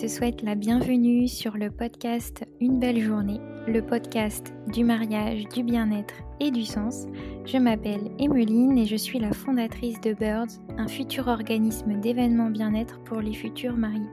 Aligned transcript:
te 0.00 0.06
souhaite 0.06 0.40
la 0.40 0.54
bienvenue 0.54 1.28
sur 1.28 1.58
le 1.58 1.70
podcast 1.70 2.46
Une 2.58 2.80
belle 2.80 3.02
journée, 3.02 3.38
le 3.68 3.82
podcast 3.82 4.54
du 4.72 4.82
mariage, 4.82 5.46
du 5.54 5.62
bien-être 5.62 6.14
et 6.40 6.50
du 6.50 6.64
sens. 6.64 7.04
Je 7.44 7.58
m'appelle 7.58 8.10
Emeline 8.18 8.78
et 8.78 8.86
je 8.86 8.96
suis 8.96 9.18
la 9.18 9.34
fondatrice 9.34 10.00
de 10.00 10.14
Birds, 10.14 10.58
un 10.78 10.88
futur 10.88 11.28
organisme 11.28 12.00
d'événements 12.00 12.48
bien-être 12.48 12.98
pour 13.00 13.20
les 13.20 13.34
futurs 13.34 13.76
mariés. 13.76 14.08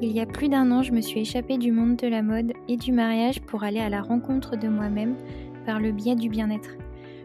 Il 0.00 0.12
y 0.12 0.20
a 0.20 0.26
plus 0.26 0.48
d'un 0.48 0.70
an, 0.70 0.84
je 0.84 0.92
me 0.92 1.00
suis 1.00 1.18
échappée 1.18 1.58
du 1.58 1.72
monde 1.72 1.96
de 1.96 2.06
la 2.06 2.22
mode 2.22 2.52
et 2.68 2.76
du 2.76 2.92
mariage 2.92 3.40
pour 3.40 3.64
aller 3.64 3.80
à 3.80 3.88
la 3.88 4.02
rencontre 4.02 4.56
de 4.56 4.68
moi-même 4.68 5.16
par 5.66 5.80
le 5.80 5.90
biais 5.90 6.14
du 6.14 6.28
bien-être. 6.28 6.76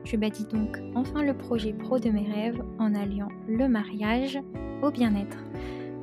Je 0.05 0.17
bâtis 0.17 0.47
donc 0.51 0.79
enfin 0.95 1.21
le 1.21 1.37
projet 1.37 1.71
pro 1.71 1.99
de 1.99 2.09
mes 2.09 2.27
rêves 2.31 2.63
en 2.79 2.95
alliant 2.95 3.29
le 3.47 3.67
mariage 3.67 4.39
au 4.81 4.89
bien-être. 4.89 5.37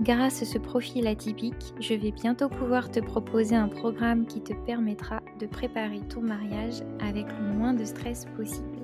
Grâce 0.01 0.43
à 0.43 0.47
ce 0.47 0.59
profil 0.59 1.07
atypique, 1.07 1.75
je 1.79 1.95
vais 1.95 2.11
bientôt 2.11 2.49
pouvoir 2.49 2.91
te 2.91 2.99
proposer 2.99 3.55
un 3.55 3.69
programme 3.69 4.27
qui 4.27 4.41
te 4.41 4.55
permettra 4.67 5.21
de 5.39 5.47
préparer 5.47 6.01
ton 6.09 6.23
mariage 6.23 6.83
avec 7.01 7.27
le 7.39 7.53
moins 7.57 7.75
de 7.75 7.85
stress 7.85 8.25
possible. 8.37 8.79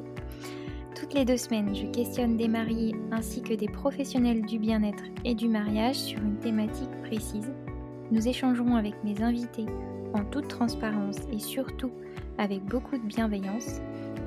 Toutes 0.94 1.14
les 1.14 1.24
deux 1.24 1.36
semaines, 1.36 1.74
je 1.74 1.86
questionne 1.86 2.36
des 2.36 2.46
mariés 2.46 2.94
ainsi 3.10 3.42
que 3.42 3.54
des 3.54 3.68
professionnels 3.68 4.42
du 4.42 4.58
bien-être 4.58 5.02
et 5.24 5.34
du 5.34 5.48
mariage 5.48 5.96
sur 5.96 6.18
une 6.20 6.36
thématique 6.36 6.90
précise. 7.02 7.52
Nous 8.12 8.28
échangerons 8.28 8.76
avec 8.76 8.94
mes 9.02 9.20
invités 9.22 9.66
en 10.14 10.24
toute 10.24 10.48
transparence 10.48 11.18
et 11.32 11.38
surtout 11.38 11.90
avec 12.36 12.64
beaucoup 12.64 12.96
de 12.96 13.06
bienveillance. 13.06 13.80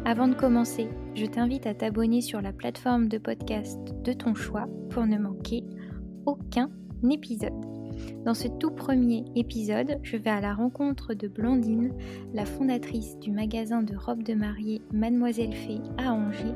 Avant 0.04 0.27
de 0.27 0.34
commencer, 0.34 0.88
je 1.16 1.26
t'invite 1.26 1.68
à 1.68 1.73
t'abonner 1.73 2.21
sur 2.21 2.41
la 2.41 2.51
plateforme 2.51 3.07
de 3.07 3.18
podcast 3.18 3.79
de 4.04 4.13
ton 4.13 4.34
choix 4.34 4.68
pour 4.90 5.05
ne 5.05 5.18
manquer 5.18 5.63
aucun 6.25 6.69
épisode. 7.09 7.53
Dans 8.25 8.33
ce 8.33 8.47
tout 8.47 8.71
premier 8.71 9.25
épisode, 9.35 9.99
je 10.03 10.17
vais 10.17 10.29
à 10.29 10.41
la 10.41 10.53
rencontre 10.53 11.13
de 11.13 11.27
Blandine, 11.27 11.93
la 12.33 12.45
fondatrice 12.45 13.17
du 13.19 13.31
magasin 13.31 13.81
de 13.81 13.95
robes 13.95 14.23
de 14.23 14.33
mariée 14.33 14.81
Mademoiselle 14.93 15.53
Fée 15.53 15.81
à 15.97 16.13
Angers. 16.13 16.55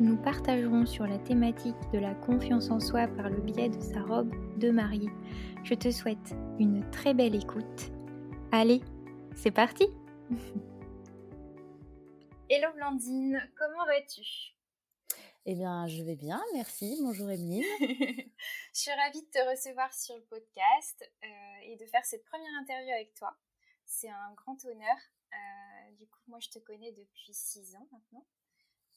Nous 0.00 0.16
partagerons 0.16 0.86
sur 0.86 1.06
la 1.06 1.18
thématique 1.18 1.76
de 1.92 1.98
la 1.98 2.14
confiance 2.14 2.70
en 2.70 2.80
soi 2.80 3.06
par 3.08 3.28
le 3.28 3.40
biais 3.40 3.68
de 3.68 3.80
sa 3.80 4.02
robe 4.02 4.32
de 4.58 4.70
mariée. 4.70 5.10
Je 5.64 5.74
te 5.74 5.90
souhaite 5.90 6.34
une 6.58 6.82
très 6.90 7.14
belle 7.14 7.34
écoute. 7.34 7.92
Allez, 8.50 8.80
c'est 9.34 9.50
parti 9.50 9.86
Hello 12.48 12.68
Blandine, 12.76 13.40
comment 13.56 13.86
vas-tu? 13.86 14.52
Eh 15.44 15.54
bien, 15.56 15.88
je 15.88 16.02
vais 16.04 16.14
bien, 16.14 16.40
merci. 16.54 16.98
Bonjour 17.02 17.28
Emeline. 17.28 17.64
je 17.80 18.80
suis 18.80 18.92
ravie 18.92 19.22
de 19.22 19.30
te 19.30 19.50
recevoir 19.50 19.92
sur 19.92 20.14
le 20.14 20.22
podcast 20.22 21.10
euh, 21.24 21.26
et 21.64 21.76
de 21.76 21.84
faire 21.86 22.04
cette 22.04 22.24
première 22.24 22.52
interview 22.60 22.92
avec 22.92 23.12
toi. 23.14 23.36
C'est 23.84 24.08
un 24.08 24.32
grand 24.36 24.64
honneur. 24.64 24.96
Euh, 25.32 25.92
du 25.98 26.06
coup, 26.06 26.20
moi, 26.28 26.38
je 26.38 26.48
te 26.48 26.60
connais 26.60 26.92
depuis 26.92 27.34
six 27.34 27.74
ans 27.74 27.88
maintenant. 27.90 28.24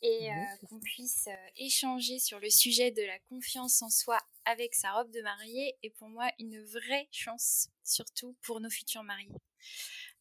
Et 0.03 0.31
euh, 0.31 0.35
qu'on 0.69 0.79
puisse 0.79 1.29
échanger 1.55 2.19
sur 2.19 2.39
le 2.39 2.51
sujet 2.51 2.91
de 2.91 3.01
la 3.01 3.17
confiance 3.21 3.81
en 3.81 3.89
soi 3.89 4.19
avec 4.43 4.75
sa 4.75 4.91
robe 4.91 5.09
de 5.09 5.21
mariée 5.21 5.75
est 5.81 5.89
pour 5.89 6.09
moi 6.09 6.29
une 6.37 6.61
vraie 6.63 7.07
chance, 7.11 7.69
surtout 7.83 8.35
pour 8.43 8.59
nos 8.59 8.69
futurs 8.69 9.01
mariés. 9.01 9.33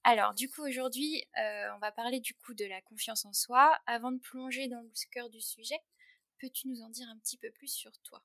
Alors, 0.05 0.33
du 0.33 0.49
coup, 0.49 0.63
aujourd'hui, 0.63 1.23
on 1.37 1.79
va 1.81 1.93
parler 1.93 2.21
du 2.21 2.33
coup 2.35 2.55
de 2.55 2.65
la 2.65 2.81
confiance 2.81 3.27
en 3.27 3.35
soi. 3.35 3.79
Avant 3.87 4.13
de 4.13 4.21
plonger 4.21 4.69
dans 4.69 4.81
le 4.81 4.91
cœur 5.11 5.29
du 5.29 5.41
sujet, 5.41 5.81
Peux-tu 6.45 6.69
nous 6.69 6.83
en 6.83 6.91
dire 6.91 7.09
un 7.09 7.17
petit 7.17 7.39
peu 7.39 7.51
plus 7.51 7.69
sur 7.69 7.91
toi? 8.03 8.23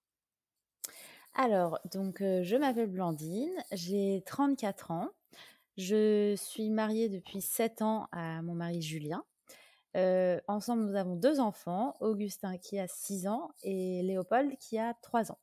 Alors, 1.36 1.80
donc, 1.86 2.20
euh, 2.20 2.44
je 2.44 2.58
m'appelle 2.58 2.90
Blandine, 2.90 3.56
j'ai 3.72 4.24
34 4.26 4.92
ans. 4.92 5.08
Je 5.78 6.36
suis 6.36 6.70
mariée 6.70 7.08
depuis 7.08 7.40
7 7.40 7.82
ans 7.82 8.10
à 8.12 8.42
mon 8.42 8.56
mari 8.56 8.82
Julien. 8.82 9.24
Euh, 9.96 10.38
ensemble, 10.50 10.84
nous 10.84 10.96
avons 10.98 11.16
deux 11.16 11.40
enfants, 11.40 11.96
Augustin 12.02 12.58
qui 12.58 12.78
a 12.78 12.90
6 12.90 13.26
ans 13.30 13.52
et 13.64 14.04
Léopold 14.04 14.58
qui 14.58 14.78
a 14.78 14.96
3 14.96 15.32
ans. 15.32 15.40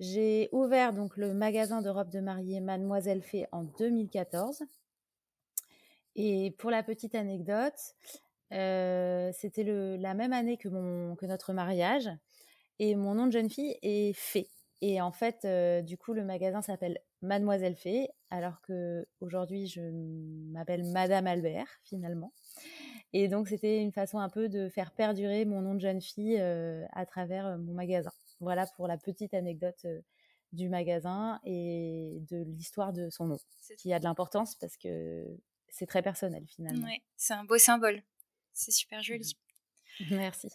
J'ai 0.00 0.48
ouvert 0.50 0.92
donc 0.92 1.16
le 1.16 1.32
magasin 1.32 1.80
de 1.80 1.90
robes 1.90 2.10
de 2.10 2.18
mariée 2.18 2.58
Mademoiselle 2.58 3.22
Fée 3.22 3.46
en 3.52 3.62
2014. 3.62 4.64
Et 6.16 6.50
pour 6.58 6.72
la 6.72 6.82
petite 6.82 7.14
anecdote, 7.14 7.94
c'était 8.50 9.64
la 9.64 10.14
même 10.14 10.32
année 10.32 10.56
que, 10.56 10.68
mon, 10.68 11.16
que 11.16 11.26
notre 11.26 11.52
mariage. 11.52 12.08
Et 12.78 12.94
mon 12.94 13.14
nom 13.14 13.26
de 13.26 13.32
jeune 13.32 13.50
fille 13.50 13.76
est 13.82 14.12
Fée. 14.14 14.48
Et 14.80 15.00
en 15.00 15.10
fait, 15.10 15.46
du 15.84 15.98
coup, 15.98 16.12
le 16.12 16.24
magasin 16.24 16.62
s'appelle 16.62 16.98
Mademoiselle 17.22 17.74
Fée, 17.74 18.08
alors 18.30 18.60
que 18.62 19.06
aujourd'hui, 19.20 19.66
je 19.66 19.80
m'appelle 20.52 20.84
Madame 20.84 21.26
Albert, 21.26 21.66
finalement. 21.82 22.32
Et 23.12 23.26
donc, 23.26 23.48
c'était 23.48 23.80
une 23.80 23.90
façon 23.90 24.18
un 24.18 24.28
peu 24.28 24.48
de 24.48 24.68
faire 24.68 24.92
perdurer 24.92 25.44
mon 25.44 25.62
nom 25.62 25.74
de 25.74 25.80
jeune 25.80 26.00
fille 26.00 26.38
à 26.38 27.06
travers 27.06 27.58
mon 27.58 27.72
magasin. 27.74 28.12
Voilà 28.40 28.66
pour 28.76 28.86
la 28.86 28.96
petite 28.96 29.34
anecdote 29.34 29.84
du 30.52 30.68
magasin 30.68 31.40
et 31.44 32.22
de 32.30 32.44
l'histoire 32.44 32.92
de 32.92 33.10
son 33.10 33.26
nom, 33.26 33.38
qui 33.78 33.92
a 33.92 33.98
de 33.98 34.04
l'importance 34.04 34.54
parce 34.54 34.76
que 34.76 35.26
c'est 35.68 35.86
très 35.86 36.02
personnel 36.02 36.44
finalement. 36.46 36.86
Oui, 36.86 37.02
c'est 37.16 37.34
un 37.34 37.44
beau 37.44 37.58
symbole. 37.58 38.00
C'est 38.60 38.72
super 38.72 39.02
joli. 39.04 39.36
Mmh. 40.00 40.16
Merci. 40.16 40.48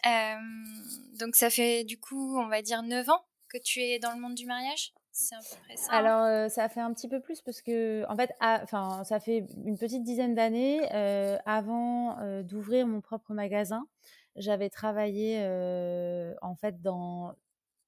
donc 1.18 1.36
ça 1.36 1.48
fait 1.48 1.84
du 1.84 1.98
coup, 1.98 2.38
on 2.38 2.48
va 2.48 2.60
dire 2.60 2.82
9 2.82 3.08
ans 3.08 3.24
que 3.48 3.56
tu 3.56 3.80
es 3.80 3.98
dans 3.98 4.12
le 4.12 4.20
monde 4.20 4.34
du 4.34 4.44
mariage? 4.44 4.92
C'est 5.10 5.34
à 5.34 5.38
peu 5.38 5.56
près 5.64 5.76
ça. 5.76 5.92
Hein? 5.92 5.96
Alors, 5.96 6.50
ça 6.50 6.68
fait 6.68 6.80
un 6.80 6.92
petit 6.92 7.08
peu 7.08 7.20
plus 7.20 7.40
parce 7.40 7.62
que, 7.62 8.04
en 8.10 8.16
fait, 8.16 8.30
enfin, 8.40 9.04
ça 9.04 9.20
fait 9.20 9.46
une 9.64 9.78
petite 9.78 10.02
dizaine 10.02 10.34
d'années 10.34 10.86
avant 11.46 12.42
d'ouvrir 12.42 12.86
mon 12.86 13.00
propre 13.00 13.32
magasin. 13.32 13.86
J'avais 14.36 14.68
travaillé 14.68 15.38
en 16.42 16.56
fait 16.56 16.82
dans 16.82 17.34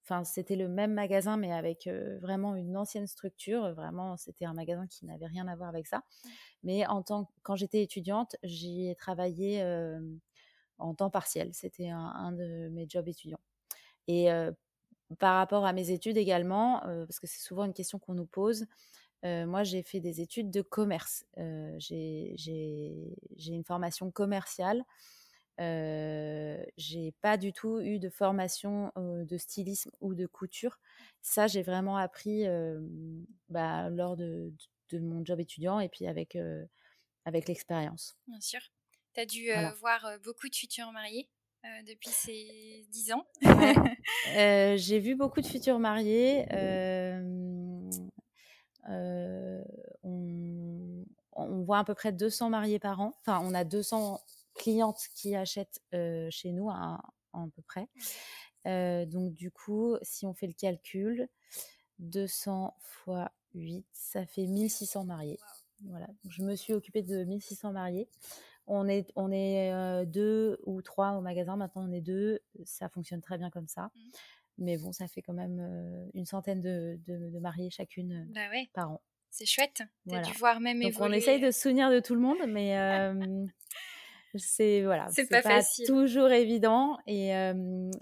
Enfin, 0.08 0.22
c'était 0.22 0.54
le 0.54 0.68
même 0.68 0.94
magasin, 0.94 1.36
mais 1.36 1.52
avec 1.52 1.88
vraiment 2.20 2.54
une 2.54 2.76
ancienne 2.76 3.08
structure. 3.08 3.74
Vraiment, 3.74 4.16
c'était 4.16 4.44
un 4.44 4.54
magasin 4.54 4.86
qui 4.86 5.04
n'avait 5.04 5.26
rien 5.26 5.48
à 5.48 5.56
voir 5.56 5.68
avec 5.68 5.88
ça. 5.88 5.98
Mmh. 5.98 6.28
Mais 6.62 6.86
en 6.86 7.02
tant, 7.02 7.30
quand 7.42 7.56
j'étais 7.56 7.82
étudiante, 7.82 8.36
j'y 8.44 8.88
ai 8.88 8.94
travaillé 8.94 9.62
en 10.78 10.94
temps 10.94 11.10
partiel. 11.10 11.50
C'était 11.54 11.88
un, 11.88 12.32
de 12.32 12.68
mes 12.68 12.86
jobs 12.88 13.08
étudiants. 13.08 13.40
Et 14.08 14.28
par 15.18 15.36
rapport 15.36 15.64
à 15.64 15.72
mes 15.72 15.90
études 15.90 16.16
également, 16.16 16.80
parce 16.80 17.20
que 17.20 17.26
c'est 17.26 17.42
souvent 17.42 17.64
une 17.64 17.74
question 17.74 17.98
qu'on 17.98 18.14
nous 18.14 18.26
pose, 18.26 18.66
moi, 19.24 19.64
j'ai 19.64 19.82
fait 19.82 20.00
des 20.00 20.20
études 20.20 20.50
de 20.50 20.62
commerce. 20.62 21.24
j'ai 21.78 22.36
une 23.46 23.64
formation 23.64 24.10
commerciale 24.10 24.84
euh, 25.60 26.62
j'ai 26.76 27.12
pas 27.22 27.36
du 27.36 27.52
tout 27.52 27.80
eu 27.80 27.98
de 27.98 28.08
formation 28.08 28.92
de 28.96 29.36
stylisme 29.36 29.90
ou 30.00 30.14
de 30.14 30.26
couture. 30.26 30.78
Ça, 31.22 31.46
j'ai 31.46 31.62
vraiment 31.62 31.96
appris 31.96 32.44
bah, 33.48 33.88
lors 33.90 34.16
de, 34.16 34.52
de, 34.90 34.98
mon 34.98 35.24
job 35.24 35.40
étudiant 35.40 35.80
et 35.80 35.88
puis 35.88 36.06
avec, 36.06 36.36
avec 37.24 37.48
l'expérience. 37.48 38.16
Bien 38.26 38.40
sûr. 38.40 38.60
Tu 39.14 39.20
as 39.20 39.26
dû 39.26 39.48
voir 39.80 40.18
beaucoup 40.22 40.48
de 40.48 40.54
futurs 40.54 40.92
mariés 40.92 41.28
depuis 41.86 42.10
ces 42.10 42.86
dix 42.90 43.12
ans. 43.12 43.26
j'ai 44.76 44.98
vu 44.98 45.14
beaucoup 45.14 45.40
de 45.40 45.46
futurs 45.46 45.78
mariés. 45.78 46.46
On, 50.02 50.44
on, 51.32 51.62
voit 51.64 51.78
à 51.78 51.84
peu 51.84 51.94
près 51.94 52.12
200 52.12 52.50
mariés 52.50 52.78
par 52.78 53.00
an. 53.00 53.14
Enfin, 53.20 53.40
on 53.42 53.54
a 53.54 53.64
200 53.64 54.20
clientes 54.56 55.00
qui 55.14 55.34
achètent 55.34 55.80
chez 56.30 56.52
nous 56.52 56.70
à, 56.70 57.00
peu 57.54 57.62
près. 57.62 57.88
donc 59.06 59.34
du 59.34 59.50
coup, 59.50 59.96
si 60.02 60.26
on 60.26 60.34
fait 60.34 60.46
le 60.46 60.54
calcul, 60.54 61.28
200 61.98 62.74
fois 62.80 63.32
8, 63.54 63.86
ça 63.92 64.26
fait 64.26 64.46
1600 64.46 65.04
mariés. 65.04 65.38
Voilà, 65.84 66.06
je 66.28 66.42
me 66.42 66.56
suis 66.56 66.72
occupée 66.72 67.02
de 67.02 67.24
1600 67.24 67.72
mariés. 67.72 68.08
On 68.66 68.88
est, 68.88 69.12
on 69.14 69.30
est 69.30 70.06
deux 70.06 70.58
ou 70.64 70.82
trois 70.82 71.12
au 71.12 71.20
magasin, 71.20 71.56
maintenant 71.56 71.86
on 71.88 71.92
est 71.92 72.00
deux, 72.00 72.40
ça 72.64 72.88
fonctionne 72.88 73.20
très 73.20 73.38
bien 73.38 73.50
comme 73.50 73.68
ça. 73.68 73.90
Mmh. 73.94 74.00
Mais 74.58 74.78
bon, 74.78 74.92
ça 74.92 75.06
fait 75.06 75.22
quand 75.22 75.34
même 75.34 76.08
une 76.14 76.24
centaine 76.24 76.60
de, 76.60 76.98
de, 77.06 77.38
mariés 77.38 77.70
chacune 77.70 78.26
bah 78.32 78.40
par 78.72 78.92
an. 78.92 79.02
C'est 79.30 79.44
chouette. 79.44 79.82
T'as 80.08 80.22
dû 80.22 80.32
voir 80.38 80.60
même 80.60 80.80
Donc 80.80 80.94
on 80.98 81.12
essaye 81.12 81.40
de 81.40 81.50
se 81.50 81.60
souvenir 81.60 81.90
de 81.90 82.00
tout 82.00 82.14
le 82.14 82.22
monde, 82.22 82.38
mais 82.48 82.74
c'est 84.38 84.82
voilà, 84.82 85.08
c'est 85.10 85.28
pas, 85.28 85.60
toujours 85.86 86.30
évident. 86.30 86.98
Et, 87.06 87.30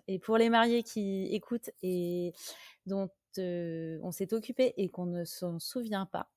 et, 0.09 0.19
pour 0.19 0.39
les 0.39 0.51
mariés 0.51 0.83
qui 0.83 1.29
écoutent 1.35 1.71
et 1.83 2.33
dont 2.87 3.11
on 3.39 4.11
s'est 4.11 4.33
occupé 4.33 4.75
et 4.77 4.89
qu'on 4.89 5.07
ne 5.07 5.25
s'en 5.25 5.59
souvient 5.59 6.07
pas, 6.07 6.31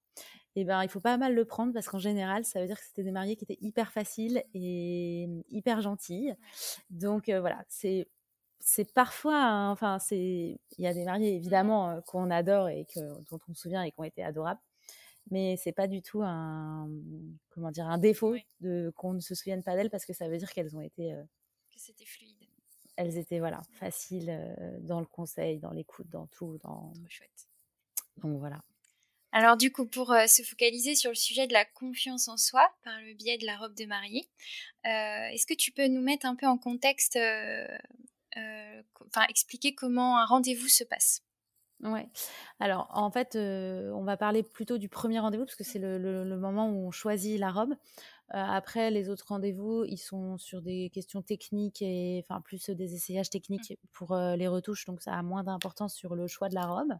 et 0.55 0.61
eh 0.61 0.65
ben 0.65 0.81
il 0.81 0.89
faut 0.89 0.99
pas 0.99 1.17
mal 1.17 1.35
le 1.35 1.45
prendre 1.45 1.71
parce 1.71 1.87
qu'en 1.87 1.99
général, 1.99 2.43
ça 2.43 2.59
veut 2.59 2.65
dire 2.65 2.79
que 2.79 2.85
c'était 2.85 3.03
des 3.03 3.11
mariés 3.11 3.35
qui 3.35 3.43
étaient 3.43 3.59
hyper 3.61 3.91
faciles 3.91 4.43
et 4.55 5.27
hyper 5.49 5.81
gentils. 5.81 6.33
Donc 6.89 7.29
voilà, 7.29 7.63
c'est 7.67 8.07
c'est 8.59 8.91
parfois, 8.93 9.69
enfin 9.71 9.99
c'est, 9.99 10.59
il 10.77 10.83
y 10.83 10.87
a 10.87 10.93
des 10.93 11.05
mariés 11.05 11.35
évidemment 11.35 12.01
qu'on 12.07 12.31
adore 12.31 12.69
et 12.69 12.85
que, 12.85 12.99
dont 13.29 13.39
on 13.47 13.53
se 13.53 13.61
souvient 13.61 13.83
et 13.83 13.91
qui 13.91 13.99
ont 13.99 14.03
été 14.03 14.23
adorables. 14.23 14.59
Mais 15.31 15.57
c'est 15.57 15.71
pas 15.71 15.87
du 15.87 16.01
tout 16.01 16.21
un 16.23 16.89
comment 17.49 17.71
dire 17.71 17.87
un 17.87 17.97
défaut 17.97 18.35
de 18.61 18.91
qu'on 18.95 19.13
ne 19.13 19.19
se 19.19 19.35
souvienne 19.35 19.63
pas 19.63 19.75
d'elles 19.75 19.89
parce 19.89 20.05
que 20.05 20.13
ça 20.13 20.27
veut 20.27 20.37
dire 20.37 20.51
qu'elles 20.51 20.75
ont 20.75 20.81
été 20.81 21.13
que 21.69 21.79
c'était 21.79 22.05
fluide. 22.05 22.35
Elles 22.95 23.17
étaient 23.17 23.39
voilà 23.39 23.61
faciles 23.73 24.35
dans 24.81 24.99
le 24.99 25.05
conseil, 25.05 25.59
dans 25.59 25.71
l'écoute, 25.71 26.09
dans 26.09 26.27
tout, 26.27 26.57
dans. 26.63 26.91
Trop 26.93 27.09
chouette. 27.09 27.47
Donc 28.17 28.39
voilà. 28.39 28.63
Alors 29.31 29.57
du 29.57 29.71
coup, 29.71 29.85
pour 29.85 30.07
se 30.27 30.41
focaliser 30.41 30.95
sur 30.95 31.11
le 31.11 31.15
sujet 31.15 31.45
de 31.45 31.53
la 31.53 31.65
confiance 31.65 32.27
en 32.27 32.37
soi 32.37 32.67
par 32.83 32.99
le 33.01 33.13
biais 33.13 33.37
de 33.37 33.45
la 33.45 33.57
robe 33.57 33.75
de 33.75 33.85
mariée, 33.85 34.27
est-ce 34.83 35.45
que 35.45 35.53
tu 35.53 35.71
peux 35.71 35.87
nous 35.87 36.01
mettre 36.01 36.25
un 36.25 36.35
peu 36.35 36.47
en 36.47 36.57
contexte, 36.57 37.19
enfin 38.35 39.25
expliquer 39.29 39.75
comment 39.75 40.17
un 40.17 40.25
rendez-vous 40.25 40.69
se 40.69 40.83
passe? 40.83 41.21
Ouais. 41.83 42.09
Alors, 42.59 42.89
en 42.91 43.11
fait, 43.11 43.35
on 43.35 44.03
va 44.03 44.17
parler 44.17 44.43
plutôt 44.43 44.77
du 44.77 44.89
premier 44.89 45.19
rendez-vous 45.19 45.45
parce 45.45 45.55
que 45.55 45.63
c'est 45.63 45.79
le, 45.79 46.37
moment 46.37 46.69
où 46.69 46.87
on 46.87 46.91
choisit 46.91 47.39
la 47.39 47.51
robe. 47.51 47.75
après, 48.29 48.89
les 48.91 49.09
autres 49.09 49.25
rendez-vous, 49.27 49.85
ils 49.85 49.97
sont 49.97 50.37
sur 50.37 50.61
des 50.61 50.89
questions 50.91 51.21
techniques 51.21 51.81
et 51.81 52.25
enfin 52.27 52.41
plus 52.41 52.69
des 52.71 52.95
essayages 52.95 53.29
techniques 53.29 53.71
mmh. 53.71 53.87
pour 53.91 54.15
les 54.15 54.47
retouches, 54.47 54.85
donc 54.85 55.01
ça 55.01 55.13
a 55.13 55.21
moins 55.21 55.43
d'importance 55.43 55.93
sur 55.93 56.15
le 56.15 56.27
choix 56.27 56.49
de 56.49 56.55
la 56.55 56.65
robe 56.65 56.93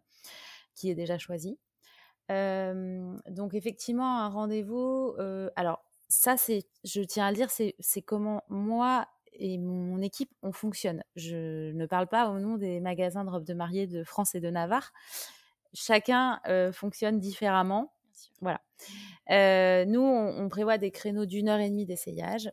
qui 0.76 0.92
est 0.92 0.96
déjà 0.96 1.18
choisi. 1.18 1.58
donc 2.30 3.54
effectivement, 3.54 4.20
un 4.20 4.30
rendez-vous. 4.30 5.16
alors 5.56 5.82
ça, 6.10 6.38
c'est, 6.38 6.66
je 6.84 7.02
tiens 7.02 7.26
à 7.26 7.32
le 7.32 7.36
dire, 7.36 7.50
c'est 7.52 8.02
comment 8.02 8.44
moi 8.50 9.08
et 9.40 9.58
mon 9.58 10.02
équipe, 10.02 10.32
on 10.42 10.52
fonctionne. 10.52 11.04
Je 11.16 11.72
ne 11.72 11.86
parle 11.86 12.08
pas 12.08 12.30
au 12.30 12.40
nom 12.40 12.58
des 12.58 12.80
magasins 12.80 13.24
de 13.24 13.30
robes 13.30 13.46
de 13.46 13.54
mariée 13.54 13.88
de 13.88 14.04
France 14.04 14.36
et 14.36 14.40
de 14.40 14.50
Navarre. 14.50 14.92
Chacun 15.74 16.40
fonctionne 16.74 17.20
différemment. 17.20 17.94
Voilà. 18.42 18.62
nous, 19.86 20.02
on, 20.02 20.50
prévoit 20.50 20.78
des 20.78 20.92
créneaux 20.92 21.26
d'une 21.26 21.50
heure 21.50 21.60
et 21.60 21.70
demie 21.70 21.86
d'essayage. 21.86 22.52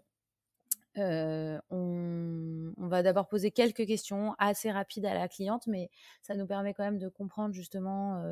on, 0.97 1.61
on, 1.71 2.89
va 2.89 3.03
d'abord 3.03 3.29
poser 3.29 3.51
quelques 3.51 3.87
questions 3.87 4.35
assez 4.39 4.71
rapides 4.71 5.07
à 5.07 5.15
la 5.15 5.29
cliente, 5.29 5.67
mais 5.67 5.91
ça 6.23 6.35
nous 6.35 6.47
permet 6.47 6.75
quand 6.75 6.85
même 6.85 6.99
de 6.99 7.09
comprendre 7.09 7.55
justement 7.55 8.23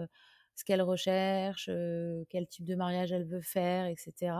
ce 0.55 0.65
qu'elle 0.65 0.83
recherche, 0.83 1.71
quel 2.29 2.47
type 2.49 2.65
de 2.65 2.75
mariage 2.75 3.13
elle 3.13 3.27
veut 3.27 3.41
faire, 3.41 3.87
etc 3.87 4.33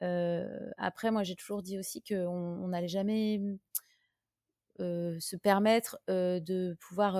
après, 0.00 1.10
moi, 1.10 1.22
j'ai 1.22 1.36
toujours 1.36 1.62
dit 1.62 1.78
aussi 1.78 2.02
qu'on 2.02 2.68
n'allait 2.68 2.88
jamais 2.88 3.40
se 4.78 5.36
permettre 5.36 5.98
de 6.08 6.76
pouvoir 6.80 7.14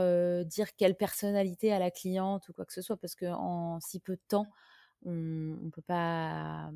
dire 0.44 0.74
quelle 0.76 0.94
personnalité 0.94 1.72
a 1.72 1.78
la 1.78 1.90
cliente 1.90 2.48
ou 2.48 2.52
quoi 2.52 2.64
que 2.64 2.72
ce 2.72 2.82
soit, 2.82 2.96
parce 2.96 3.14
qu'en 3.14 3.80
si 3.80 4.00
peu 4.00 4.14
de 4.14 4.22
temps, 4.28 4.46
on 5.04 5.12
ne 5.12 5.70
peut 5.70 5.82
pas, 5.82 6.70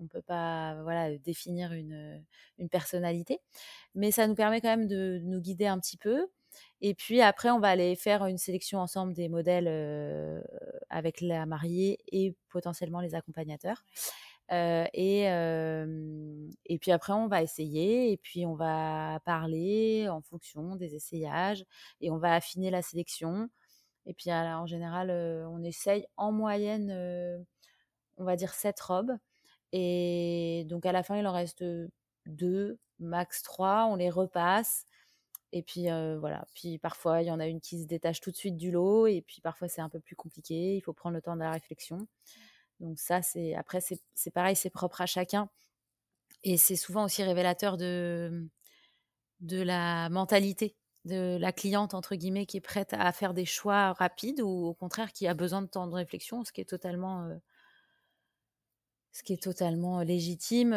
on 0.00 0.06
peut 0.06 0.22
pas 0.22 0.82
voilà, 0.82 1.16
définir 1.18 1.72
une, 1.72 2.24
personnalité. 2.70 3.40
Mais 3.94 4.10
ça 4.10 4.26
nous 4.26 4.34
permet 4.34 4.60
quand 4.60 4.68
même 4.68 4.88
de 4.88 5.20
nous 5.22 5.40
guider 5.40 5.66
un 5.66 5.78
petit 5.78 5.96
peu. 5.96 6.26
Et 6.80 6.94
puis 6.94 7.20
après, 7.20 7.50
on 7.50 7.60
va 7.60 7.68
aller 7.68 7.96
faire 7.96 8.24
une 8.26 8.38
sélection 8.38 8.78
ensemble 8.78 9.12
des 9.12 9.28
modèles 9.28 9.68
avec 10.88 11.20
la 11.20 11.46
mariée 11.46 11.98
et 12.08 12.34
potentiellement 12.48 13.00
les 13.00 13.14
accompagnateurs 13.14 13.84
et, 14.50 15.22
et 16.66 16.78
puis 16.78 16.92
après, 16.92 17.12
on 17.12 17.26
va 17.28 17.42
essayer 17.42 18.12
et 18.12 18.16
puis 18.16 18.46
on 18.46 18.54
va 18.54 19.20
parler 19.24 20.08
en 20.08 20.20
fonction 20.20 20.76
des 20.76 20.94
essayages 20.94 21.64
et 22.00 22.10
on 22.10 22.18
va 22.18 22.34
affiner 22.34 22.70
la 22.70 22.82
sélection. 22.82 23.48
Et 24.06 24.14
puis 24.14 24.32
en 24.32 24.66
général, 24.66 25.10
on 25.10 25.62
essaye 25.64 26.06
en 26.16 26.30
moyenne, 26.32 27.44
on 28.18 28.24
va 28.24 28.36
dire, 28.36 28.54
sept 28.54 28.80
robes. 28.80 29.16
Et 29.72 30.64
donc 30.68 30.86
à 30.86 30.92
la 30.92 31.02
fin, 31.02 31.16
il 31.18 31.26
en 31.26 31.32
reste 31.32 31.64
deux, 32.26 32.78
max 33.00 33.42
trois. 33.42 33.86
On 33.90 33.96
les 33.96 34.10
repasse. 34.10 34.84
Et 35.52 35.62
puis 35.62 35.86
voilà. 36.20 36.46
Puis 36.54 36.78
parfois, 36.78 37.22
il 37.22 37.26
y 37.26 37.30
en 37.32 37.40
a 37.40 37.46
une 37.46 37.60
qui 37.60 37.82
se 37.82 37.86
détache 37.86 38.20
tout 38.20 38.30
de 38.30 38.36
suite 38.36 38.56
du 38.56 38.70
lot. 38.70 39.08
Et 39.08 39.22
puis 39.22 39.40
parfois, 39.40 39.68
c'est 39.68 39.80
un 39.80 39.88
peu 39.88 40.00
plus 40.00 40.14
compliqué. 40.14 40.76
Il 40.76 40.80
faut 40.82 40.92
prendre 40.92 41.16
le 41.16 41.22
temps 41.22 41.34
de 41.34 41.40
la 41.40 41.50
réflexion. 41.50 42.06
Donc 42.80 42.98
ça, 42.98 43.22
c'est 43.22 43.54
après, 43.54 43.80
c'est 43.80 44.30
pareil, 44.32 44.56
c'est 44.56 44.70
propre 44.70 45.00
à 45.00 45.06
chacun. 45.06 45.48
Et 46.44 46.56
c'est 46.58 46.76
souvent 46.76 47.04
aussi 47.04 47.22
révélateur 47.22 47.76
de, 47.76 48.48
de 49.40 49.62
la 49.62 50.08
mentalité 50.10 50.76
de 51.04 51.38
la 51.40 51.52
cliente, 51.52 51.94
entre 51.94 52.16
guillemets, 52.16 52.46
qui 52.46 52.56
est 52.56 52.60
prête 52.60 52.92
à 52.92 53.12
faire 53.12 53.32
des 53.34 53.44
choix 53.44 53.92
rapides 53.92 54.40
ou 54.40 54.66
au 54.66 54.74
contraire 54.74 55.12
qui 55.12 55.28
a 55.28 55.34
besoin 55.34 55.62
de 55.62 55.68
temps 55.68 55.86
de 55.86 55.94
réflexion, 55.94 56.44
ce 56.44 56.52
qui 56.52 56.60
est 56.60 56.64
totalement, 56.68 57.28
ce 59.12 59.22
qui 59.22 59.32
est 59.32 59.42
totalement 59.42 60.02
légitime. 60.02 60.70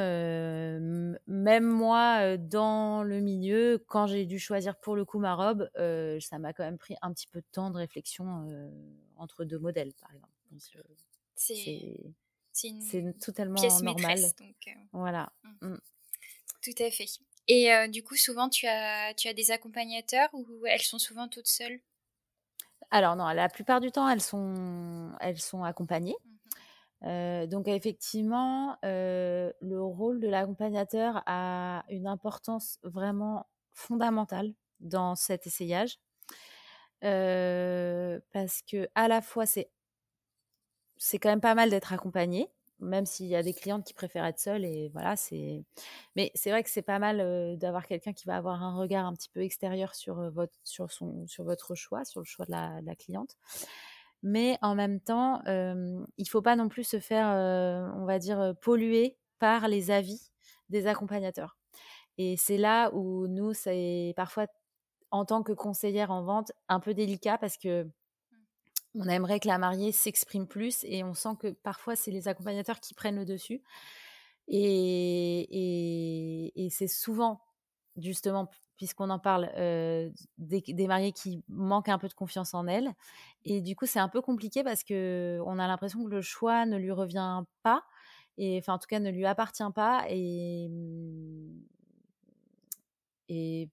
même 1.28 1.66
moi, 1.66 2.38
dans 2.38 3.04
le 3.04 3.20
milieu, 3.20 3.84
quand 3.88 4.08
j'ai 4.08 4.26
dû 4.26 4.40
choisir 4.40 4.78
pour 4.78 4.96
le 4.96 5.04
coup 5.06 5.20
ma 5.20 5.36
robe, 5.36 5.70
ça 6.22 6.40
m'a 6.40 6.54
quand 6.54 6.64
même 6.64 6.78
pris 6.78 6.96
un 7.02 7.12
petit 7.14 7.28
peu 7.28 7.40
de 7.42 7.48
temps 7.52 7.70
de 7.70 7.78
réflexion 7.78 8.48
entre 9.18 9.44
deux 9.44 9.60
modèles, 9.60 9.94
par 10.00 10.12
exemple. 10.14 10.34
C'est 11.40 13.20
totalement 13.20 13.62
normal. 13.82 14.20
donc, 14.38 14.56
euh, 14.68 14.72
voilà. 14.92 15.32
Mmh. 15.44 15.68
Mmh. 15.68 15.78
Tout 16.62 16.84
à 16.84 16.92
fait. 16.92 17.06
Et 17.48 17.74
euh, 17.74 17.88
du 17.88 18.04
coup, 18.04 18.16
souvent, 18.16 18.50
tu 18.50 18.68
as, 18.68 19.14
tu 19.16 19.28
as 19.28 19.34
des 19.34 19.52
accompagnateurs 19.52 20.30
ou 20.34 20.66
elles 20.68 20.82
sont 20.82 21.00
souvent 21.00 21.28
toutes 21.28 21.48
seules? 21.48 21.80
Alors 22.92 23.16
non, 23.16 23.28
la 23.30 23.50
plupart 23.50 23.80
du 23.80 23.92
temps, 23.92 24.10
elles 24.10 24.22
sont, 24.22 25.12
elles 25.22 25.40
sont 25.40 25.64
accompagnées. 25.64 26.18
Mmh 26.26 26.30
euh, 27.06 27.48
donc 27.48 27.70
effectivement, 27.70 28.78
le 28.84 29.80
rôle 29.80 30.20
de 30.20 30.28
l'accompagnateur 30.28 31.24
a 31.28 31.86
une 31.90 32.08
importance 32.08 32.78
vraiment 32.84 33.48
fondamentale 33.74 34.54
dans 34.82 35.16
cet 35.16 35.48
essayage. 35.48 36.00
parce 37.02 38.62
que 38.64 38.90
à 38.96 39.08
la 39.08 39.22
fois 39.22 39.46
c'est 39.46 39.72
c'est 41.00 41.18
quand 41.18 41.30
même 41.30 41.42
pas 41.42 41.56
mal 41.56 41.72
d'être 41.72 41.94
accompagné, 41.94 42.52
même 42.80 43.06
s'il 43.06 43.26
y 43.28 43.36
a 43.36 43.42
des 43.42 43.54
clientes 43.54 43.86
qui 43.86 43.94
préfèrent 43.94 44.26
être 44.26 44.40
seules. 44.40 44.66
Et 44.66 44.90
voilà. 44.90 45.16
Mais 46.16 46.32
c'est 46.36 46.52
vrai 46.52 46.64
que 46.64 46.70
c'est 46.70 46.84
pas 46.84 47.00
mal 47.00 47.58
d'avoir 47.58 47.88
quelqu'un 47.88 48.14
qui 48.14 48.28
va 48.28 48.36
avoir 48.36 48.62
un 48.62 48.76
regard 48.78 49.06
un 49.06 49.14
petit 49.14 49.30
peu 49.30 49.42
extérieur 49.42 49.96
sur 49.96 50.30
votre, 50.30 50.54
sur 50.64 50.92
son, 50.92 51.26
sur 51.26 51.46
votre 51.46 51.74
choix, 51.74 52.06
sur 52.06 52.20
le 52.20 52.26
choix 52.26 52.46
de 52.46 52.52
la, 52.52 52.96
cliente. 52.96 53.38
Mais 54.22 54.58
en 54.62 54.76
même 54.76 55.00
temps, 55.00 55.42
il 55.48 56.06
il 56.18 56.30
faut 56.30 56.42
pas 56.42 56.56
non 56.56 56.68
plus 56.68 56.84
se 56.84 57.00
faire, 57.00 57.28
on 57.96 58.06
va 58.06 58.20
dire, 58.20 58.54
polluer 58.62 59.18
par 59.40 59.68
les 59.70 59.92
avis 59.92 60.32
des 60.70 60.86
accompagnateurs. 60.86 61.58
Et 62.18 62.36
c'est 62.38 62.58
là 62.58 62.92
où 62.94 63.28
nous, 63.28 63.54
c'est 63.54 64.14
parfois, 64.18 64.48
en 65.12 65.24
tant 65.24 65.42
que 65.44 65.54
conseillère 65.54 66.12
en 66.12 66.24
vente, 66.24 66.52
un 66.68 66.82
peu 66.82 66.94
délicat 66.94 67.38
parce 67.38 67.58
que 67.58 67.90
on 68.96 69.08
aimerait 69.08 69.40
que 69.40 69.48
la 69.48 69.58
mariée 69.58 69.92
s'exprime 69.92 70.48
plus 70.48 70.84
et 70.84 71.04
on 71.04 71.14
sent 71.14 71.36
que 71.40 71.50
parfois 71.52 71.96
c'est 71.96 72.12
les 72.12 72.28
accompagnateurs 72.28 72.80
qui 72.80 72.94
prennent 72.94 73.18
le 73.18 73.26
dessus. 73.26 73.62
Et, 74.48 75.48
c'est 76.72 76.88
souvent, 76.88 77.42
justement, 77.98 78.50
puisqu'on 78.78 79.10
en 79.10 79.20
parle, 79.20 79.50
des, 80.38 80.88
mariés 80.88 81.12
qui 81.12 81.44
manquent 81.48 81.90
un 81.90 82.00
peu 82.00 82.08
de 82.08 82.14
confiance 82.14 82.54
en 82.54 82.68
elles. 82.68 82.92
Et 83.46 83.62
du 83.62 83.76
coup, 83.76 83.86
c'est 83.86 84.00
un 84.00 84.10
peu 84.10 84.22
compliqué 84.22 84.64
parce 84.64 84.84
que 84.84 85.40
on 85.46 85.60
a 85.60 85.68
l'impression 85.68 86.04
que 86.04 86.10
le 86.10 86.22
choix 86.22 86.66
ne 86.66 86.78
lui 86.78 86.92
revient 86.92 87.44
pas, 87.64 87.84
et 88.38 88.58
enfin, 88.60 88.74
en 88.74 88.80
tout 88.80 88.88
cas, 88.88 89.00
ne 89.00 89.12
lui 89.12 89.26
appartient 89.26 89.64
pas. 89.76 90.06
Et, 90.10 90.68
mmh, 90.70 91.62
et 93.30 93.70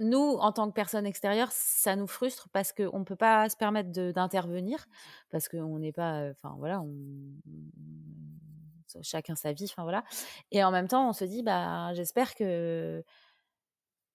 nous, 0.00 0.36
en 0.38 0.52
tant 0.52 0.68
que 0.68 0.74
personne 0.74 1.06
extérieure, 1.06 1.50
ça 1.52 1.96
nous 1.96 2.06
frustre 2.06 2.48
parce 2.50 2.72
qu'on 2.72 2.98
ne 2.98 3.04
peut 3.04 3.16
pas 3.16 3.48
se 3.48 3.56
permettre 3.56 3.90
d'intervenir, 3.90 4.86
parce 5.30 5.48
qu'on 5.48 5.78
n'est 5.78 5.92
pas, 5.92 6.30
enfin 6.30 6.54
voilà, 6.58 6.80
on, 6.80 6.96
chacun 9.02 9.34
sa 9.34 9.52
vie, 9.52 9.64
enfin 9.64 9.82
voilà. 9.82 10.04
Et 10.50 10.62
en 10.64 10.70
même 10.70 10.88
temps, 10.88 11.08
on 11.08 11.12
se 11.12 11.24
dit, 11.24 11.42
bah, 11.42 11.92
j'espère 11.94 12.34
que 12.34 13.04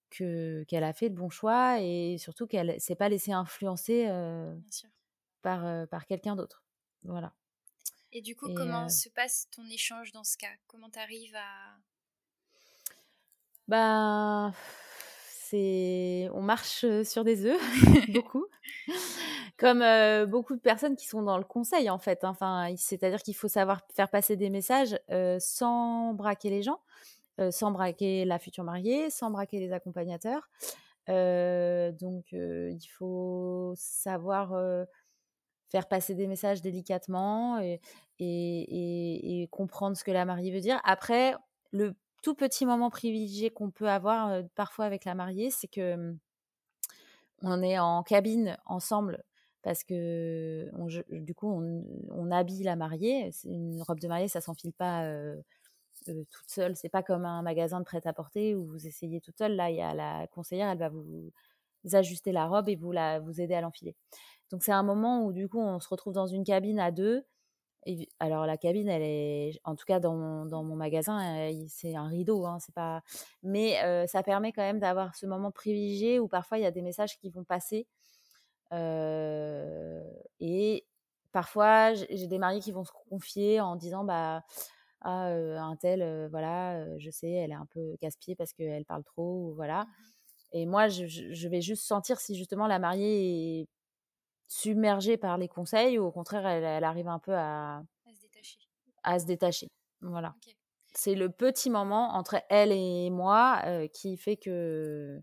qu'elle 0.10 0.84
a 0.84 0.94
fait 0.94 1.10
le 1.10 1.16
bon 1.16 1.32
choix 1.32 1.80
et 1.80 2.18
surtout 2.20 2.46
qu'elle 2.46 2.80
s'est 2.80 2.96
pas 2.96 3.10
laissée 3.10 3.32
influencer 3.32 4.08
par, 5.42 5.88
par 5.88 6.06
quelqu'un 6.06 6.36
d'autre. 6.36 6.64
Voilà. 7.04 7.34
Et 8.12 8.22
du 8.22 8.36
coup, 8.36 8.54
comment 8.54 8.90
se 8.90 9.10
passe 9.10 9.48
ton 9.50 9.66
échange 9.66 10.12
dans 10.12 10.24
ce 10.24 10.38
cas? 10.38 10.52
Comment 10.68 10.90
tu 10.92 11.00
arrives 11.00 11.36
à... 11.36 11.78
Bah 13.68 14.54
on 15.54 16.42
marche 16.42 16.86
sur 17.04 17.24
des 17.24 17.46
œufs 17.46 17.62
beaucoup. 18.14 18.46
Comme 19.58 19.84
beaucoup 20.30 20.56
de 20.56 20.62
personnes 20.62 20.96
qui 20.96 21.08
sont 21.08 21.22
dans 21.22 21.38
le 21.38 21.44
conseil 21.44 21.90
en 21.90 22.00
fait 22.00 22.24
enfin 22.24 22.74
c'est-à-dire 22.76 23.22
qu'il 23.22 23.36
faut 23.36 23.48
savoir 23.48 23.82
faire 23.94 24.10
passer 24.10 24.36
des 24.36 24.50
messages 24.50 24.98
sans 25.40 26.14
braquer 26.14 26.50
les 26.50 26.64
gens 26.64 26.80
sans 27.52 27.72
braquer 27.72 28.26
la 28.26 28.40
future 28.40 28.64
mariée 28.64 29.10
sans 29.10 29.30
braquer 29.32 29.60
les 29.60 29.72
accompagnateurs. 29.72 30.50
Donc 31.08 32.32
il 32.32 32.88
faut 32.98 33.74
savoir 33.78 34.54
faire 35.74 35.88
passer 35.88 36.14
des 36.14 36.28
messages 36.28 36.62
délicatement 36.62 37.60
et, 37.60 37.80
et, 38.20 39.48
comprendre 39.52 39.98
ce 39.98 40.04
que 40.04 40.12
la 40.12 40.24
mariée 40.24 40.52
veut 40.52 40.62
dire. 40.62 40.80
Après, 40.84 41.36
le 41.72 41.96
tout 42.24 42.34
petit 42.34 42.66
moment 42.66 42.90
privilégié 42.90 43.52
qu'on 43.52 43.70
peut 43.70 43.90
avoir 43.90 44.42
parfois 44.56 44.86
avec 44.86 45.06
la 45.06 45.14
mariée, 45.14 45.52
c'est 45.52 45.68
que 45.68 45.96
mmh, 45.96 46.20
on 47.44 47.62
est 47.62 47.78
en 47.78 48.02
cabine 48.04 48.58
ensemble 48.66 49.24
parce 49.64 49.84
que 49.84 50.70
du 51.10 51.36
coup, 51.36 51.50
on, 52.10 52.32
habille 52.32 52.64
la 52.64 52.76
mariée. 52.76 53.32
Une 53.46 53.82
robe 53.82 54.00
de 54.00 54.08
mariée, 54.08 54.28
ça 54.28 54.42
s'enfile 54.42 54.74
pas 54.74 55.08
toute 56.06 56.50
seule. 56.50 56.76
C'est 56.76 56.90
pas 56.90 57.02
comme 57.02 57.26
un 57.26 57.42
magasin 57.42 57.80
de 57.80 57.86
prêt-à-porter 57.86 58.56
où 58.56 58.66
vous 58.66 58.88
essayez 58.88 59.22
toute 59.22 59.38
seule. 59.38 59.56
Là, 59.56 59.70
il 59.70 59.78
y 59.78 59.82
a 59.82 59.94
la 59.94 60.28
conseillère, 60.28 60.70
elle 60.70 60.80
va 60.80 60.90
vous, 60.90 61.32
ajuster 61.94 62.32
la 62.32 62.48
robe 62.48 62.70
et 62.70 62.76
vous, 62.76 62.92
la, 62.92 63.20
vous 63.20 63.42
aider 63.42 63.54
à 63.54 63.62
l'enfiler. 63.62 63.96
Donc, 64.52 64.64
c'est 64.64 64.72
un 64.72 64.84
moment 64.84 65.26
où, 65.26 65.32
du 65.32 65.48
coup, 65.48 65.60
on 65.60 65.80
se 65.80 65.88
retrouve 65.88 66.14
dans 66.14 66.28
une 66.28 66.44
cabine 66.44 66.80
à 66.80 66.92
deux. 66.92 67.24
Et, 67.86 68.10
alors, 68.20 68.46
la 68.46 68.58
cabine, 68.58 68.90
elle 68.90 69.02
est, 69.02 69.60
en 69.64 69.76
tout 69.76 69.86
cas, 69.86 70.00
dans 70.00 70.16
mon, 70.16 70.46
dans 70.46 70.64
mon 70.64 70.76
magasin, 70.76 71.50
c'est 71.68 71.96
un 71.96 72.08
rideau. 72.08 72.46
Hein, 72.46 72.60
c'est 72.60 72.74
pas... 72.74 73.02
Mais 73.44 73.78
ça 74.08 74.24
permet 74.24 74.52
quand 74.52 74.62
même 74.62 74.80
d'avoir 74.80 75.16
ce 75.16 75.26
moment 75.26 75.52
privilégié 75.52 76.20
où 76.20 76.28
parfois, 76.28 76.58
il 76.58 76.62
y 76.62 76.66
a 76.66 76.72
des 76.72 76.82
messages 76.82 77.18
qui 77.18 77.30
vont 77.30 77.44
passer 77.44 77.88
et 80.40 80.86
parfois, 81.32 81.94
j'ai 81.94 82.28
des 82.28 82.40
mariés 82.40 82.62
qui 82.62 82.72
vont 82.72 82.84
se 82.84 82.92
confier 83.10 83.62
en 83.62 83.76
disant 83.76 84.04
bah 84.04 84.44
ah, 85.02 85.28
un 85.28 85.76
tel, 85.76 86.28
voilà, 86.32 86.98
je 86.98 87.12
sais, 87.12 87.30
elle 87.30 87.52
est 87.52 87.56
un 87.56 87.68
peu 87.68 87.96
casse-pied 88.02 88.36
parce 88.36 88.54
qu'elle 88.54 88.86
parle 88.86 89.04
trop, 89.04 89.50
ou 89.50 89.54
voilà. 89.56 89.84
Mmh 89.84 90.14
et 90.54 90.68
moi, 90.68 90.88
je, 90.88 91.48
vais 91.48 91.62
juste 91.62 91.84
sentir 91.84 92.20
si 92.20 92.36
justement 92.36 92.68
la 92.68 92.78
mariée 92.78 93.62
est 93.62 93.68
submergée 94.54 95.18
par 95.18 95.38
les 95.38 95.48
conseils 95.48 95.98
ou 95.98 96.06
au 96.06 96.12
contraire, 96.12 96.46
elle, 96.46 96.84
arrive 96.84 97.08
un 97.08 97.20
peu 97.20 97.34
à, 97.34 97.78
à 98.06 98.14
se 98.14 98.22
détacher. 98.22 98.58
À 99.04 99.20
se 99.20 99.26
détacher. 99.26 99.68
Voilà. 100.02 100.36
C'est 100.94 101.16
le 101.16 101.30
petit 101.30 101.70
moment 101.70 102.14
entre 102.14 102.44
elle 102.50 102.72
et 102.72 103.10
moi 103.10 103.64
qui 103.94 104.16
fait 104.16 104.38
que, 104.38 105.20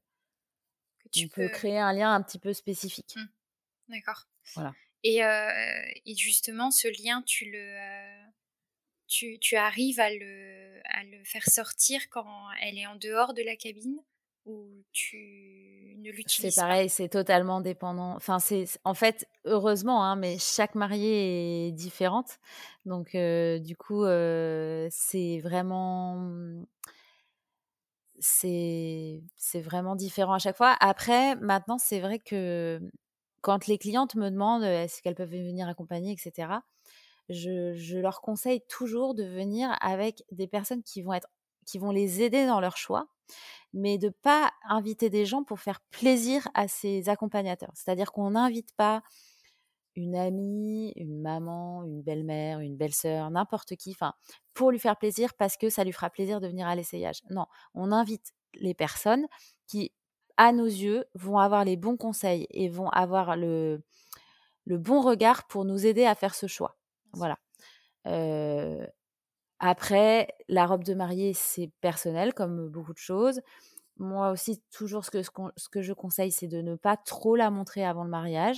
que 0.99 1.09
tu 1.11 1.29
peux... 1.29 1.49
créer 1.49 1.79
un 1.79 1.93
lien 1.93 2.13
un 2.13 2.23
petit 2.23 2.41
peu 2.41 2.53
spécifique. 2.53 3.15
Mmh. 3.17 3.93
D'accord. 3.93 4.27
Voilà. 4.55 4.75
Et, 5.05 5.21
et, 5.21 6.15
justement, 6.17 6.71
ce 6.71 6.89
lien, 7.03 7.23
tu 7.23 7.51
le, 7.51 7.77
tu, 9.07 9.39
tu, 9.39 9.57
arrives 9.57 10.01
à 10.01 10.11
le, 10.11 10.81
à 10.85 11.05
le 11.05 11.23
faire 11.25 11.49
sortir 11.49 12.01
quand 12.11 12.51
elle 12.61 12.77
est 12.79 12.87
en 12.87 12.97
dehors 12.97 13.33
de 13.33 13.43
la 13.43 13.57
cabine? 13.57 13.99
Ou 14.47 14.83
tu 14.93 15.97
ne 15.99 16.11
l'utilises 16.11 16.55
C'est 16.55 16.61
pareil, 16.61 16.89
c'est 16.89 17.09
totalement 17.09 17.61
dépendant. 17.61 18.15
Enfin, 18.17 18.39
c'est 18.39 18.67
en 18.85 18.95
fait 18.95 19.29
heureusement, 19.45 20.05
hein, 20.05 20.17
mais 20.17 20.39
chaque 20.39 20.75
mariée 20.75 21.69
est 21.69 21.73
différente. 21.73 22.39
Donc, 22.87 23.17
du 23.17 23.77
coup, 23.77 24.05
c'est 24.91 25.41
vraiment 25.41 26.65
c'est 28.21 29.23
vraiment 29.55 29.97
différent 29.97 30.35
à 30.35 30.39
chaque 30.39 30.57
fois. 30.57 30.77
Après, 30.81 31.37
maintenant, 31.37 31.79
c'est 31.79 32.01
vrai 32.01 32.19
que 32.19 32.81
quand 33.41 33.67
les 33.67 33.79
clientes 33.79 34.15
me 34.15 34.31
demandent 34.31 34.65
est-ce 34.65 35.03
qu'elles 35.03 35.15
peuvent 35.15 35.31
venir 35.31 35.69
accompagner, 35.69 36.13
etc., 36.13 36.61
je, 37.29 37.99
leur 37.99 38.21
conseille 38.21 38.61
toujours 38.69 39.15
de 39.15 39.25
venir 39.25 39.75
avec 39.81 40.25
des 40.33 40.49
personnes 40.49 40.83
qui 40.83 41.03
vont, 41.03 41.13
être, 41.13 41.29
qui 41.67 41.79
vont 41.79 41.91
les 41.91 42.23
aider 42.23 42.47
dans 42.47 42.61
leur 42.61 42.77
choix, 42.77 43.07
mais 43.73 43.99
de 43.99 44.09
pas 44.09 44.51
inviter 44.69 45.11
des 45.11 45.27
gens 45.27 45.45
pour 45.45 45.61
faire 45.61 45.81
plaisir 45.91 46.49
à 46.55 46.69
ces 46.69 47.09
accompagnateurs. 47.09 47.73
C'est-à-dire 47.75 48.13
qu'on 48.13 48.31
n'invite 48.31 48.75
pas 48.77 49.03
une 49.97 50.17
amie, 50.17 50.93
une 50.97 51.21
maman, 51.21 51.85
une 51.85 52.03
belle-mère, 52.03 52.61
une 52.61 52.77
belle-sœur, 52.77 53.31
n'importe 53.31 53.77
qui, 53.77 53.91
enfin, 53.91 54.15
pour 54.55 54.71
lui 54.71 54.79
faire 54.79 54.97
plaisir 54.97 55.35
parce 55.35 55.57
que 55.57 55.69
ça 55.69 55.85
lui 55.85 55.93
fera 55.93 56.11
plaisir 56.11 56.41
de 56.41 56.49
venir 56.49 56.67
à 56.67 56.75
l'essayage. 56.77 57.23
Non, 57.31 57.47
on 57.75 57.93
invite 57.93 58.33
les 58.55 58.75
personnes 58.75 59.27
qui 59.67 59.93
à 60.41 60.53
nos 60.53 60.65
yeux, 60.65 61.05
vont 61.15 61.37
avoir 61.37 61.67
les 61.67 61.77
bons 61.77 61.99
conseils 61.99 62.47
et 62.49 62.71
vont 62.71 62.89
avoir 62.89 63.37
le, 63.37 63.83
le 64.65 64.79
bon 64.79 65.03
regard 65.03 65.47
pour 65.49 65.67
nous 65.67 65.85
aider 65.85 66.07
à 66.07 66.15
faire 66.15 66.35
ce 66.35 66.47
choix. 66.47 66.79
Voilà. 67.13 67.39
Après, 69.61 70.29
la 70.49 70.67
robe 70.67 70.85
de 70.85 70.95
mariée, 70.95 71.33
c'est 71.35 71.71
personnel, 71.83 72.33
comme 72.33 72.69
beaucoup 72.69 72.95
de 72.95 72.99
choses. 72.99 73.41
Moi 73.99 74.31
aussi, 74.31 74.63
toujours 74.73 75.05
ce 75.05 75.11
que, 75.11 75.83
je 75.83 75.93
conseille, 75.93 76.33
c'est 76.33 76.49
de 76.49 76.63
ne 76.63 76.77
pas 76.77 76.97
trop 76.97 77.37
la 77.37 77.51
montrer 77.51 77.85
avant 77.85 78.03
le 78.03 78.11
mariage. 78.11 78.57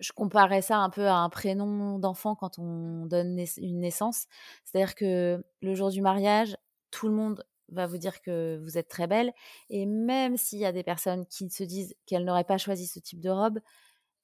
Je 0.00 0.12
comparais 0.12 0.62
ça 0.62 0.78
un 0.78 0.90
peu 0.90 1.06
à 1.06 1.14
un 1.14 1.30
prénom 1.30 1.98
d'enfant 2.00 2.34
quand 2.34 2.58
on 2.58 3.06
donne 3.06 3.38
une 3.58 3.80
naissance. 3.80 4.26
C'est-à-dire 4.64 4.96
que 4.96 5.42
le 5.62 5.74
jour 5.74 5.90
du 5.90 6.02
mariage, 6.02 6.56
tout 6.90 7.08
le 7.08 7.14
monde 7.14 7.44
va 7.68 7.86
vous 7.86 7.98
dire 7.98 8.20
que 8.20 8.58
vous 8.62 8.76
êtes 8.78 8.88
très 8.88 9.06
belle. 9.06 9.32
Et 9.70 9.86
même 9.86 10.36
s'il 10.36 10.58
y 10.58 10.66
a 10.66 10.72
des 10.72 10.82
personnes 10.82 11.24
qui 11.26 11.48
se 11.48 11.62
disent 11.62 11.94
qu'elles 12.04 12.24
n'auraient 12.24 12.44
pas 12.44 12.58
choisi 12.58 12.86
ce 12.88 12.98
type 12.98 13.20
de 13.20 13.30
robe, 13.30 13.60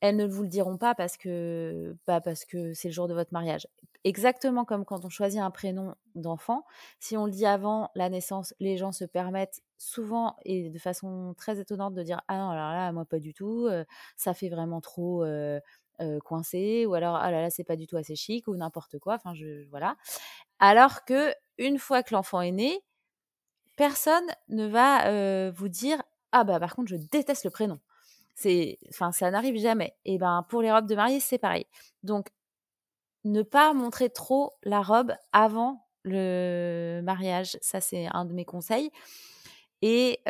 elles 0.02 0.16
ne 0.16 0.26
vous 0.26 0.42
le 0.42 0.48
diront 0.50 0.78
pas 0.78 0.94
parce 0.96 1.16
que, 1.16 1.96
bah 2.08 2.20
parce 2.20 2.44
que 2.44 2.74
c'est 2.74 2.88
le 2.88 2.94
jour 2.94 3.08
de 3.08 3.14
votre 3.14 3.32
mariage. 3.32 3.68
Exactement 4.04 4.64
comme 4.66 4.84
quand 4.84 5.04
on 5.04 5.08
choisit 5.10 5.40
un 5.40 5.52
prénom 5.52 5.94
d'enfant, 6.16 6.64
si 7.00 7.16
on 7.16 7.26
le 7.26 7.30
dit 7.32 7.46
avant 7.46 7.90
la 7.94 8.10
naissance, 8.10 8.52
les 8.60 8.76
gens 8.76 8.92
se 8.92 9.04
permettent 9.04 9.62
souvent 9.78 10.36
et 10.44 10.70
de 10.70 10.78
façon 10.80 11.34
très 11.38 11.60
étonnante 11.60 11.94
de 11.94 12.02
dire 12.02 12.20
ah 12.28 12.36
non 12.38 12.50
alors 12.50 12.72
là 12.72 12.92
moi 12.92 13.04
pas 13.06 13.20
du 13.20 13.32
tout, 13.34 13.68
ça 14.16 14.34
fait 14.34 14.48
vraiment 14.50 14.80
trop 14.82 15.24
coincé 16.24 16.84
ou 16.86 16.94
alors 16.94 17.14
ah 17.16 17.30
là 17.30 17.42
là 17.42 17.50
c'est 17.50 17.64
pas 17.64 17.76
du 17.76 17.86
tout 17.86 17.96
assez 17.96 18.16
chic 18.16 18.48
ou 18.48 18.56
n'importe 18.56 18.98
quoi. 18.98 19.14
Enfin 19.14 19.34
voilà. 19.70 19.96
Alors 20.60 21.04
que 21.04 21.32
une 21.58 21.78
fois 21.78 22.02
que 22.02 22.14
l'enfant 22.14 22.40
est 22.42 22.52
né, 22.52 22.80
personne 23.76 24.26
ne 24.48 24.66
va 24.68 25.50
vous 25.52 25.68
dire 25.68 26.02
ah 26.32 26.44
bah 26.44 26.60
par 26.60 26.74
contre 26.76 26.90
je 26.90 26.96
déteste 26.96 27.44
le 27.44 27.50
prénom. 27.50 27.80
Enfin 28.90 29.12
ça 29.12 29.30
n'arrive 29.30 29.58
jamais. 29.58 29.94
Et 30.04 30.18
ben 30.18 30.44
pour 30.48 30.62
les 30.62 30.72
robes 30.72 30.86
de 30.86 30.94
mariée 30.94 31.20
c'est 31.20 31.38
pareil. 31.38 31.66
Donc 32.02 32.28
ne 33.24 33.42
pas 33.42 33.72
montrer 33.72 34.10
trop 34.10 34.52
la 34.64 34.82
robe 34.82 35.12
avant 35.32 35.86
le 36.04 37.00
mariage, 37.02 37.56
ça 37.60 37.80
c'est 37.80 38.08
un 38.12 38.24
de 38.24 38.32
mes 38.32 38.44
conseils. 38.44 38.90
Et 39.82 40.20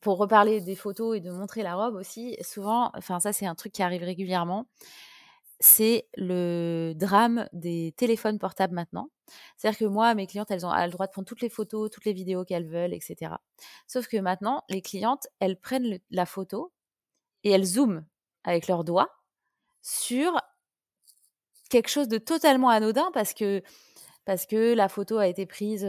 pour 0.00 0.18
reparler 0.18 0.60
des 0.60 0.74
photos 0.74 1.16
et 1.16 1.20
de 1.20 1.30
montrer 1.30 1.62
la 1.62 1.76
robe 1.76 1.94
aussi, 1.94 2.36
souvent, 2.42 2.90
enfin 2.96 3.20
ça 3.20 3.32
c'est 3.32 3.46
un 3.46 3.54
truc 3.54 3.72
qui 3.72 3.82
arrive 3.82 4.02
régulièrement 4.02 4.66
c'est 5.62 6.08
le 6.16 6.92
drame 6.96 7.48
des 7.52 7.94
téléphones 7.96 8.38
portables 8.38 8.74
maintenant. 8.74 9.10
C'est-à-dire 9.56 9.78
que 9.78 9.84
moi, 9.84 10.12
mes 10.14 10.26
clientes, 10.26 10.50
elles 10.50 10.66
ont 10.66 10.72
le 10.74 10.90
droit 10.90 11.06
de 11.06 11.12
prendre 11.12 11.26
toutes 11.26 11.40
les 11.40 11.48
photos, 11.48 11.88
toutes 11.88 12.04
les 12.04 12.12
vidéos 12.12 12.44
qu'elles 12.44 12.68
veulent, 12.68 12.92
etc. 12.92 13.36
Sauf 13.86 14.08
que 14.08 14.16
maintenant, 14.16 14.64
les 14.68 14.82
clientes, 14.82 15.28
elles 15.38 15.56
prennent 15.56 16.00
la 16.10 16.26
photo 16.26 16.72
et 17.44 17.50
elles 17.52 17.64
zooment 17.64 18.04
avec 18.44 18.66
leurs 18.66 18.82
doigts 18.82 19.10
sur 19.82 20.32
quelque 21.70 21.88
chose 21.88 22.08
de 22.08 22.18
totalement 22.18 22.68
anodin 22.68 23.10
parce 23.14 23.32
que, 23.32 23.62
parce 24.24 24.46
que 24.46 24.74
la 24.74 24.88
photo 24.88 25.18
a 25.18 25.28
été 25.28 25.46
prise 25.46 25.86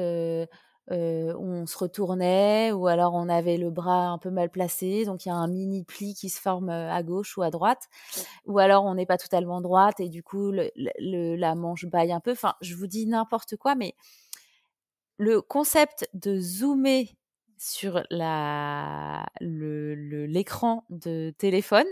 on 0.90 1.66
se 1.66 1.78
retournait 1.78 2.72
ou 2.72 2.88
alors 2.88 3.14
on 3.14 3.30
avait 3.30 3.58
le 3.58 3.70
bras 3.70 4.10
un 4.10 4.18
peu 4.18 4.30
mal 4.30 4.50
placé, 4.50 5.06
donc 5.06 5.26
il 5.26 5.30
y 5.30 5.32
a 5.32 5.36
un 5.36 5.48
mini 5.48 5.84
pli 5.84 6.14
qui 6.14 6.30
se 6.30 6.42
forme 6.42 6.70
à 6.70 7.02
gauche 7.04 7.38
ou 7.38 7.42
à 7.42 7.50
droite, 7.52 7.88
ou 8.46 8.60
alors 8.60 8.84
on 8.86 8.96
n'est 8.96 9.06
pas 9.06 9.18
totalement 9.18 9.62
droite 9.62 10.00
et 10.00 10.10
du 10.10 10.24
coup 10.24 10.52
la 10.52 11.56
manche 11.56 11.86
baille 11.86 12.12
un 12.12 12.20
peu. 12.20 12.32
Enfin, 12.32 12.56
je 12.62 12.76
vous 12.76 12.88
dis 12.88 13.06
n'importe 13.08 13.56
quoi, 13.56 13.76
mais 13.76 13.96
le 15.18 15.42
concept 15.42 16.10
de 16.14 16.40
zoomer 16.40 17.16
sur 17.58 18.04
l'écran 19.40 20.84
de 20.90 21.34
téléphone, 21.38 21.88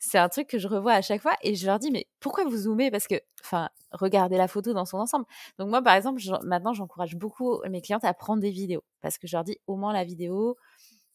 c'est 0.00 0.18
un 0.18 0.28
truc 0.28 0.48
que 0.48 0.58
je 0.58 0.66
revois 0.66 0.94
à 0.94 1.02
chaque 1.02 1.22
fois 1.22 1.36
et 1.42 1.54
je 1.54 1.66
leur 1.66 1.78
dis 1.78 1.90
mais 1.92 2.06
pourquoi 2.20 2.44
vous 2.44 2.56
zoomez? 2.56 2.90
Parce 2.90 3.06
que 3.06 3.16
enfin 3.44 3.68
regardez 3.92 4.36
la 4.36 4.48
photo 4.48 4.72
dans 4.72 4.86
son 4.86 4.98
ensemble. 4.98 5.26
Donc 5.58 5.68
moi 5.68 5.82
par 5.82 5.94
exemple 5.94 6.20
maintenant 6.42 6.72
j'encourage 6.74 7.16
beaucoup 7.16 7.60
mes 7.68 7.82
clientes 7.82 8.04
à 8.04 8.14
prendre 8.14 8.40
des 8.40 8.50
vidéos 8.50 8.82
parce 9.02 9.18
que 9.18 9.26
je 9.28 9.36
leur 9.36 9.44
dis 9.44 9.58
au 9.66 9.76
moins 9.76 9.92
la 9.92 10.04
vidéo 10.04 10.56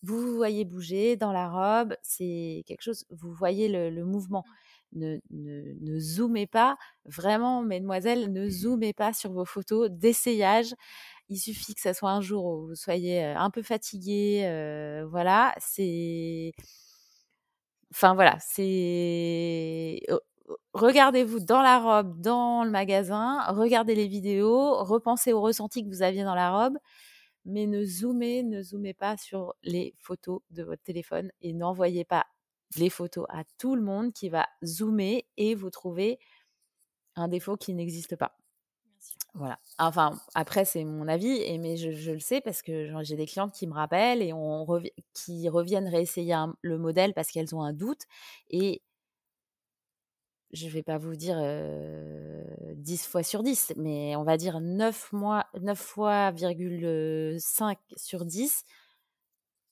vous, 0.04 0.22
vous 0.22 0.36
voyez 0.36 0.66
bouger 0.66 1.16
dans 1.18 1.32
la 1.32 1.50
robe, 1.50 1.96
c'est 2.04 2.64
quelque 2.68 2.84
chose 2.84 3.06
vous 3.10 3.34
voyez 3.34 3.68
le, 3.68 4.06
mouvement. 4.06 4.44
Ne, 4.94 5.20
ne, 5.32 5.74
ne, 5.82 6.00
zoomez 6.00 6.48
pas, 6.48 6.78
vraiment, 7.06 7.62
mesdemoiselles, 7.64 8.32
ne 8.32 8.48
zoomez 8.48 8.94
pas 8.94 9.14
sur 9.14 9.32
vos 9.34 9.44
photos 9.46 9.90
d'essayage. 9.90 10.74
Il 11.30 11.38
suffit 11.38 11.74
que 11.74 11.82
ce 11.82 11.92
soit 11.94 12.12
un 12.12 12.22
jour 12.22 12.46
où 12.46 12.68
vous 12.68 12.76
soyez 12.76 13.24
un 13.24 13.50
peu 13.50 13.64
fatigué, 13.64 14.44
euh, 14.46 15.06
voilà, 15.10 15.56
c'est 15.60 16.54
Enfin 17.96 18.14
voilà, 18.14 18.38
c'est 18.42 20.02
regardez-vous 20.74 21.40
dans 21.40 21.62
la 21.62 21.80
robe, 21.80 22.20
dans 22.20 22.66
le 22.66 22.70
magasin, 22.70 23.42
regardez 23.54 23.96
les 23.96 24.08
vidéos, 24.08 24.84
repensez 24.84 25.32
au 25.32 25.40
ressenti 25.42 25.82
que 25.82 25.88
vous 25.88 26.02
aviez 26.02 26.26
dans 26.26 26.36
la 26.36 26.52
robe, 26.52 26.78
mais 27.46 27.68
ne 27.68 27.86
zoomez, 27.86 28.44
ne 28.44 28.62
zoomez 28.62 28.94
pas 28.94 29.16
sur 29.18 29.56
les 29.64 29.96
photos 30.00 30.42
de 30.52 30.64
votre 30.64 30.84
téléphone 30.84 31.32
et 31.42 31.54
n'envoyez 31.54 32.04
pas 32.06 32.26
les 32.78 32.90
photos 32.90 33.26
à 33.30 33.44
tout 33.58 33.76
le 33.76 33.82
monde, 33.82 34.12
qui 34.14 34.28
va 34.30 34.48
zoomer 34.66 35.26
et 35.38 35.56
vous 35.56 35.70
trouver 35.70 36.20
un 37.16 37.30
défaut 37.30 37.58
qui 37.58 37.74
n'existe 37.74 38.18
pas. 38.18 38.36
Voilà. 39.36 39.60
Enfin, 39.80 40.18
après, 40.34 40.64
c'est 40.64 40.86
mon 40.86 41.08
avis, 41.10 41.28
et, 41.28 41.58
mais 41.58 41.76
je, 41.76 42.12
le 42.12 42.20
sais 42.20 42.40
parce 42.40 42.62
que 42.62 42.90
j'ai 43.04 43.18
des 43.18 43.26
clientes 43.26 43.54
qui 43.54 43.68
me 43.68 43.74
rappellent 43.74 44.22
et 44.22 44.32
on 44.32 44.66
qui 45.14 45.50
reviennent 45.50 45.90
réessayer 45.90 46.36
le 46.62 46.78
modèle 46.78 47.14
parce 47.14 47.30
qu'elles 47.30 47.54
ont 47.54 47.62
un 47.62 47.74
doute. 47.74 48.04
Et 48.50 48.82
je 50.54 50.66
ne 50.68 50.72
vais 50.72 50.84
pas 50.84 50.98
vous 50.98 51.16
dire 51.16 51.38
10 52.76 53.06
fois 53.08 53.24
sur 53.24 53.44
10, 53.44 53.74
mais 53.76 54.16
on 54.16 54.24
va 54.24 54.38
dire 54.38 54.62
9, 54.62 55.12
mois, 55.12 55.46
9 55.62 55.78
fois, 55.78 56.32
5 57.38 57.78
sur 57.98 58.26
10. 58.26 58.64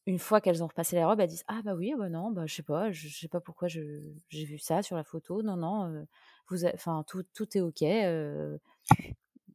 Une 0.05 0.19
fois 0.19 0.41
qu'elles 0.41 0.61
ont 0.61 0.67
repassé 0.67 0.97
la 0.97 1.07
robe, 1.07 1.21
elles 1.21 1.29
disent 1.29 1.45
Ah 1.47 1.61
bah 1.63 1.75
oui, 1.75 1.93
bah 1.97 2.09
non, 2.09 2.31
bah 2.31 2.45
je 2.45 2.55
sais 2.55 2.63
pas, 2.63 2.91
sais 2.91 3.29
pas 3.29 3.39
pourquoi 3.39 3.69
j'ai 3.69 4.03
vu 4.29 4.59
ça 4.59 4.81
sur 4.83 4.97
la 4.97 5.05
photo. 5.05 5.41
Non, 5.41 5.55
non, 5.55 6.05
vous 6.49 6.65
enfin 6.65 7.05
tout, 7.07 7.23
tout 7.33 7.57
est 7.57 7.61
ok 7.61 7.83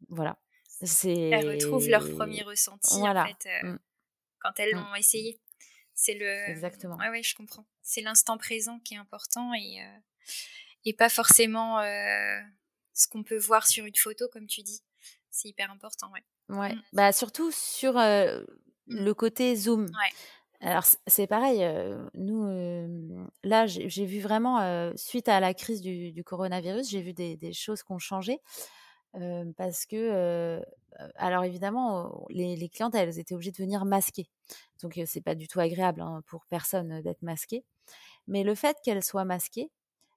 voilà. 0.08 0.38
Elles 1.04 1.48
retrouvent 1.48 1.88
leur 1.88 2.08
premier 2.14 2.42
ressenti 2.42 2.94
en 2.94 3.26
fait, 3.26 3.48
euh, 3.48 3.72
mmh. 3.72 3.78
quand 4.40 4.52
elles 4.58 4.74
mmh. 4.74 4.80
l'ont 4.80 4.94
essayé. 4.94 5.40
C'est 5.94 6.14
le. 6.14 6.48
Exactement. 6.48 6.96
Ouais, 6.96 7.08
ouais, 7.08 7.22
je 7.22 7.34
comprends. 7.34 7.66
C'est 7.82 8.02
l'instant 8.02 8.38
présent 8.38 8.78
qui 8.80 8.94
est 8.94 8.98
important 8.98 9.52
et, 9.54 9.82
euh, 9.82 9.98
et 10.84 10.92
pas 10.92 11.08
forcément 11.08 11.80
euh, 11.80 12.38
ce 12.94 13.08
qu'on 13.08 13.24
peut 13.24 13.38
voir 13.38 13.66
sur 13.66 13.84
une 13.84 13.96
photo, 13.96 14.28
comme 14.28 14.46
tu 14.46 14.62
dis. 14.62 14.80
C'est 15.30 15.48
hyper 15.48 15.70
important, 15.72 16.10
ouais. 16.12 16.56
Ouais. 16.56 16.74
Mmh. 16.74 16.82
Bah, 16.92 17.12
surtout 17.12 17.50
sur 17.50 17.94
le 17.94 19.12
côté 19.12 19.56
zoom. 19.56 19.86
Ouais. 19.86 20.16
Alors 20.60 20.84
c'est 21.06 21.28
pareil, 21.28 21.64
nous, 22.14 23.30
là 23.44 23.68
j'ai 23.68 24.06
vu 24.06 24.18
vraiment, 24.18 24.92
suite 24.96 25.28
à 25.28 25.38
la 25.38 25.54
crise 25.54 25.80
du, 25.80 26.24
coronavirus, 26.24 26.90
j'ai 26.90 27.00
vu 27.00 27.12
des, 27.12 27.36
des 27.36 27.52
choses 27.52 27.84
qui 27.84 27.92
ont 27.92 28.00
changé 28.00 28.40
parce 29.56 29.86
que, 29.86 30.60
alors 31.16 31.44
évidemment, 31.44 32.26
les, 32.30 32.68
clientes, 32.68 32.94
elles 32.94 33.18
étaient 33.18 33.34
obligées 33.34 33.52
de 33.52 33.56
venir 33.56 33.84
masquer. 33.84 34.28
Donc, 34.82 35.00
c'est 35.06 35.20
pas 35.20 35.34
du 35.34 35.48
tout 35.48 35.60
agréable 35.60 36.00
hein, 36.00 36.22
pour 36.26 36.46
personne 36.46 37.02
d'être 37.02 37.22
masquée. 37.22 37.64
Mais 38.26 38.44
le 38.44 38.54
fait 38.54 38.76
qu'elles 38.82 39.02
soient 39.02 39.24
masquées, 39.24 39.70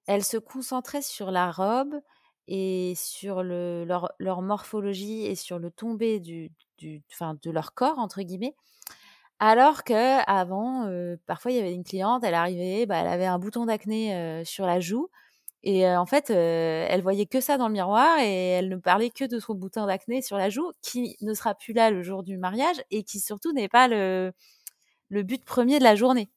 elles 0.06 0.24
se 0.24 0.36
concentraient 0.36 1.02
sur 1.02 1.30
la 1.30 1.50
robe 1.50 1.94
et 2.48 2.94
sur 2.96 3.42
le, 3.42 3.84
leur, 3.84 4.42
morphologie 4.42 5.26
et 5.26 5.34
sur 5.36 5.58
le 5.58 5.70
tombé 5.70 6.20
du, 6.20 6.50
du, 6.78 7.02
de 7.20 7.50
leur 7.50 7.74
corps, 7.74 7.98
entre 7.98 8.22
guillemets. 8.22 8.54
Alors 9.38 9.84
que 9.84 10.20
avant, 10.30 10.88
parfois, 11.26 11.50
il 11.50 11.56
y 11.56 11.60
avait 11.60 11.74
une 11.74 11.84
cliente, 11.84 12.22
elle 12.24 12.34
arrivait, 12.34 12.86
bah, 12.86 12.98
elle 12.98 13.08
avait 13.08 13.26
un 13.26 13.38
bouton 13.38 13.66
d'acné 13.66 14.44
sur 14.44 14.66
la 14.66 14.80
joue. 14.80 15.08
Et 15.64 15.88
en 15.88 16.06
fait, 16.06 16.30
elle 16.30 17.02
voyait 17.02 17.26
que 17.26 17.40
ça 17.40 17.56
dans 17.56 17.68
le 17.68 17.72
miroir 17.74 18.18
et 18.18 18.48
elle 18.48 18.68
ne 18.68 18.76
parlait 18.76 19.10
que 19.10 19.24
de 19.24 19.38
son 19.38 19.54
bouton 19.54 19.86
d'acné 19.86 20.20
sur 20.20 20.36
la 20.36 20.50
joue, 20.50 20.72
qui 20.82 21.16
ne 21.20 21.34
sera 21.34 21.54
plus 21.54 21.72
là 21.72 21.90
le 21.90 22.02
jour 22.02 22.22
du 22.24 22.36
mariage 22.36 22.82
et 22.90 23.04
qui 23.04 23.20
surtout 23.20 23.52
n'est 23.52 23.68
pas 23.68 23.86
le, 23.86 24.32
but 25.10 25.44
premier 25.44 25.78
de 25.78 25.84
la 25.84 25.94
journée. 25.94 26.28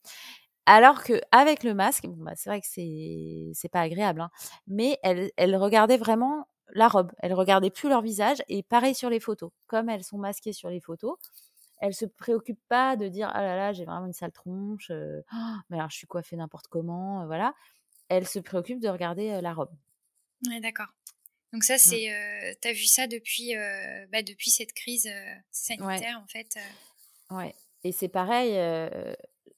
Alors 0.67 1.03
que 1.03 1.22
avec 1.32 1.63
le 1.63 1.74
masque, 1.74 2.05
bah 2.08 2.34
c'est 2.36 2.50
vrai 2.50 2.62
que 2.62 2.67
c'est 2.67 3.70
pas 3.70 3.82
agréable, 3.82 4.22
hein, 4.22 4.32
mais 4.67 5.00
elle, 5.03 5.55
regardait 5.55 5.98
vraiment 5.98 6.48
la 6.74 6.88
robe. 6.88 7.12
Elle 7.20 7.34
regardait 7.34 7.70
plus 7.70 7.89
leur 7.89 8.01
visage 8.01 8.44
et 8.48 8.63
pareil 8.63 8.96
sur 8.96 9.10
les 9.10 9.20
photos. 9.20 9.51
Comme 9.67 9.89
elles 9.89 10.03
sont 10.03 10.17
masquées 10.17 10.53
sur 10.53 10.70
les 10.70 10.82
photos, 10.82 11.17
elle 11.79 11.94
se 11.94 12.05
préoccupe 12.05 12.60
pas 12.69 12.95
de 12.95 13.08
dire 13.08 13.30
ah 13.34 13.43
là 13.43 13.56
là 13.56 13.73
j'ai 13.73 13.86
vraiment 13.86 14.08
une 14.08 14.13
sale 14.13 14.32
tronche, 14.32 14.91
oh, 14.91 15.38
mais 15.69 15.78
alors 15.78 15.89
je 15.91 15.97
suis 15.97 16.08
coiffée 16.08 16.36
n'importe 16.36 16.67
comment, 16.67 17.26
voilà 17.28 17.54
elle 18.10 18.28
se 18.28 18.39
préoccupe 18.39 18.80
de 18.80 18.89
regarder 18.89 19.41
la 19.41 19.54
robe. 19.54 19.72
Ouais, 20.48 20.60
d'accord. 20.60 20.88
Donc 21.54 21.63
ça, 21.63 21.76
mmh. 21.76 21.78
c'est, 21.78 22.58
tu 22.62 22.68
as 22.68 22.74
vu 22.74 22.86
ça 22.86 23.08
depuis, 23.08 23.54
bah, 24.12 24.22
depuis 24.22 24.52
cette 24.52 24.74
crise 24.74 25.10
sanitaire, 25.52 26.22
en 26.24 26.28
fait. 26.28 26.58
Ouais. 27.30 27.56
Et 27.84 27.91
c'est 27.91 28.10
pareil, 28.10 28.54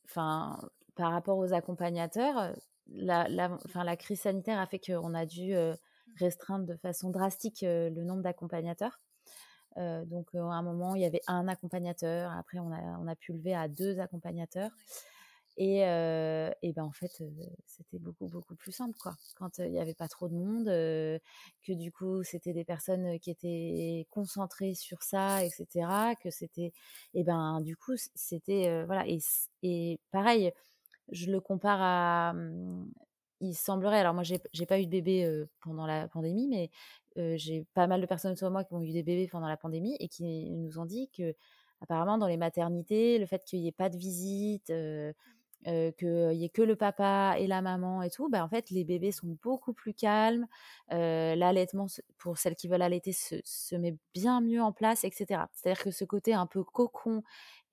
enfin, 0.06 0.60
par 0.96 1.12
rapport 1.12 1.38
aux 1.38 1.54
accompagnateurs, 1.54 2.54
la, 2.88 3.28
la, 3.30 3.58
la 3.74 3.98
crise 3.98 4.22
sanitaire 4.22 4.60
a 4.60 4.68
fait 4.68 4.80
qu'on 4.80 5.14
a 5.14 5.26
dû 5.26 5.56
mmh. 5.56 5.76
restreindre 6.18 6.66
de 6.66 6.76
façon 6.76 7.10
drastique 7.10 7.62
le 7.64 8.04
nombre 8.04 8.22
d'accompagnateurs. 8.22 9.02
donc, 9.76 10.28
à 10.36 10.40
un 10.40 10.62
moment, 10.62 10.96
il 10.96 11.02
y 11.02 11.06
avait 11.06 11.22
un 11.28 11.48
accompagnateur. 11.48 12.32
Après, 12.32 12.60
on 12.60 12.72
a, 12.72 12.80
on 13.00 13.08
a 13.08 13.16
pu 13.16 13.34
lever 13.34 13.56
à 13.56 13.68
deux 13.68 14.00
accompagnateurs. 14.00 14.72
Et, 15.60 15.80
et 15.80 16.74
ben 16.74 16.84
en 16.84 16.92
fait, 16.92 17.24
c'était 17.66 17.98
beaucoup, 18.00 18.28
beaucoup 18.28 18.56
plus 18.56 18.72
simple, 18.72 18.98
quoi. 19.02 19.16
Quand 19.36 19.58
il 19.58 19.72
n'y 19.72 19.80
avait 19.80 19.96
pas 19.96 20.08
trop 20.08 20.30
de 20.30 20.36
monde, 20.36 20.66
que 20.68 21.74
du 21.74 21.92
coup, 21.92 22.24
c'était 22.24 22.54
des 22.54 22.64
personnes 22.66 23.20
qui 23.20 23.32
étaient 23.32 24.06
concentrées 24.12 24.76
sur 24.76 25.02
ça, 25.04 25.44
etc. 25.44 26.16
Que 26.16 26.30
c'était, 26.30 26.74
et 27.16 27.24
ben 27.24 27.62
du 27.62 27.76
coup, 27.76 27.94
c'était, 28.16 28.84
voilà. 28.86 29.08
Et, 29.08 29.18
et 29.64 30.00
pareil, 30.12 30.52
je 31.12 31.32
le 31.32 31.40
compare 31.42 31.80
à, 31.82 32.34
mmh, 32.34 32.92
il 33.42 33.56
semblerait, 33.56 34.00
alors 34.00 34.14
moi, 34.14 34.24
j'ai 34.24 34.66
pas 34.68 34.80
eu 34.80 34.86
de 34.86 34.92
bébé 34.92 35.46
pendant 35.62 35.86
la 35.88 36.08
pandémie, 36.08 36.48
mais 36.48 36.70
j'ai 37.38 37.66
pas 37.74 37.88
mal 37.88 38.02
de 38.02 38.06
personnes 38.06 38.34
autour 38.34 38.48
de 38.50 38.54
moi 38.54 38.64
qui 38.64 38.74
ont 38.74 38.82
eu 38.82 38.92
des 38.92 39.04
bébés 39.04 39.28
pendant 39.28 39.48
la 39.48 39.58
pandémie 39.58 39.96
et 40.00 40.08
qui 40.08 40.50
nous 40.52 40.80
ont 40.80 40.86
dit 40.86 41.10
que, 41.10 41.36
apparemment, 41.82 42.18
dans 42.18 42.28
les 42.28 42.38
maternités, 42.38 43.20
le 43.20 43.26
fait 43.28 43.44
qu'il 43.46 43.62
n'y 43.62 43.68
ait 43.68 43.72
pas 43.72 43.90
de 43.90 43.98
visite, 43.98 44.72
qu'il 45.66 46.30
n'y 46.30 46.46
ait 46.46 46.50
que 46.50 46.62
le 46.62 46.76
papa 46.76 47.36
et 47.38 47.48
la 47.48 47.62
maman 47.62 48.02
et 48.02 48.10
tout, 48.10 48.30
bah, 48.30 48.44
en 48.44 48.50
fait, 48.50 48.70
les 48.70 48.84
bébés 48.84 49.12
sont 49.12 49.38
beaucoup 49.44 49.74
plus 49.74 49.94
calmes. 49.94 50.48
L'allaitement, 50.90 51.88
pour 52.18 52.38
celles 52.38 52.56
qui 52.56 52.68
veulent 52.68 52.82
allaiter, 52.82 53.12
se, 53.14 53.76
met 53.76 53.98
bien 54.14 54.42
mieux 54.42 54.62
en 54.62 54.72
place, 54.72 55.04
etc. 55.04 55.42
C'est-à-dire 55.54 55.84
que 55.84 55.92
ce 55.92 56.06
côté 56.06 56.34
un 56.34 56.48
peu 56.48 56.64
cocon 56.64 57.24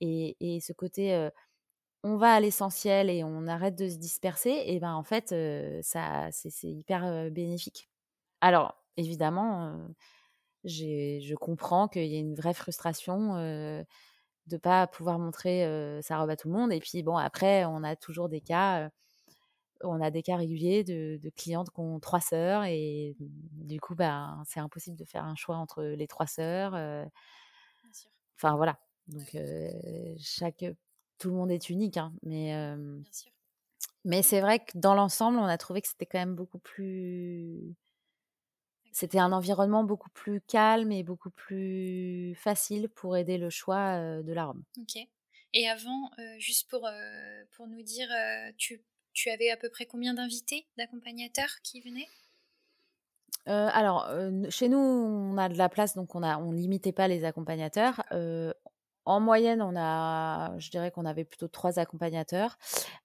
et, 0.01 0.59
ce 0.61 0.73
côté 0.73 1.29
on 2.03 2.17
va 2.17 2.35
à 2.35 2.41
l'essentiel 2.41 3.09
et 3.09 3.25
on 3.25 3.47
arrête 3.47 3.77
de 3.77 3.89
se 3.89 3.97
disperser, 3.97 4.63
et 4.67 4.79
ben 4.79 4.95
en 4.95 5.05
fait, 5.05 5.35
ça, 5.83 6.29
c'est 6.33 6.69
hyper 6.69 7.31
bénéfique. 7.31 7.89
Alors, 8.41 8.75
évidemment, 8.97 9.79
je 10.65 11.35
comprends 11.35 11.89
qu'il 11.89 12.07
y 12.07 12.17
ait 12.17 12.21
une 12.21 12.35
vraie 12.35 12.55
frustration 12.55 13.85
de 14.47 14.57
pas 14.57 14.87
pouvoir 14.87 15.19
montrer 15.19 16.01
sa 16.03 16.19
robe 16.19 16.31
à 16.31 16.37
tout 16.37 16.49
le 16.49 16.55
monde. 16.55 16.73
Et 16.73 16.81
puis 16.81 17.03
bon, 17.03 17.17
après, 17.17 17.65
on 17.65 17.83
a 17.83 17.97
toujours 17.97 18.29
des 18.29 18.41
cas, 18.41 18.91
on 19.83 20.01
a 20.01 20.11
des 20.11 20.23
cas 20.23 20.37
réguliers 20.37 20.85
de, 20.85 21.19
clientes 21.37 21.71
qui 21.71 21.81
ont 21.81 22.01
trois 22.01 22.21
sœurs 22.21 22.65
et 22.65 23.17
du 23.19 23.81
coup, 23.81 23.95
bah, 23.95 24.37
c'est 24.47 24.61
impossible 24.61 24.97
de 24.97 25.05
faire 25.05 25.25
un 25.25 25.37
choix 25.37 25.57
entre 25.57 25.83
les 25.83 26.07
trois 26.07 26.27
sœurs. 26.27 26.75
Enfin 28.37 28.57
voilà. 28.57 28.79
Donc 29.09 29.37
chaque, 30.19 30.65
tout 31.19 31.31
le 31.31 31.37
monde 31.37 31.51
est 31.51 31.71
unique, 31.71 31.97
hein, 31.97 32.13
mais 32.23 32.55
mais 34.05 34.23
c'est 34.23 34.41
vrai 34.41 34.59
que 34.59 34.77
dans 34.77 34.95
l'ensemble, 34.95 35.39
on 35.39 35.45
a 35.45 35.57
trouvé 35.59 35.81
que 35.81 35.89
c'était 35.89 36.07
quand 36.07 36.19
même 36.19 36.35
beaucoup 36.35 36.59
plus 36.59 37.75
c'était 38.95 39.19
un 39.19 39.33
environnement 39.33 39.83
beaucoup 39.83 40.09
plus 40.11 40.41
calme 40.41 40.93
et 40.93 41.03
beaucoup 41.03 41.31
plus 41.31 42.35
facile 42.37 42.89
pour 42.89 43.17
aider 43.17 43.39
le 43.39 43.51
choix 43.51 43.99
de 44.23 44.33
la 44.33 44.47
robe. 44.47 44.63
Ok. 44.81 45.05
Et 45.53 45.69
avant, 45.69 46.11
juste 46.39 46.71
pour, 46.71 46.89
pour 47.53 47.67
nous 47.67 47.83
dire, 47.83 48.09
tu, 48.57 48.83
tu, 49.13 49.31
avais 49.31 49.51
à 49.51 49.57
peu 49.57 49.69
près 49.69 49.87
combien 49.87 50.15
d'invités, 50.15 50.67
d'accompagnateurs 50.79 51.61
qui 51.65 51.81
venaient? 51.81 52.09
Alors, 53.47 54.09
chez 54.49 54.69
nous, 54.69 54.79
on 54.79 55.37
a 55.39 55.49
de 55.49 55.59
la 55.59 55.69
place, 55.69 55.97
donc 55.97 56.15
on 56.15 56.21
ne 56.21 56.27
on 56.27 56.53
limitait 56.53 56.93
pas 56.93 57.09
les 57.09 57.25
accompagnateurs. 57.25 58.05
En 59.07 59.21
moyenne, 59.21 59.61
on 59.61 59.75
a, 59.77 60.59
je 60.59 60.71
dirais 60.71 60.91
qu'on 60.91 61.05
avait 61.05 61.25
plutôt 61.25 61.49
trois 61.49 61.79
accompagnateurs. 61.79 62.57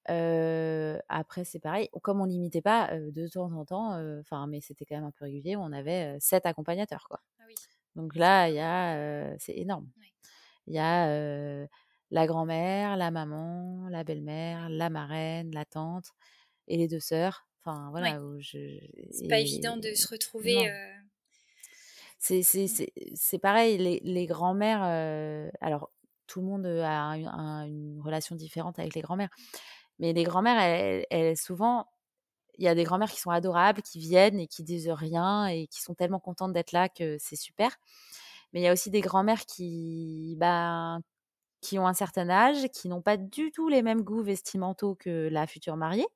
après, 0.05 1.43
c'est 1.43 1.59
pareil. 1.59 1.89
Comme 2.01 2.21
on 2.21 2.25
limitait 2.25 2.61
pas 2.61 2.97
de 2.97 3.27
temps 3.27 3.51
en 3.51 3.65
temps, 3.65 4.19
enfin, 4.19 4.47
mais 4.47 4.61
c'était 4.61 4.85
quand 4.85 4.95
même 4.95 5.05
un 5.05 5.11
peu 5.11 5.25
régulier, 5.25 5.55
on 5.55 5.71
avait 5.71 6.17
sept 6.19 6.45
accompagnateurs, 6.45 7.07
quoi. 7.09 7.19
Ah 7.39 7.43
oui. 7.47 7.55
Donc 7.95 8.15
là, 8.15 8.49
il 8.49 8.55
y 8.55 8.59
a, 8.59 9.37
c'est 9.39 9.57
énorme. 9.57 9.89
Il 10.67 10.75
y 10.75 10.79
a 10.79 11.67
la 12.11 12.27
grand-mère, 12.27 12.97
la 12.97 13.11
maman, 13.11 13.87
la 13.89 14.03
belle-mère, 14.03 14.69
la 14.69 14.89
marraine, 14.89 15.51
la 15.53 15.65
tante 15.65 16.11
et 16.67 16.77
les 16.77 16.87
deux 16.87 16.99
sœurs. 16.99 17.47
Enfin, 17.61 17.89
voilà. 17.91 18.19
C'est 18.41 19.27
pas 19.27 19.39
évident 19.39 19.75
de 19.77 19.93
se 19.93 20.07
retrouver 20.07 20.71
c'est 22.19 23.39
pareil, 23.41 23.77
les, 23.77 24.01
les 24.03 24.25
grands-mères, 24.25 24.83
alors 25.61 25.89
tout 26.27 26.41
le 26.41 26.45
monde 26.45 26.65
a, 26.65 27.15
une 27.65 27.99
relation 28.03 28.35
différente 28.35 28.79
avec 28.79 28.93
les 28.95 29.01
grands-mères, 29.01 29.29
mais 29.99 30.13
les 30.13 30.23
grands-mères, 30.23 31.05
elles, 31.09 31.37
souvent, 31.37 31.85
il 32.57 32.65
y 32.65 32.67
a 32.67 32.75
des 32.75 32.83
grands-mères 32.83 33.11
qui 33.11 33.19
sont 33.19 33.31
adorables, 33.31 33.81
qui 33.81 33.99
viennent 33.99 34.39
et 34.39 34.47
qui 34.47 34.63
disent 34.63 34.89
rien 34.89 35.47
et 35.47 35.67
qui 35.67 35.81
sont 35.81 35.95
tellement 35.95 36.19
contentes 36.19 36.53
d'être 36.53 36.71
là 36.71 36.89
que 36.89 37.17
c'est 37.19 37.35
super. 37.35 37.75
Mais 38.53 38.61
il 38.61 38.63
y 38.63 38.67
a 38.67 38.73
aussi 38.73 38.91
des 38.91 39.01
grands-mères 39.01 39.45
qui, 39.45 40.35
ben, 40.39 41.01
qui 41.61 41.79
ont 41.79 41.87
un 41.87 41.93
certain 41.93 42.29
âge, 42.29 42.67
qui 42.73 42.89
n'ont 42.89 43.01
pas 43.01 43.17
du 43.17 43.51
tout 43.51 43.69
les 43.69 43.81
mêmes 43.83 44.03
goûts 44.03 44.23
vestimentaux 44.23 44.95
que 44.95 45.29
la 45.31 45.47
future 45.47 45.77
mariée. 45.77 46.07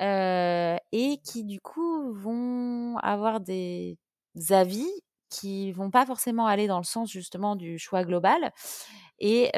Mmh. 0.00 0.76
et 0.92 1.18
qui 1.24 1.42
du 1.44 1.60
coup 1.60 2.12
vont 2.14 2.96
avoir 2.98 3.40
des 3.40 3.98
avis 4.50 4.88
qui 5.30 5.72
vont 5.72 5.90
pas 5.90 6.06
forcément 6.06 6.46
aller 6.46 6.66
dans 6.66 6.78
le 6.78 6.84
sens 6.84 7.10
justement 7.10 7.56
du 7.56 7.78
choix 7.78 8.04
global. 8.04 8.52
Et, 9.18 9.50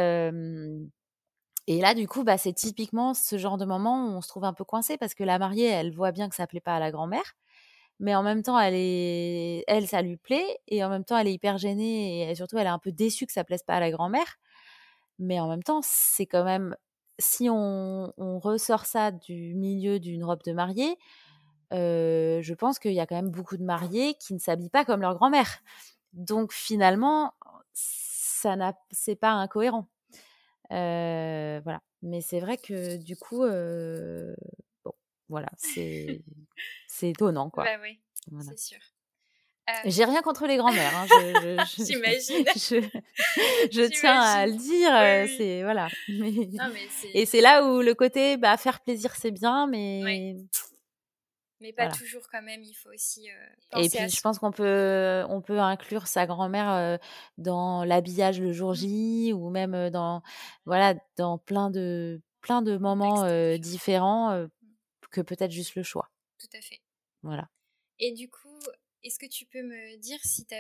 et 1.66 1.80
là, 1.80 1.94
du 1.94 2.08
coup, 2.08 2.24
bah, 2.24 2.36
c'est 2.38 2.52
typiquement 2.52 3.14
ce 3.14 3.38
genre 3.38 3.56
de 3.56 3.64
moment 3.64 4.06
où 4.06 4.10
on 4.16 4.20
se 4.20 4.28
trouve 4.28 4.44
un 4.44 4.52
peu 4.52 4.64
coincé 4.64 4.98
parce 4.98 5.14
que 5.14 5.22
la 5.22 5.38
mariée, 5.38 5.66
elle 5.66 5.92
voit 5.92 6.12
bien 6.12 6.28
que 6.28 6.34
ça 6.34 6.48
plaît 6.48 6.60
pas 6.60 6.74
à 6.74 6.80
la 6.80 6.90
grand-mère, 6.90 7.36
mais 8.00 8.14
en 8.14 8.22
même 8.22 8.42
temps, 8.42 8.58
elle 8.58 8.74
est, 8.74 9.64
elle, 9.68 9.86
ça 9.86 10.02
lui 10.02 10.16
plaît, 10.16 10.58
et 10.68 10.82
en 10.84 10.88
même 10.88 11.04
temps, 11.04 11.18
elle 11.18 11.28
est 11.28 11.34
hyper 11.34 11.58
gênée 11.58 12.28
et 12.30 12.34
surtout, 12.34 12.58
elle 12.58 12.66
est 12.66 12.70
un 12.70 12.78
peu 12.78 12.92
déçue 12.92 13.26
que 13.26 13.32
ça 13.32 13.44
plaise 13.44 13.62
pas 13.62 13.74
à 13.74 13.80
la 13.80 13.90
grand-mère. 13.90 14.38
Mais 15.20 15.38
en 15.40 15.48
même 15.48 15.62
temps, 15.62 15.80
c'est 15.84 16.26
quand 16.26 16.44
même, 16.44 16.76
si 17.18 17.48
on, 17.50 18.12
on, 18.16 18.38
ressort 18.40 18.86
ça 18.86 19.12
du 19.12 19.54
milieu 19.54 20.00
d'une 20.00 20.24
robe 20.24 20.42
de 20.44 20.52
mariée, 20.52 20.96
euh, 21.72 22.42
je 22.42 22.54
pense 22.54 22.78
qu'il 22.78 22.92
y 22.92 23.00
a 23.00 23.06
quand 23.06 23.16
même 23.16 23.30
beaucoup 23.30 23.56
de 23.56 23.62
mariés 23.62 24.14
qui 24.14 24.34
ne 24.34 24.38
s'habillent 24.38 24.70
pas 24.70 24.84
comme 24.84 25.00
leur 25.00 25.14
grand-mère. 25.14 25.62
Donc 26.12 26.52
finalement, 26.52 27.34
ça 27.72 28.56
n'a, 28.56 28.74
c'est 28.90 29.16
pas 29.16 29.32
incohérent. 29.32 29.88
Euh, 30.72 31.60
voilà. 31.62 31.80
Mais 32.02 32.20
c'est 32.20 32.40
vrai 32.40 32.56
que 32.56 32.96
du 32.96 33.16
coup, 33.16 33.44
euh, 33.44 34.34
bon, 34.84 34.92
voilà, 35.28 35.48
c'est, 35.56 36.22
c'est 36.88 37.10
étonnant, 37.10 37.50
quoi. 37.50 37.64
Bah 37.64 37.78
oui, 37.82 38.00
c'est 38.40 38.58
sûr. 38.58 38.78
J'ai 39.84 40.04
rien 40.04 40.20
contre 40.20 40.48
les 40.48 40.56
grands-mères. 40.56 40.92
Hein, 40.96 41.06
J'imagine. 41.78 42.44
Je, 42.56 42.80
je, 43.70 43.82
tiens 43.88 44.20
à 44.20 44.46
le 44.48 44.54
dire. 44.54 44.90
C'est 45.38 45.62
voilà. 45.62 45.86
Mais... 46.08 46.48
Non, 46.52 46.70
mais 46.72 46.88
et 47.14 47.24
c'est 47.24 47.40
là 47.40 47.64
où 47.64 47.80
le 47.80 47.94
côté 47.94 48.36
bah, 48.36 48.56
faire 48.56 48.80
plaisir 48.80 49.14
c'est 49.14 49.30
bien, 49.30 49.68
mais 49.68 50.34
mais 51.60 51.72
pas 51.72 51.88
toujours 51.88 52.28
quand 52.30 52.42
même. 52.42 52.62
Il 52.62 52.74
faut 52.74 52.90
aussi. 52.90 53.28
et 53.76 53.88
puis, 53.88 54.08
je 54.08 54.20
pense 54.20 54.38
qu'on 54.38 54.52
peut, 54.52 55.24
on 55.28 55.40
peut 55.40 55.60
inclure 55.60 56.06
sa 56.06 56.26
grand-mère 56.26 56.98
dans 57.38 57.84
l'habillage 57.84 58.40
le 58.40 58.52
jour 58.52 58.74
J 58.74 59.32
ou 59.32 59.50
même 59.50 59.90
dans, 59.90 60.22
voilà, 60.64 60.94
dans 61.16 61.38
plein 61.38 61.70
de, 61.70 62.20
plein 62.40 62.62
de 62.62 62.76
moments 62.76 63.26
différents 63.58 64.34
mmh. 64.36 64.48
que 65.10 65.20
peut-être 65.20 65.52
juste 65.52 65.74
le 65.74 65.82
choix. 65.82 66.10
Tout 66.38 66.56
à 66.56 66.60
fait. 66.60 66.80
Voilà. 67.22 67.48
Et 67.98 68.12
du 68.12 68.30
coup, 68.30 68.58
est-ce 69.02 69.18
que 69.18 69.26
tu 69.26 69.46
peux 69.46 69.62
me 69.62 69.96
dire 69.98 70.18
si 70.24 70.46
tu 70.46 70.54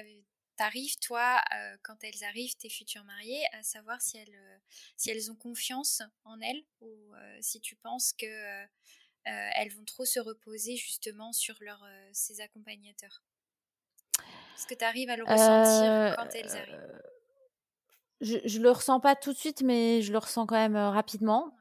arrives, 0.58 0.98
toi, 0.98 1.42
quand 1.82 1.96
elles 2.02 2.24
arrivent, 2.24 2.54
tes 2.56 2.68
futures 2.68 3.04
mariées, 3.04 3.42
à 3.52 3.62
savoir 3.62 4.00
si 4.02 4.18
elles, 4.18 4.60
si 4.96 5.10
elles 5.10 5.30
ont 5.30 5.36
confiance 5.36 6.02
en 6.24 6.40
elles 6.40 6.62
ou 6.80 7.14
si 7.40 7.60
tu 7.60 7.76
penses 7.76 8.12
que 8.12 8.26
euh, 8.26 8.66
elles 9.24 9.70
vont 9.72 9.84
trop 9.84 10.04
se 10.04 10.20
reposer 10.20 10.76
justement 10.76 11.32
sur 11.32 11.54
leur, 11.60 11.82
euh, 11.84 12.08
ces 12.12 12.40
accompagnateurs 12.40 13.22
Est-ce 14.56 14.66
que 14.66 14.74
tu 14.74 14.84
arrives 14.84 15.10
à 15.10 15.16
le 15.16 15.24
ressentir 15.24 15.90
euh, 15.90 16.14
quand 16.16 16.34
elles 16.34 16.56
arrivent? 16.56 17.02
je, 18.20 18.58
ne 18.58 18.62
le 18.62 18.70
ressens 18.70 19.00
pas 19.00 19.16
tout 19.16 19.32
de 19.32 19.38
suite, 19.38 19.62
mais 19.62 20.02
je 20.02 20.12
le 20.12 20.18
ressens 20.18 20.46
quand 20.46 20.56
même 20.56 20.76
rapidement. 20.76 21.54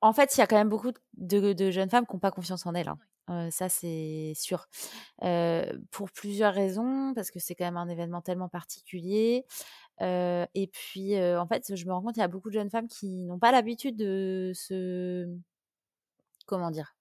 En 0.00 0.12
fait, 0.12 0.36
il 0.36 0.40
y 0.40 0.42
a 0.42 0.46
quand 0.46 0.56
même 0.56 0.68
beaucoup 0.68 0.92
de, 1.16 1.70
jeunes 1.70 1.88
femmes 1.88 2.06
qui 2.06 2.12
n'ont 2.12 2.20
pas 2.20 2.30
confiance 2.30 2.66
en 2.66 2.74
elles. 2.74 2.92
Hein. 3.26 3.50
ça, 3.50 3.68
c'est 3.68 4.34
sûr. 4.36 4.66
pour 5.90 6.10
plusieurs 6.12 6.52
raisons, 6.52 7.12
parce 7.14 7.30
que 7.30 7.40
c'est 7.40 7.54
quand 7.54 7.64
même 7.64 7.76
un 7.76 7.88
événement 7.88 8.20
tellement 8.20 8.48
particulier 8.48 9.46
et 10.00 10.70
puis, 10.72 11.16
en 11.18 11.46
fait, 11.46 11.74
je 11.76 11.86
me 11.86 11.92
rends 11.92 12.02
compte 12.02 12.14
qu'il 12.14 12.20
y 12.20 12.24
a 12.24 12.28
beaucoup 12.28 12.48
de 12.50 12.54
jeunes 12.54 12.70
femmes 12.70 12.88
qui 12.88 13.24
n'ont 13.24 13.38
pas 13.38 13.52
l'habitude 13.52 13.96
de 13.96 14.52
se. 14.54 15.26
Comment 16.46 16.70
dire? 16.70 16.94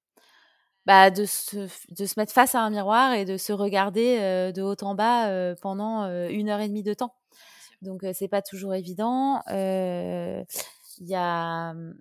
Bah, 0.85 1.11
de, 1.11 1.25
se, 1.25 1.57
de 1.93 2.05
se 2.05 2.15
mettre 2.19 2.33
face 2.33 2.55
à 2.55 2.61
un 2.61 2.69
miroir 2.69 3.13
et 3.13 3.25
de 3.25 3.37
se 3.37 3.53
regarder 3.53 4.17
de 4.53 4.61
haut 4.61 4.75
en 4.83 4.95
bas 4.95 5.55
pendant 5.61 6.05
une 6.29 6.49
heure 6.49 6.59
et 6.61 6.67
demie 6.69 6.83
de 6.83 6.93
temps. 6.93 7.15
Donc, 7.81 8.03
c'est 8.13 8.29
pas 8.29 8.41
toujours 8.43 8.75
évident. 8.75 9.41
Il 10.99 11.07
y 11.07 11.15
a. 11.15 11.73
Mmh, 11.73 11.95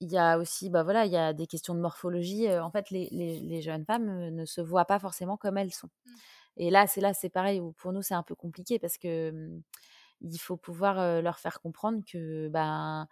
il 0.00 0.10
y 0.10 0.18
a 0.18 0.36
aussi, 0.38 0.68
bah 0.68 0.82
voilà, 0.82 1.06
il 1.06 1.12
y 1.12 1.16
a 1.16 1.32
des 1.32 1.46
questions 1.46 1.74
de 1.74 1.80
morphologie. 1.80 2.48
En 2.58 2.70
fait, 2.70 2.90
les, 2.90 3.08
les, 3.12 3.38
les 3.40 3.62
jeunes 3.62 3.84
femmes 3.84 4.30
ne 4.30 4.44
se 4.44 4.60
voient 4.60 4.84
pas 4.84 4.98
forcément 4.98 5.36
comme 5.36 5.58
elles 5.58 5.72
sont. 5.72 5.88
Mmh. 6.06 6.10
Et 6.56 6.70
là, 6.70 6.86
c'est 6.86 7.00
là, 7.00 7.14
c'est 7.14 7.30
pareil. 7.30 7.60
Où 7.60 7.72
pour 7.72 7.92
nous, 7.92 8.02
c'est 8.02 8.14
un 8.14 8.22
peu 8.22 8.34
compliqué 8.34 8.78
parce 8.78 8.98
que 8.98 9.30
mmh, 9.32 9.62
il 10.22 10.38
faut 10.38 10.56
pouvoir 10.56 11.22
leur 11.22 11.38
faire 11.40 11.60
comprendre 11.60 12.00
que 12.10 12.48
ben 12.48 13.08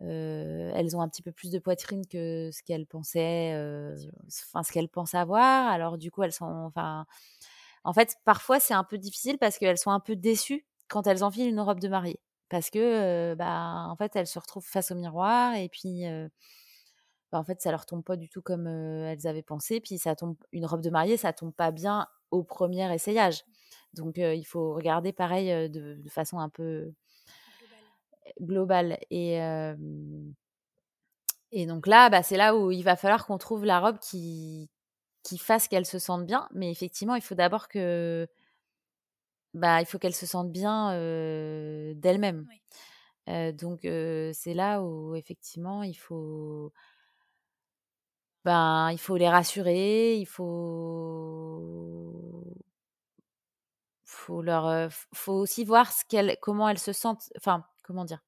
elles 0.00 0.96
ont 0.96 1.00
un 1.02 1.08
petit 1.08 1.22
peu 1.22 1.32
plus 1.32 1.50
de 1.50 1.58
poitrine 1.58 2.06
que 2.06 2.50
ce 2.52 2.62
qu'elles 2.62 2.86
pensaient, 2.86 3.54
enfin 4.52 4.62
ce 4.62 4.72
qu'elles 4.72 4.88
pensent 4.88 5.14
avoir. 5.14 5.68
Alors 5.68 5.98
du 5.98 6.10
coup, 6.12 6.22
elles 6.22 6.32
sont, 6.32 6.46
enfin, 6.46 7.06
en 7.84 7.92
fait, 7.94 8.16
parfois 8.24 8.60
c'est 8.60 8.74
un 8.74 8.84
peu 8.84 8.98
difficile 8.98 9.38
parce 9.38 9.58
qu'elles 9.58 9.78
sont 9.78 9.90
un 9.92 10.00
peu 10.00 10.16
déçues 10.16 10.66
quand 10.88 11.06
elles 11.08 11.24
enfilent 11.24 11.48
une 11.50 11.60
robe 11.60 11.80
de 11.80 11.88
mariée, 11.88 12.20
parce 12.50 12.70
que 12.70 13.34
bah 13.36 13.86
en 13.90 13.96
fait 13.96 14.14
elles 14.16 14.26
se 14.28 14.38
retrouvent 14.38 14.66
face 14.66 14.90
au 14.92 14.94
miroir 14.96 15.54
et 15.56 15.68
puis 15.70 16.04
bah, 17.32 17.38
en 17.38 17.44
fait 17.44 17.60
ça 17.60 17.70
leur 17.70 17.86
tombe 17.86 18.04
pas 18.04 18.16
du 18.16 18.28
tout 18.28 18.42
comme 18.42 18.66
elles 18.66 19.26
avaient 19.26 19.42
pensé. 19.42 19.80
Puis 19.80 19.98
ça 19.98 20.16
tombe 20.16 20.36
une 20.52 20.66
robe 20.66 20.82
de 20.82 20.90
mariée, 20.90 21.16
ça 21.16 21.32
tombe 21.32 21.52
pas 21.54 21.70
bien 21.72 22.06
au 22.30 22.42
premier 22.42 22.92
essayage. 22.92 23.44
Donc 23.94 24.16
il 24.18 24.44
faut 24.44 24.74
regarder 24.74 25.12
pareil 25.12 25.70
de, 25.70 25.98
façon 26.08 26.38
un 26.38 26.48
peu 26.48 26.92
globale. 28.40 28.98
Et, 29.10 29.38
et 31.52 31.66
donc 31.66 31.86
là, 31.86 32.10
bah, 32.10 32.22
c'est 32.22 32.36
là 32.36 32.56
où 32.56 32.70
il 32.70 32.82
va 32.82 32.96
falloir 32.96 33.26
qu'on 33.26 33.38
trouve 33.38 33.64
la 33.64 33.80
robe 33.80 33.98
qui, 33.98 34.70
qui 35.22 35.38
fasse 35.38 35.68
qu'elle 35.68 35.86
se 35.86 35.98
sente 35.98 36.26
bien. 36.26 36.48
Mais 36.52 36.70
effectivement, 36.70 37.14
il 37.14 37.22
faut 37.22 37.34
d'abord 37.34 37.68
que 37.68 38.28
bah, 39.54 39.80
il 39.80 39.86
faut 39.86 39.98
qu'elle 39.98 40.14
se 40.14 40.26
sente 40.26 40.52
bien 40.52 40.92
d'elle-même. 41.94 42.46
donc 43.54 43.80
c'est 43.82 44.54
là 44.54 44.82
où 44.82 45.14
effectivement 45.16 45.82
il 45.82 45.96
faut 45.96 46.72
ben, 48.48 48.90
il 48.92 48.98
faut 48.98 49.16
les 49.16 49.28
rassurer, 49.28 50.16
il 50.16 50.26
faut 50.26 51.62
faut 54.04 54.42
leur 54.42 54.90
faut 55.12 55.34
aussi 55.34 55.64
voir 55.64 55.92
ce 55.92 56.04
qu'elle 56.08 56.36
comment 56.40 56.68
elles 56.68 56.78
se 56.78 56.92
sentent 56.92 57.30
enfin 57.36 57.64
comment 57.82 58.04
dire? 58.04 58.20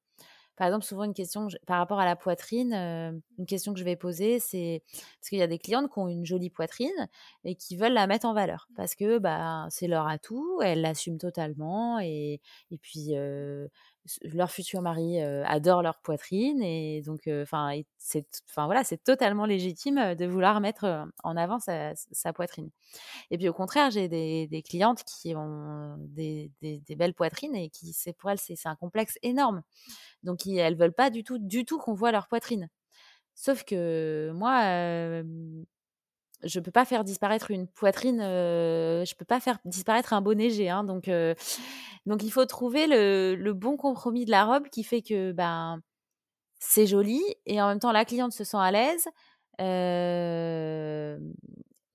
Par 0.57 0.67
exemple, 0.67 0.85
souvent 0.85 1.05
une 1.05 1.13
question 1.15 1.47
par 1.67 1.79
rapport 1.79 1.99
à 1.99 2.05
la 2.05 2.15
poitrine, 2.15 2.73
une 3.39 3.45
question 3.47 3.73
que 3.73 3.79
je 3.79 3.85
vais 3.85 3.95
poser, 3.95 4.39
c'est 4.39 4.83
parce 5.19 5.29
qu'il 5.29 5.39
y 5.39 5.41
a 5.41 5.47
des 5.47 5.59
clientes 5.59 5.91
qui 5.91 5.99
ont 5.99 6.07
une 6.07 6.25
jolie 6.25 6.51
poitrine 6.51 7.09
et 7.45 7.55
qui 7.55 7.75
veulent 7.77 7.93
la 7.93 8.07
mettre 8.07 8.27
en 8.27 8.33
valeur 8.35 8.67
parce 8.75 8.95
que 8.95 9.17
bah, 9.19 9.67
c'est 9.71 9.87
leur 9.87 10.07
atout, 10.07 10.61
elles 10.63 10.81
l'assument 10.81 11.17
totalement 11.17 11.99
et, 11.99 12.41
et 12.71 12.77
puis 12.77 13.15
leur 14.23 14.51
futur 14.51 14.81
mari 14.81 15.21
adore 15.21 15.81
leur 15.81 15.99
poitrine 15.99 16.61
et 16.63 17.01
donc 17.05 17.27
enfin 17.27 17.81
c'est 17.97 18.25
enfin 18.49 18.65
voilà 18.65 18.83
c'est 18.83 19.03
totalement 19.03 19.45
légitime 19.45 20.15
de 20.15 20.25
vouloir 20.25 20.59
mettre 20.59 21.05
en 21.23 21.37
avant 21.37 21.59
sa, 21.59 21.93
poitrine. 22.33 22.69
Et 23.29 23.37
puis 23.37 23.47
au 23.47 23.53
contraire 23.53 23.91
j'ai 23.91 24.07
des, 24.07 24.47
des, 24.47 24.61
clientes 24.63 25.03
qui 25.03 25.35
ont 25.35 25.97
des, 25.99 26.51
des, 26.61 26.95
belles 26.95 27.13
poitrines 27.13 27.55
et 27.55 27.69
qui 27.69 27.93
c'est 27.93 28.13
pour 28.13 28.31
elles 28.31 28.39
c'est 28.39 28.57
un 28.65 28.75
complexe 28.75 29.17
énorme. 29.21 29.61
Donc 30.23 30.47
elles 30.47 30.77
veulent 30.77 30.93
pas 30.93 31.09
du 31.09 31.23
tout 31.23 31.37
du 31.37 31.65
tout 31.65 31.77
qu'on 31.77 31.93
voit 31.93 32.11
leur 32.11 32.27
poitrine. 32.27 32.69
Sauf 33.35 33.63
que 33.63 34.31
moi 34.33 35.23
je 36.43 36.59
peux 36.59 36.71
pas 36.71 36.85
faire 36.85 37.03
disparaître 37.03 37.51
une 37.51 37.67
poitrine, 37.67 38.21
euh, 38.21 39.05
je 39.05 39.15
peux 39.15 39.25
pas 39.25 39.39
faire 39.39 39.59
disparaître 39.65 40.13
un 40.13 40.21
bonnet 40.21 40.49
G. 40.49 40.69
Hein, 40.69 40.83
donc, 40.83 41.07
euh, 41.07 41.35
donc 42.05 42.23
il 42.23 42.31
faut 42.31 42.45
trouver 42.45 42.87
le, 42.87 43.35
le, 43.35 43.53
bon 43.53 43.77
compromis 43.77 44.25
de 44.25 44.31
la 44.31 44.45
robe 44.45 44.67
qui 44.69 44.83
fait 44.83 45.01
que 45.01 45.31
ben 45.31 45.81
c'est 46.59 46.87
joli 46.87 47.21
et 47.45 47.61
en 47.61 47.67
même 47.67 47.79
temps 47.79 47.91
la 47.91 48.05
cliente 48.05 48.33
se 48.33 48.43
sent 48.43 48.57
à 48.57 48.71
l'aise. 48.71 49.07
Euh, 49.61 51.19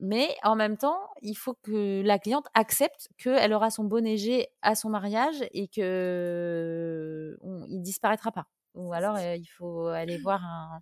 mais 0.00 0.37
en 0.44 0.56
même 0.56 0.76
temps, 0.76 0.98
il 1.22 1.35
faut 1.35 1.54
que 1.54 2.02
la 2.04 2.18
cliente 2.18 2.46
accepte 2.54 3.09
qu'elle 3.18 3.52
aura 3.52 3.70
son 3.70 3.85
bonnet 3.85 4.16
G 4.18 4.48
à 4.62 4.74
son 4.74 4.90
mariage 4.90 5.37
et 5.52 5.68
que 5.68 7.37
on, 7.42 7.64
il 7.68 7.82
disparaîtra 7.82 8.30
pas. 8.32 8.46
Ou 8.74 8.92
alors 8.92 9.18
il 9.18 9.46
faut 9.46 9.87
aller 9.87 10.18
voir 10.18 10.44
un, 10.44 10.80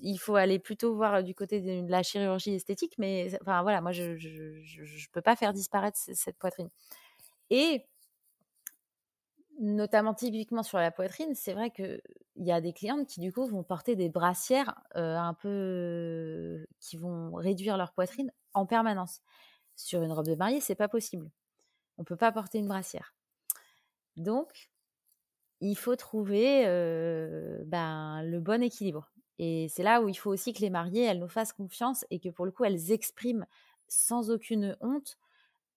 il 0.00 0.18
faut 0.18 0.36
aller 0.36 0.58
plutôt 0.58 0.94
voir 0.94 1.22
du 1.22 1.34
côté 1.34 1.60
de 1.60 1.90
la 1.90 2.02
chirurgie 2.02 2.54
esthétique, 2.54 2.94
mais 2.98 3.36
enfin 3.42 3.62
voilà, 3.62 3.80
moi 3.80 3.92
je 3.92 4.12
ne 4.12 5.10
peux 5.12 5.22
pas 5.22 5.36
faire 5.36 5.52
disparaître 5.52 5.98
cette 5.98 6.36
poitrine. 6.38 6.68
Et 7.50 7.86
notamment 9.58 10.14
typiquement 10.14 10.62
sur 10.62 10.78
la 10.78 10.90
poitrine, 10.90 11.34
c'est 11.34 11.52
vrai 11.52 11.70
qu'il 11.70 12.00
y 12.36 12.52
a 12.52 12.60
des 12.60 12.72
clientes 12.72 13.08
qui 13.08 13.20
du 13.20 13.32
coup 13.32 13.46
vont 13.46 13.64
porter 13.64 13.96
des 13.96 14.08
brassières 14.08 14.80
un 14.94 15.34
peu 15.34 16.66
qui 16.80 16.96
vont 16.96 17.32
réduire 17.34 17.76
leur 17.76 17.92
poitrine 17.92 18.30
en 18.54 18.66
permanence. 18.66 19.20
Sur 19.74 20.02
une 20.02 20.12
robe 20.12 20.26
de 20.26 20.34
mariée, 20.34 20.60
c'est 20.60 20.74
pas 20.74 20.88
possible. 20.88 21.30
On 21.96 22.04
peut 22.04 22.16
pas 22.16 22.30
porter 22.30 22.58
une 22.58 22.68
brassière. 22.68 23.14
Donc, 24.16 24.70
il 25.60 25.76
faut 25.76 25.96
trouver 25.96 26.64
ben, 27.64 28.22
le 28.22 28.38
bon 28.38 28.62
équilibre. 28.62 29.10
Et 29.38 29.68
c'est 29.68 29.82
là 29.82 30.02
où 30.02 30.08
il 30.08 30.14
faut 30.14 30.30
aussi 30.30 30.52
que 30.52 30.60
les 30.60 30.70
mariées, 30.70 31.04
elles 31.04 31.20
nous 31.20 31.28
fassent 31.28 31.52
confiance 31.52 32.04
et 32.10 32.18
que 32.18 32.28
pour 32.28 32.44
le 32.44 32.50
coup, 32.52 32.64
elles 32.64 32.92
expriment 32.92 33.46
sans 33.88 34.30
aucune 34.30 34.76
honte 34.80 35.16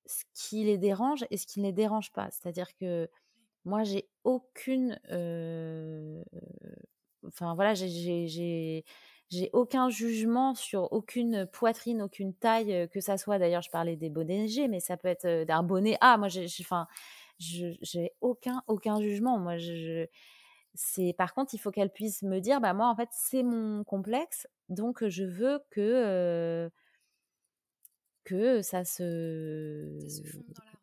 ce 0.06 0.24
qui 0.34 0.63
les 0.63 0.78
dérange 0.78 1.26
et 1.30 1.38
ce 1.38 1.45
qui 1.47 1.60
ne 1.60 1.65
les 1.65 1.71
dérange 1.74 2.12
pas. 2.12 2.30
C'est-à-dire 2.32 2.76
que 2.76 3.10
moi, 3.65 3.84
j'ai 3.84 4.10
aucune. 4.24 5.00
Enfin, 7.26 7.54
voilà, 7.56 7.74
j'ai 7.76 9.50
aucun 9.54 9.89
jugement 9.89 10.56
sur 10.56 10.91
aucune 10.91 11.45
poitrine, 11.45 12.02
aucune 12.02 12.34
taille, 12.34 12.89
que 12.91 13.00
ça 13.00 13.17
soit. 13.17 13.38
D'ailleurs, 13.39 13.62
je 13.62 13.69
parlais 13.69 13.95
des 13.95 14.10
bonnets 14.10 14.47
G, 14.47 14.67
mais 14.67 14.80
ça 14.80 14.97
peut 14.97 15.08
être 15.08 15.45
d'un 15.45 15.63
bonnet 15.63 15.97
A. 16.02 16.17
Moi, 16.17 16.28
j'ai, 16.28 16.47
enfin, 16.62 16.88
aucun 18.21 18.63
aucun 18.67 19.00
jugement. 19.02 19.38
Moi, 19.38 19.58
je, 19.58 20.08
c'est 20.73 21.13
par 21.17 21.34
contre, 21.34 21.53
il 21.53 21.57
faut 21.60 21.71
qu'elle 21.71 21.91
puisse 21.91 22.23
me 22.23 22.39
dire, 22.39 22.62
bah 22.62 22.73
moi, 22.73 22.88
en 22.89 22.95
fait, 22.95 23.10
c'est 23.12 23.43
mon 23.43 23.84
complexe, 23.84 24.47
donc 24.69 25.07
je 25.07 25.23
veux 25.23 25.60
que 25.71 26.69
que 28.23 28.62
ça 28.62 28.86
se, 28.86 29.97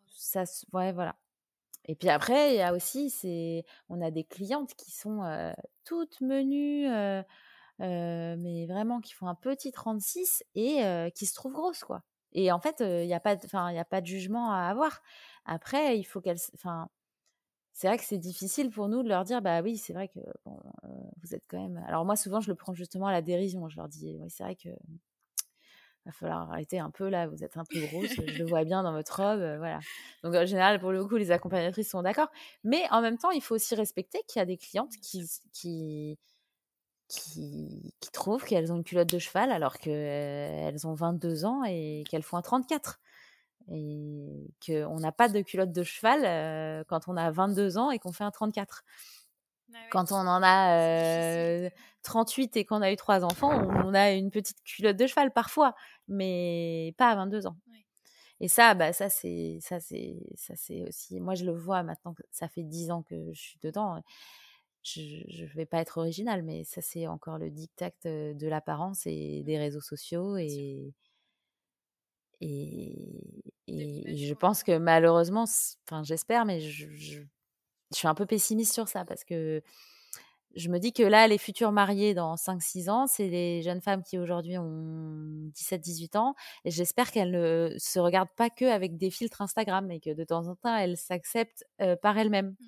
ça 0.08 0.46
se, 0.46 0.66
ouais, 0.72 0.92
voilà. 0.92 1.16
Et 1.86 1.94
puis 1.94 2.08
après, 2.10 2.54
il 2.54 2.58
y 2.58 2.62
a 2.62 2.74
aussi, 2.74 3.10
c'est, 3.10 3.64
on 3.88 4.02
a 4.02 4.10
des 4.10 4.24
clientes 4.24 4.74
qui 4.74 4.90
sont 4.90 5.22
toutes 5.84 6.20
menues, 6.20 6.88
mais 7.78 8.66
vraiment 8.66 9.00
qui 9.00 9.14
font 9.14 9.28
un 9.28 9.34
petit 9.34 9.72
36 9.72 10.44
et 10.54 10.82
qui 11.14 11.26
se 11.26 11.34
trouvent 11.34 11.52
grosses, 11.54 11.84
quoi. 11.84 12.02
Et 12.32 12.52
en 12.52 12.60
fait, 12.60 12.80
il 12.80 13.06
n'y 13.06 13.14
a 13.14 13.20
pas, 13.20 13.36
enfin, 13.42 13.70
il 13.70 13.76
y 13.76 13.78
a 13.78 13.86
pas 13.86 14.02
de 14.02 14.06
jugement 14.06 14.52
à 14.52 14.68
avoir. 14.68 15.02
Après, 15.46 15.98
il 15.98 16.04
faut 16.04 16.20
qu'elles, 16.20 16.40
enfin, 16.54 16.88
c'est 17.78 17.86
vrai 17.86 17.96
que 17.96 18.02
c'est 18.02 18.18
difficile 18.18 18.70
pour 18.70 18.88
nous 18.88 19.04
de 19.04 19.08
leur 19.08 19.22
dire, 19.22 19.40
bah 19.40 19.62
oui, 19.62 19.76
c'est 19.76 19.92
vrai 19.92 20.08
que 20.08 20.18
vous 21.22 21.32
êtes 21.32 21.44
quand 21.46 21.60
même. 21.62 21.80
Alors 21.86 22.04
moi, 22.04 22.16
souvent, 22.16 22.40
je 22.40 22.50
le 22.50 22.56
prends 22.56 22.74
justement 22.74 23.06
à 23.06 23.12
la 23.12 23.22
dérision. 23.22 23.68
Je 23.68 23.76
leur 23.76 23.86
dis, 23.86 24.16
oui, 24.20 24.28
c'est 24.30 24.42
vrai 24.42 24.56
que 24.56 24.68
va 26.04 26.10
falloir 26.10 26.50
arrêter 26.50 26.80
un 26.80 26.90
peu 26.90 27.08
là, 27.08 27.28
vous 27.28 27.44
êtes 27.44 27.56
un 27.56 27.62
peu 27.64 27.78
grosse, 27.86 28.14
je 28.16 28.38
le 28.38 28.46
vois 28.46 28.64
bien 28.64 28.82
dans 28.82 28.90
votre 28.92 29.22
robe, 29.22 29.58
voilà. 29.58 29.78
Donc 30.24 30.34
en 30.34 30.44
général, 30.44 30.80
pour 30.80 30.90
le 30.90 31.04
coup, 31.06 31.14
les 31.14 31.30
accompagnatrices 31.30 31.90
sont 31.90 32.02
d'accord. 32.02 32.32
Mais 32.64 32.82
en 32.90 33.00
même 33.00 33.16
temps, 33.16 33.30
il 33.30 33.42
faut 33.42 33.54
aussi 33.54 33.76
respecter 33.76 34.18
qu'il 34.26 34.40
y 34.40 34.42
a 34.42 34.46
des 34.46 34.56
clientes 34.56 34.94
qui, 35.00 35.22
qui, 35.52 36.18
qui, 37.06 37.92
trouvent 38.12 38.44
qu'elles 38.44 38.72
ont 38.72 38.76
une 38.76 38.84
culotte 38.84 39.12
de 39.12 39.20
cheval 39.20 39.52
alors 39.52 39.78
qu'elles 39.78 40.84
ont 40.84 40.94
22 40.94 41.44
ans 41.44 41.62
et 41.62 42.02
qu'elles 42.10 42.24
font 42.24 42.38
un 42.38 42.42
34. 42.42 42.98
Et 43.70 44.50
qu'on 44.64 44.98
n'a 44.98 45.12
pas 45.12 45.28
de 45.28 45.40
culotte 45.42 45.72
de 45.72 45.82
cheval 45.82 46.84
quand 46.86 47.08
on 47.08 47.16
a 47.16 47.30
22 47.30 47.78
ans 47.78 47.90
et 47.90 47.98
qu'on 47.98 48.12
fait 48.12 48.24
un 48.24 48.30
34. 48.30 48.84
Bah 49.68 49.78
Quand 49.90 50.12
on 50.12 50.26
en 50.26 50.42
a 50.42 51.70
38 52.02 52.56
et 52.56 52.64
qu'on 52.64 52.80
a 52.80 52.90
eu 52.92 52.96
trois 52.96 53.24
enfants, 53.24 53.52
on, 53.84 53.92
a 53.92 54.12
une 54.12 54.30
petite 54.30 54.62
culotte 54.64 54.96
de 54.96 55.06
cheval 55.06 55.32
parfois, 55.32 55.74
mais 56.08 56.94
pas 56.96 57.10
à 57.10 57.16
22 57.16 57.46
ans. 57.46 57.56
Et 58.40 58.48
ça, 58.48 58.74
bah 58.74 58.92
ça 58.92 59.10
c'est 59.10 59.58
ça 59.60 59.80
c'est 59.80 60.16
ça 60.36 60.54
c'est 60.56 60.84
aussi. 60.88 61.20
Moi 61.20 61.34
je 61.34 61.44
le 61.44 61.52
vois 61.52 61.82
maintenant 61.82 62.14
que 62.14 62.22
ça 62.30 62.48
fait 62.48 62.62
10 62.62 62.90
ans 62.90 63.02
que 63.02 63.32
je 63.32 63.40
suis 63.40 63.58
dedans. 63.62 64.02
Je 64.82 65.42
ne 65.42 65.46
vais 65.54 65.66
pas 65.66 65.80
être 65.80 65.98
originale, 65.98 66.42
mais 66.42 66.64
ça 66.64 66.80
c'est 66.80 67.06
encore 67.08 67.38
le 67.38 67.50
diktat 67.50 67.90
de 68.04 68.46
l'apparence 68.48 69.06
et 69.06 69.42
des 69.44 69.58
réseaux 69.58 69.80
sociaux 69.80 70.36
et 70.36 70.94
et, 72.40 73.42
et, 73.68 74.16
je 74.16 74.34
pense 74.34 74.62
que 74.62 74.78
malheureusement, 74.78 75.44
enfin 75.86 76.02
j'espère, 76.02 76.44
mais 76.44 76.60
je 76.60 76.86
je 77.90 77.96
suis 77.96 78.08
un 78.08 78.14
peu 78.14 78.26
pessimiste 78.26 78.74
sur 78.74 78.88
ça 78.88 79.04
parce 79.04 79.24
que 79.24 79.62
je 80.56 80.70
me 80.70 80.78
dis 80.78 80.92
que 80.92 81.02
là, 81.02 81.28
les 81.28 81.38
futurs 81.38 81.72
mariés 81.72 82.14
dans 82.14 82.34
5-6 82.34 82.90
ans, 82.90 83.06
c'est 83.06 83.28
les 83.28 83.62
jeunes 83.62 83.80
femmes 83.80 84.02
qui 84.02 84.18
aujourd'hui 84.18 84.58
ont 84.58 85.50
17-18 85.54 86.16
ans. 86.16 86.34
Et 86.64 86.70
j'espère 86.70 87.12
qu'elles 87.12 87.30
ne 87.30 87.74
se 87.78 87.98
regardent 87.98 88.34
pas 88.34 88.50
que 88.50 88.64
avec 88.64 88.96
des 88.96 89.10
filtres 89.10 89.42
Instagram, 89.42 89.86
mais 89.86 90.00
que 90.00 90.10
de 90.10 90.24
temps 90.24 90.48
en 90.48 90.56
temps, 90.56 90.74
elles 90.74 90.96
s'acceptent 90.96 91.64
par 92.02 92.18
elles-mêmes. 92.18 92.56
Mmh. 92.58 92.66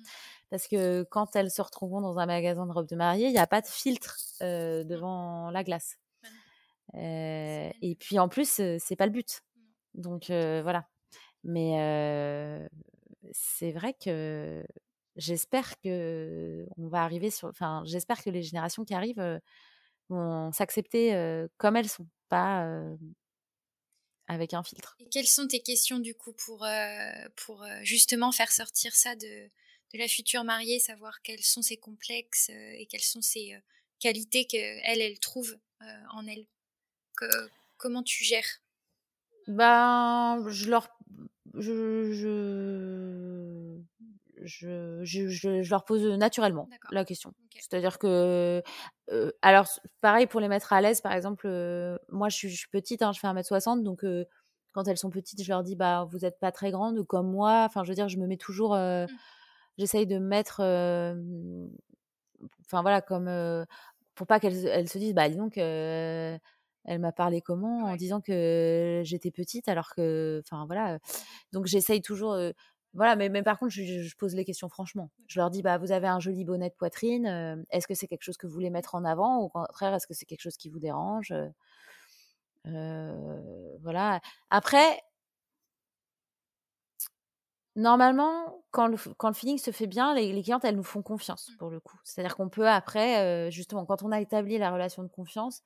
Parce 0.49 0.67
que 0.67 1.03
quand 1.03 1.35
elles 1.35 1.51
se 1.51 1.61
retrouveront 1.61 2.01
dans 2.01 2.17
un 2.19 2.25
magasin 2.27 2.65
de 2.65 2.71
robes 2.71 2.87
de 2.87 2.95
mariée, 2.95 3.27
il 3.27 3.33
n'y 3.33 3.39
a 3.39 3.47
pas 3.47 3.61
de 3.61 3.67
filtre 3.67 4.17
devant 4.41 5.49
la 5.49 5.63
glace. 5.63 5.97
et 6.93 7.97
puis 7.99 8.19
en 8.19 8.29
plus, 8.29 8.61
c'est 8.79 8.95
pas 8.95 9.05
le 9.05 9.11
but. 9.11 9.41
Donc 9.93 10.25
voilà. 10.27 10.87
Mais 11.43 12.67
c'est 13.31 13.71
vrai 13.71 13.93
que 13.93 14.63
j'espère 15.15 15.79
que 15.81 16.65
on 16.77 16.87
va 16.87 17.03
arriver 17.03 17.31
sur, 17.31 17.47
enfin, 17.47 17.83
j'espère 17.85 18.23
que 18.23 18.29
les 18.29 18.43
générations 18.43 18.85
qui 18.85 18.93
arrivent 18.93 19.41
vont 20.09 20.51
s'accepter 20.51 21.45
comme 21.57 21.75
elles 21.75 21.89
sont, 21.89 22.07
pas 22.29 22.67
avec 24.27 24.53
un 24.53 24.63
filtre. 24.63 24.95
Et 24.99 25.09
quelles 25.09 25.27
sont 25.27 25.47
tes 25.47 25.61
questions 25.61 25.99
du 25.99 26.15
coup 26.15 26.33
pour, 26.33 26.65
pour 27.35 27.65
justement 27.81 28.31
faire 28.31 28.51
sortir 28.51 28.95
ça 28.95 29.15
de, 29.15 29.49
de 29.93 29.97
la 29.97 30.07
future 30.07 30.43
mariée, 30.43 30.79
savoir 30.79 31.21
quels 31.21 31.43
sont 31.43 31.61
ses 31.61 31.77
complexes 31.77 32.49
et 32.49 32.87
quelles 32.89 33.01
sont 33.01 33.21
ses 33.21 33.59
qualités 33.99 34.45
qu'elle, 34.45 35.01
elle 35.01 35.19
trouve 35.19 35.57
en 36.11 36.25
elle? 36.27 36.45
Que, 37.17 37.25
Comment 37.77 38.03
tu 38.03 38.23
gères? 38.23 38.61
Ben, 39.47 40.43
je 40.47 40.69
leur, 40.69 40.87
je, 41.55 42.11
je 42.11 43.77
je, 44.43 45.03
je, 45.03 45.69
leur 45.69 45.85
pose 45.85 46.03
naturellement 46.17 46.67
la 46.91 47.05
question. 47.05 47.33
C'est-à-dire 47.59 47.99
que, 47.99 48.63
alors, 49.41 49.67
pareil 50.01 50.27
pour 50.27 50.39
les 50.39 50.47
mettre 50.47 50.73
à 50.73 50.81
l'aise, 50.81 51.01
par 51.01 51.13
exemple, 51.13 51.47
moi 52.09 52.29
je 52.29 52.37
suis, 52.37 52.67
petite, 52.71 53.01
hein, 53.01 53.11
je 53.11 53.19
fais 53.19 53.27
1m60, 53.27 53.83
donc 53.83 54.03
quand 54.73 54.87
elles 54.87 54.97
sont 54.97 55.09
petites, 55.09 55.43
je 55.43 55.49
leur 55.49 55.63
dis, 55.63 55.75
bah, 55.75 56.07
vous 56.09 56.19
n'êtes 56.19 56.39
pas 56.39 56.51
très 56.51 56.71
grande 56.71 57.05
comme 57.05 57.29
moi. 57.29 57.65
Enfin, 57.65 57.83
je 57.83 57.89
veux 57.89 57.95
dire, 57.95 58.09
je 58.09 58.17
me 58.17 58.25
mets 58.25 58.37
toujours, 58.37 58.75
mmh. 58.75 59.07
j'essaye 59.77 60.07
de 60.07 60.17
mettre, 60.17 60.61
enfin 62.65 62.81
voilà, 62.81 63.01
comme, 63.01 63.29
pour 64.15 64.27
pas 64.27 64.39
qu'elles 64.39 64.89
se 64.89 64.97
disent, 64.97 65.13
bah, 65.13 65.29
dis 65.29 65.37
donc, 65.37 65.57
elle 66.85 66.99
m'a 66.99 67.11
parlé 67.11 67.41
comment 67.41 67.85
en 67.85 67.95
disant 67.95 68.21
que 68.21 69.01
j'étais 69.03 69.31
petite 69.31 69.67
alors 69.67 69.93
que 69.95 70.41
enfin 70.45 70.65
voilà 70.65 70.99
donc 71.53 71.65
j'essaye 71.65 72.01
toujours 72.01 72.35
voilà, 72.93 73.15
mais, 73.15 73.29
mais 73.29 73.41
par 73.41 73.57
contre, 73.57 73.71
je, 73.71 74.15
pose 74.17 74.35
les 74.35 74.43
questions 74.43 74.67
franchement. 74.67 75.11
Je 75.27 75.39
leur 75.39 75.49
dis, 75.49 75.61
bah, 75.61 75.77
vous 75.77 75.91
avez 75.93 76.07
un 76.07 76.19
joli 76.19 76.43
bonnet 76.43 76.69
de 76.69 76.75
poitrine. 76.75 77.25
Euh, 77.25 77.55
est-ce 77.71 77.87
que 77.87 77.93
c'est 77.93 78.07
quelque 78.07 78.23
chose 78.23 78.37
que 78.37 78.47
vous 78.47 78.53
voulez 78.53 78.69
mettre 78.69 78.95
en 78.95 79.05
avant 79.05 79.39
ou 79.39 79.45
au 79.45 79.49
contraire, 79.49 79.93
est-ce 79.93 80.07
que 80.07 80.13
c'est 80.13 80.25
quelque 80.25 80.41
chose 80.41 80.57
qui 80.57 80.69
vous 80.69 80.79
dérange 80.79 81.33
euh, 82.67 83.77
Voilà. 83.81 84.19
Après, 84.49 85.01
normalement, 87.77 88.61
quand 88.71 88.87
le, 88.87 88.97
quand 89.17 89.29
le 89.29 89.35
feeling 89.35 89.57
se 89.57 89.71
fait 89.71 89.87
bien, 89.87 90.13
les, 90.13 90.41
clientes, 90.43 90.65
elles 90.65 90.75
nous 90.75 90.83
font 90.83 91.01
confiance 91.01 91.49
mmh. 91.49 91.57
pour 91.57 91.69
le 91.69 91.79
coup. 91.79 91.97
C'est-à-dire 92.03 92.35
qu'on 92.35 92.49
peut 92.49 92.67
après, 92.67 93.19
euh, 93.19 93.51
justement, 93.51 93.85
quand 93.85 94.03
on 94.03 94.11
a 94.11 94.19
établi 94.19 94.57
la 94.57 94.69
relation 94.69 95.01
de 95.03 95.07
confiance, 95.07 95.63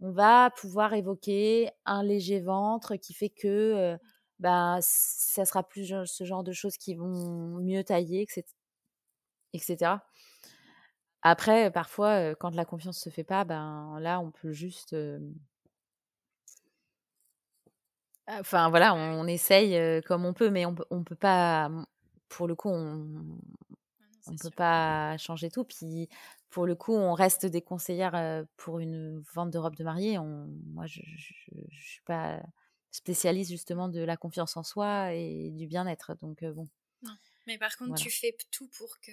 on 0.00 0.12
va 0.12 0.50
pouvoir 0.50 0.94
évoquer 0.94 1.70
un 1.84 2.02
léger 2.02 2.40
ventre 2.40 2.96
qui 2.96 3.14
fait 3.14 3.28
que 3.28 3.98
bah, 4.38 4.78
ça 4.80 5.44
sera 5.44 5.62
plus 5.62 5.94
ce 6.06 6.24
genre 6.24 6.42
de 6.42 6.52
choses 6.52 6.76
qui 6.78 6.94
vont 6.94 7.58
mieux 7.60 7.84
tailler, 7.84 8.26
etc. 9.52 9.96
Après, 11.22 11.70
parfois, 11.70 12.34
quand 12.36 12.54
la 12.54 12.64
confiance 12.64 12.98
se 12.98 13.10
fait 13.10 13.24
pas, 13.24 13.44
ben 13.44 13.98
là, 14.00 14.20
on 14.20 14.30
peut 14.30 14.52
juste. 14.52 14.96
Enfin, 18.28 18.70
voilà, 18.70 18.94
on, 18.94 19.26
essaye 19.26 20.02
comme 20.04 20.24
on 20.24 20.32
peut, 20.32 20.50
mais 20.50 20.64
on, 20.64 20.74
on 20.90 21.04
peut 21.04 21.16
pas. 21.16 21.70
Pour 22.28 22.46
le 22.48 22.54
coup, 22.54 22.70
on 22.70 24.32
ne 24.32 24.38
peut 24.40 24.50
pas 24.56 25.16
changer 25.18 25.50
tout. 25.50 25.64
Puis, 25.64 26.08
pour 26.50 26.66
le 26.66 26.74
coup, 26.74 26.94
on 26.94 27.14
reste 27.14 27.46
des 27.46 27.62
conseillères 27.62 28.44
pour 28.56 28.80
une 28.80 29.22
vente 29.34 29.50
de 29.50 29.58
robe 29.58 29.76
de 29.76 29.84
mariée. 29.84 30.18
On, 30.18 30.48
moi, 30.66 30.86
je 30.86 31.00
ne 31.00 31.70
suis 31.70 32.02
pas 32.04 32.42
spécialiste 32.90 33.50
justement 33.50 33.88
de 33.88 34.00
la 34.00 34.16
confiance 34.16 34.56
en 34.56 34.62
soi 34.62 35.14
et 35.14 35.50
du 35.52 35.66
bien-être. 35.66 36.14
Donc 36.20 36.44
bon. 36.44 36.68
Mais 37.46 37.56
par 37.56 37.76
contre, 37.76 37.94
tu 38.00 38.10
fais 38.10 38.36
tout 38.50 38.68
pour 38.68 39.00
que 39.00 39.12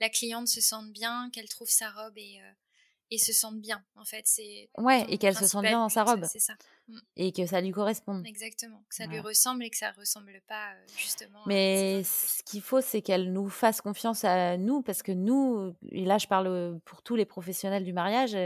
la 0.00 0.08
cliente 0.08 0.48
se 0.48 0.60
sente 0.60 0.92
bien, 0.92 1.30
qu'elle 1.32 1.48
trouve 1.48 1.68
sa 1.68 1.90
robe 1.90 2.16
et, 2.16 2.40
et 3.10 3.18
se 3.18 3.32
sente 3.32 3.60
bien. 3.60 3.84
En 3.96 4.04
fait, 4.04 4.22
c'est. 4.26 4.68
Ouais, 4.78 5.04
et 5.08 5.18
qu'elle 5.18 5.36
se 5.36 5.46
sente 5.46 5.62
bien 5.62 5.78
dans 5.78 5.88
sa 5.88 6.04
robe. 6.04 6.24
C'est 6.24 6.38
ça. 6.38 6.54
Mmh. 6.88 6.98
Et 7.16 7.32
que 7.32 7.46
ça 7.46 7.60
lui 7.60 7.70
corresponde. 7.70 8.26
Exactement. 8.26 8.82
Que 8.88 8.94
ça 8.94 9.06
lui 9.06 9.20
ressemble 9.20 9.64
et 9.64 9.70
que 9.70 9.76
ça 9.76 9.92
ressemble 9.92 10.40
pas 10.46 10.72
justement. 10.96 11.40
Mais 11.46 12.02
ce 12.04 12.42
qu'il 12.42 12.60
faut, 12.60 12.80
c'est 12.80 13.02
qu'elle 13.02 13.32
nous 13.32 13.48
fasse 13.48 13.80
confiance 13.80 14.24
à 14.24 14.56
nous 14.58 14.82
parce 14.82 15.02
que 15.02 15.12
nous, 15.12 15.74
et 15.90 16.04
là 16.04 16.18
je 16.18 16.26
parle 16.26 16.78
pour 16.84 17.02
tous 17.02 17.16
les 17.16 17.24
professionnels 17.24 17.84
du 17.84 17.92
mariage, 17.92 18.36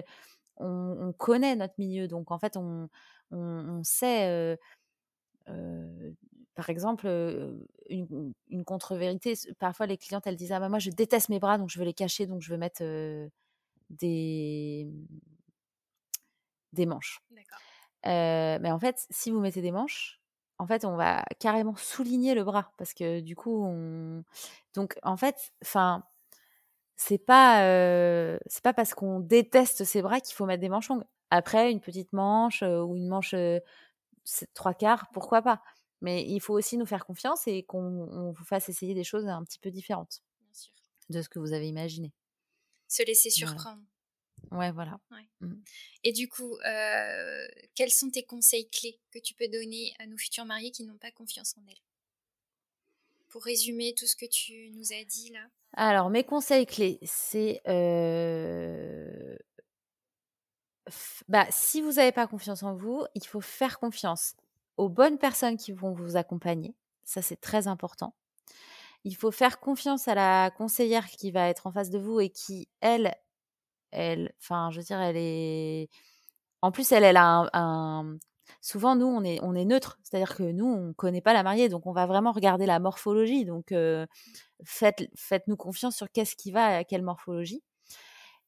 on 0.56 1.12
connaît 1.16 1.56
notre 1.56 1.74
milieu. 1.78 2.06
Donc 2.06 2.30
en 2.30 2.38
fait, 2.38 2.56
on, 2.56 2.88
on, 3.32 3.82
sait, 3.82 4.56
par 6.54 6.70
exemple, 6.70 7.08
une, 7.88 8.32
une 8.50 8.64
contre-vérité, 8.64 9.34
parfois 9.58 9.86
les 9.86 9.96
clientes, 9.96 10.26
elles 10.26 10.36
disent, 10.36 10.52
ah 10.52 10.60
bah 10.60 10.68
moi 10.68 10.78
je 10.78 10.90
déteste 10.90 11.28
mes 11.28 11.40
bras, 11.40 11.58
donc 11.58 11.70
je 11.70 11.78
veux 11.78 11.84
les 11.84 11.94
cacher, 11.94 12.26
donc 12.26 12.42
je 12.42 12.50
veux 12.50 12.58
mettre 12.58 12.82
des, 13.90 14.86
des 16.72 16.86
manches. 16.86 17.20
mais 18.04 18.70
en 18.70 18.78
fait, 18.78 19.06
si 19.10 19.30
vous 19.30 19.40
mettez 19.40 19.62
des 19.62 19.72
manches, 19.72 20.20
en 20.58 20.66
fait, 20.66 20.84
on 20.84 20.96
va 20.96 21.24
carrément 21.38 21.76
souligner 21.76 22.34
le 22.34 22.44
bras 22.44 22.72
parce 22.78 22.94
que 22.94 23.20
du 23.20 23.36
coup, 23.36 23.64
on. 23.64 24.24
Donc, 24.74 24.98
en 25.02 25.16
fait, 25.16 25.52
enfin, 25.62 26.04
c'est 26.96 27.18
pas, 27.18 27.60
c'est 28.46 28.62
pas 28.62 28.74
parce 28.74 28.94
qu'on 28.94 29.20
déteste 29.20 29.84
ses 29.84 30.02
bras 30.02 30.20
qu'il 30.20 30.34
faut 30.36 30.46
mettre 30.46 30.60
des 30.60 30.68
manches 30.68 30.88
longues. 30.88 31.04
Après, 31.30 31.70
une 31.72 31.80
petite 31.80 32.12
manche 32.12 32.62
ou 32.62 32.96
une 32.96 33.08
manche 33.08 33.34
trois 34.54 34.74
quarts, 34.74 35.08
pourquoi 35.12 35.42
pas. 35.42 35.62
Mais 36.00 36.24
il 36.24 36.40
faut 36.40 36.54
aussi 36.54 36.76
nous 36.78 36.86
faire 36.86 37.04
confiance 37.06 37.46
et 37.48 37.64
qu'on 37.64 38.32
vous 38.32 38.44
fasse 38.44 38.68
essayer 38.68 38.94
des 38.94 39.04
choses 39.04 39.26
un 39.26 39.42
petit 39.44 39.58
peu 39.58 39.70
différentes 39.70 40.22
de 41.10 41.22
ce 41.22 41.28
que 41.28 41.38
vous 41.38 41.52
avez 41.52 41.68
imaginé. 41.68 42.12
Se 42.88 43.04
laisser 43.04 43.30
surprendre. 43.30 43.82
Ouais, 44.50 44.72
voilà. 44.72 44.98
Mmh. 45.40 45.54
Et 46.04 46.12
du 46.12 46.28
coup, 46.28 46.56
quels 47.74 47.92
sont 47.92 48.10
tes 48.10 48.24
conseils 48.24 48.68
clés 48.70 48.98
que 49.10 49.18
tu 49.18 49.34
peux 49.34 49.48
donner 49.48 49.94
à 49.98 50.06
nos 50.06 50.16
futurs 50.16 50.46
mariés 50.46 50.70
qui 50.70 50.84
n'ont 50.84 50.98
pas 50.98 51.10
confiance 51.10 51.54
en 51.56 51.62
elles? 51.68 51.82
Pour 53.28 53.44
résumer 53.44 53.94
tout 53.94 54.06
ce 54.06 54.16
que 54.16 54.24
tu 54.24 54.70
nous 54.70 54.92
as 54.92 55.04
dit 55.04 55.30
là. 55.30 55.46
Alors, 55.74 56.08
mes 56.08 56.24
conseils 56.24 56.64
clés, 56.64 56.98
c'est 57.02 57.60
bah, 61.28 61.46
si 61.50 61.82
vous 61.82 61.92
n'avez 61.92 62.12
pas 62.12 62.26
confiance 62.26 62.62
en 62.62 62.74
vous, 62.74 63.04
il 63.14 63.26
faut 63.26 63.42
faire 63.42 63.78
confiance 63.78 64.34
aux 64.78 64.88
bonnes 64.88 65.18
personnes 65.18 65.58
qui 65.58 65.72
vont 65.72 65.92
vous 65.92 66.16
accompagner. 66.16 66.74
Ça, 67.04 67.20
c'est 67.20 67.36
très 67.36 67.68
important. 67.68 68.14
Il 69.08 69.16
faut 69.16 69.30
faire 69.30 69.58
confiance 69.58 70.06
à 70.06 70.14
la 70.14 70.50
conseillère 70.50 71.06
qui 71.06 71.30
va 71.30 71.48
être 71.48 71.66
en 71.66 71.72
face 71.72 71.88
de 71.88 71.98
vous 71.98 72.20
et 72.20 72.28
qui, 72.28 72.68
elle, 72.82 73.14
elle, 73.90 74.34
enfin, 74.38 74.70
je 74.70 74.80
veux 74.80 74.84
dire, 74.84 75.00
elle 75.00 75.16
est. 75.16 75.88
En 76.60 76.72
plus, 76.72 76.92
elle, 76.92 77.04
elle 77.04 77.16
a 77.16 77.48
un. 77.54 78.18
Souvent, 78.60 78.96
nous, 78.96 79.06
on 79.06 79.24
est, 79.24 79.38
on 79.42 79.54
est 79.54 79.64
neutre. 79.64 79.98
C'est-à-dire 80.02 80.36
que 80.36 80.42
nous, 80.42 80.66
on 80.66 80.88
ne 80.88 80.92
connaît 80.92 81.22
pas 81.22 81.32
la 81.32 81.42
mariée. 81.42 81.70
Donc, 81.70 81.86
on 81.86 81.92
va 81.92 82.04
vraiment 82.04 82.32
regarder 82.32 82.66
la 82.66 82.80
morphologie. 82.80 83.46
Donc, 83.46 83.72
faites, 84.64 85.08
faites-nous 85.16 85.56
confiance 85.56 85.96
sur 85.96 86.10
qu'est-ce 86.12 86.36
qui 86.36 86.50
va 86.52 86.78
à 86.78 86.84
quelle 86.84 87.02
morphologie. 87.02 87.62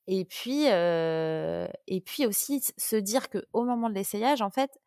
Et 0.09 0.27
puis, 0.27 0.67
et 0.67 2.01
puis 2.05 2.27
aussi 2.27 2.61
se 2.77 2.97
dire 2.97 3.31
qu'au 3.31 3.65
moment 3.65 3.89
de 3.89 3.95
l'essayage, 3.95 4.43
en 4.43 4.51
fait, 4.51 4.79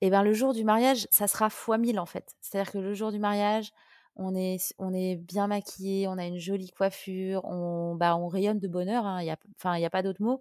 eh 0.00 0.10
ben, 0.10 0.22
le 0.24 0.32
jour 0.32 0.52
du 0.52 0.64
mariage, 0.64 1.06
ça 1.10 1.28
sera 1.28 1.48
fois 1.50 1.78
mille 1.78 2.00
en 2.00 2.06
fait. 2.06 2.34
C'est-à-dire 2.40 2.72
que 2.72 2.78
le 2.78 2.94
jour 2.94 3.12
du 3.12 3.18
mariage, 3.18 3.72
on 4.16 4.34
est, 4.34 4.74
on 4.78 4.92
est 4.94 5.16
bien 5.16 5.46
maquillé, 5.48 6.08
on 6.08 6.18
a 6.18 6.26
une 6.26 6.38
jolie 6.38 6.70
coiffure, 6.70 7.44
on, 7.44 7.94
bah, 7.96 8.16
on 8.16 8.28
rayonne 8.28 8.58
de 8.60 8.68
bonheur, 8.68 9.06
hein, 9.06 9.22
y 9.22 9.30
a, 9.30 9.36
enfin, 9.58 9.76
il 9.76 9.80
n'y 9.80 9.86
a 9.86 9.90
pas 9.90 10.02
d'autre 10.02 10.22
mot. 10.22 10.40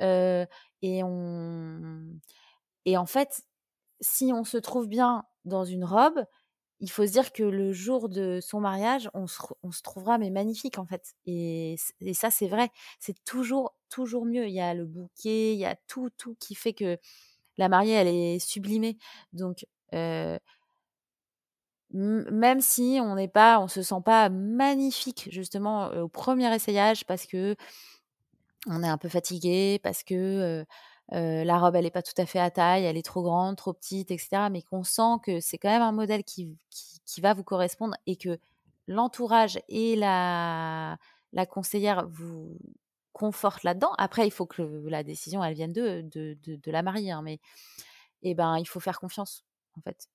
et, 0.00 1.02
on, 1.02 2.04
et 2.84 2.96
en 2.96 3.06
fait, 3.06 3.42
si 4.00 4.32
on 4.34 4.44
se 4.44 4.58
trouve 4.58 4.88
bien 4.88 5.24
dans 5.44 5.64
une 5.64 5.84
robe, 5.84 6.24
il 6.80 6.90
faut 6.90 7.06
se 7.06 7.12
dire 7.12 7.32
que 7.32 7.42
le 7.44 7.72
jour 7.72 8.08
de 8.08 8.40
son 8.42 8.60
mariage, 8.60 9.10
on 9.14 9.26
se, 9.26 9.40
on 9.62 9.72
se 9.72 9.82
trouvera 9.82 10.18
mais 10.18 10.30
magnifique 10.30 10.78
en 10.78 10.86
fait. 10.86 11.14
Et, 11.26 11.76
et 12.00 12.14
ça, 12.14 12.30
c'est 12.30 12.48
vrai. 12.48 12.70
C'est 13.00 13.22
toujours, 13.24 13.74
toujours 13.90 14.26
mieux. 14.26 14.46
Il 14.48 14.54
y 14.54 14.60
a 14.60 14.74
le 14.74 14.86
bouquet, 14.86 15.54
il 15.54 15.58
y 15.60 15.64
a 15.66 15.76
tout, 15.88 16.10
tout 16.18 16.36
qui 16.40 16.54
fait 16.54 16.74
que 16.74 16.98
la 17.58 17.68
mariée, 17.68 17.94
elle 17.94 18.08
est 18.08 18.38
sublimée. 18.40 18.98
Donc, 19.32 19.66
même 21.92 22.60
si 22.60 22.98
on 23.02 23.14
n'est 23.14 23.28
pas, 23.28 23.60
on 23.60 23.68
se 23.68 23.82
sent 23.82 24.02
pas 24.04 24.28
magnifique 24.28 25.28
justement 25.30 25.88
au 25.92 26.08
premier 26.08 26.54
essayage 26.54 27.06
parce 27.06 27.26
que 27.26 27.56
on 28.66 28.82
est 28.82 28.88
un 28.88 28.98
peu 28.98 29.08
fatigué, 29.08 29.80
parce 29.82 30.02
que 30.02 30.64
la 31.10 31.58
robe 31.58 31.76
elle 31.76 31.86
est 31.86 31.90
pas 31.90 32.02
tout 32.02 32.20
à 32.20 32.26
fait 32.26 32.38
à 32.40 32.50
taille, 32.50 32.84
elle 32.84 32.96
est 32.96 33.02
trop 33.02 33.22
grande, 33.22 33.56
trop 33.56 33.72
petite, 33.72 34.10
etc. 34.10 34.48
Mais 34.50 34.62
qu'on 34.62 34.84
sent 34.84 35.18
que 35.22 35.40
c'est 35.40 35.58
quand 35.58 35.70
même 35.70 35.82
un 35.82 35.92
modèle 35.92 36.24
qui, 36.24 36.56
qui, 37.06 37.20
va 37.20 37.34
vous 37.34 37.44
correspondre 37.44 37.96
et 38.06 38.16
que 38.16 38.38
l'entourage 38.86 39.58
et 39.68 39.96
la, 39.96 40.98
la 41.32 41.46
conseillère 41.46 42.06
vous 42.08 42.58
confortent 43.12 43.64
là-dedans. 43.64 43.92
Après, 43.98 44.26
il 44.26 44.30
faut 44.30 44.46
que 44.46 44.62
la 44.88 45.02
décision 45.02 45.42
elle 45.42 45.54
vienne 45.54 45.72
de, 45.72 46.02
de, 46.02 46.36
de, 46.44 46.70
la 46.70 46.82
mariée, 46.82 47.12
hein, 47.12 47.22
mais 47.22 47.40
eh 48.22 48.34
ben 48.34 48.58
il 48.58 48.66
faut 48.66 48.80
faire 48.80 49.00
confiance 49.00 49.44
en 49.76 49.80
fait 49.80 50.08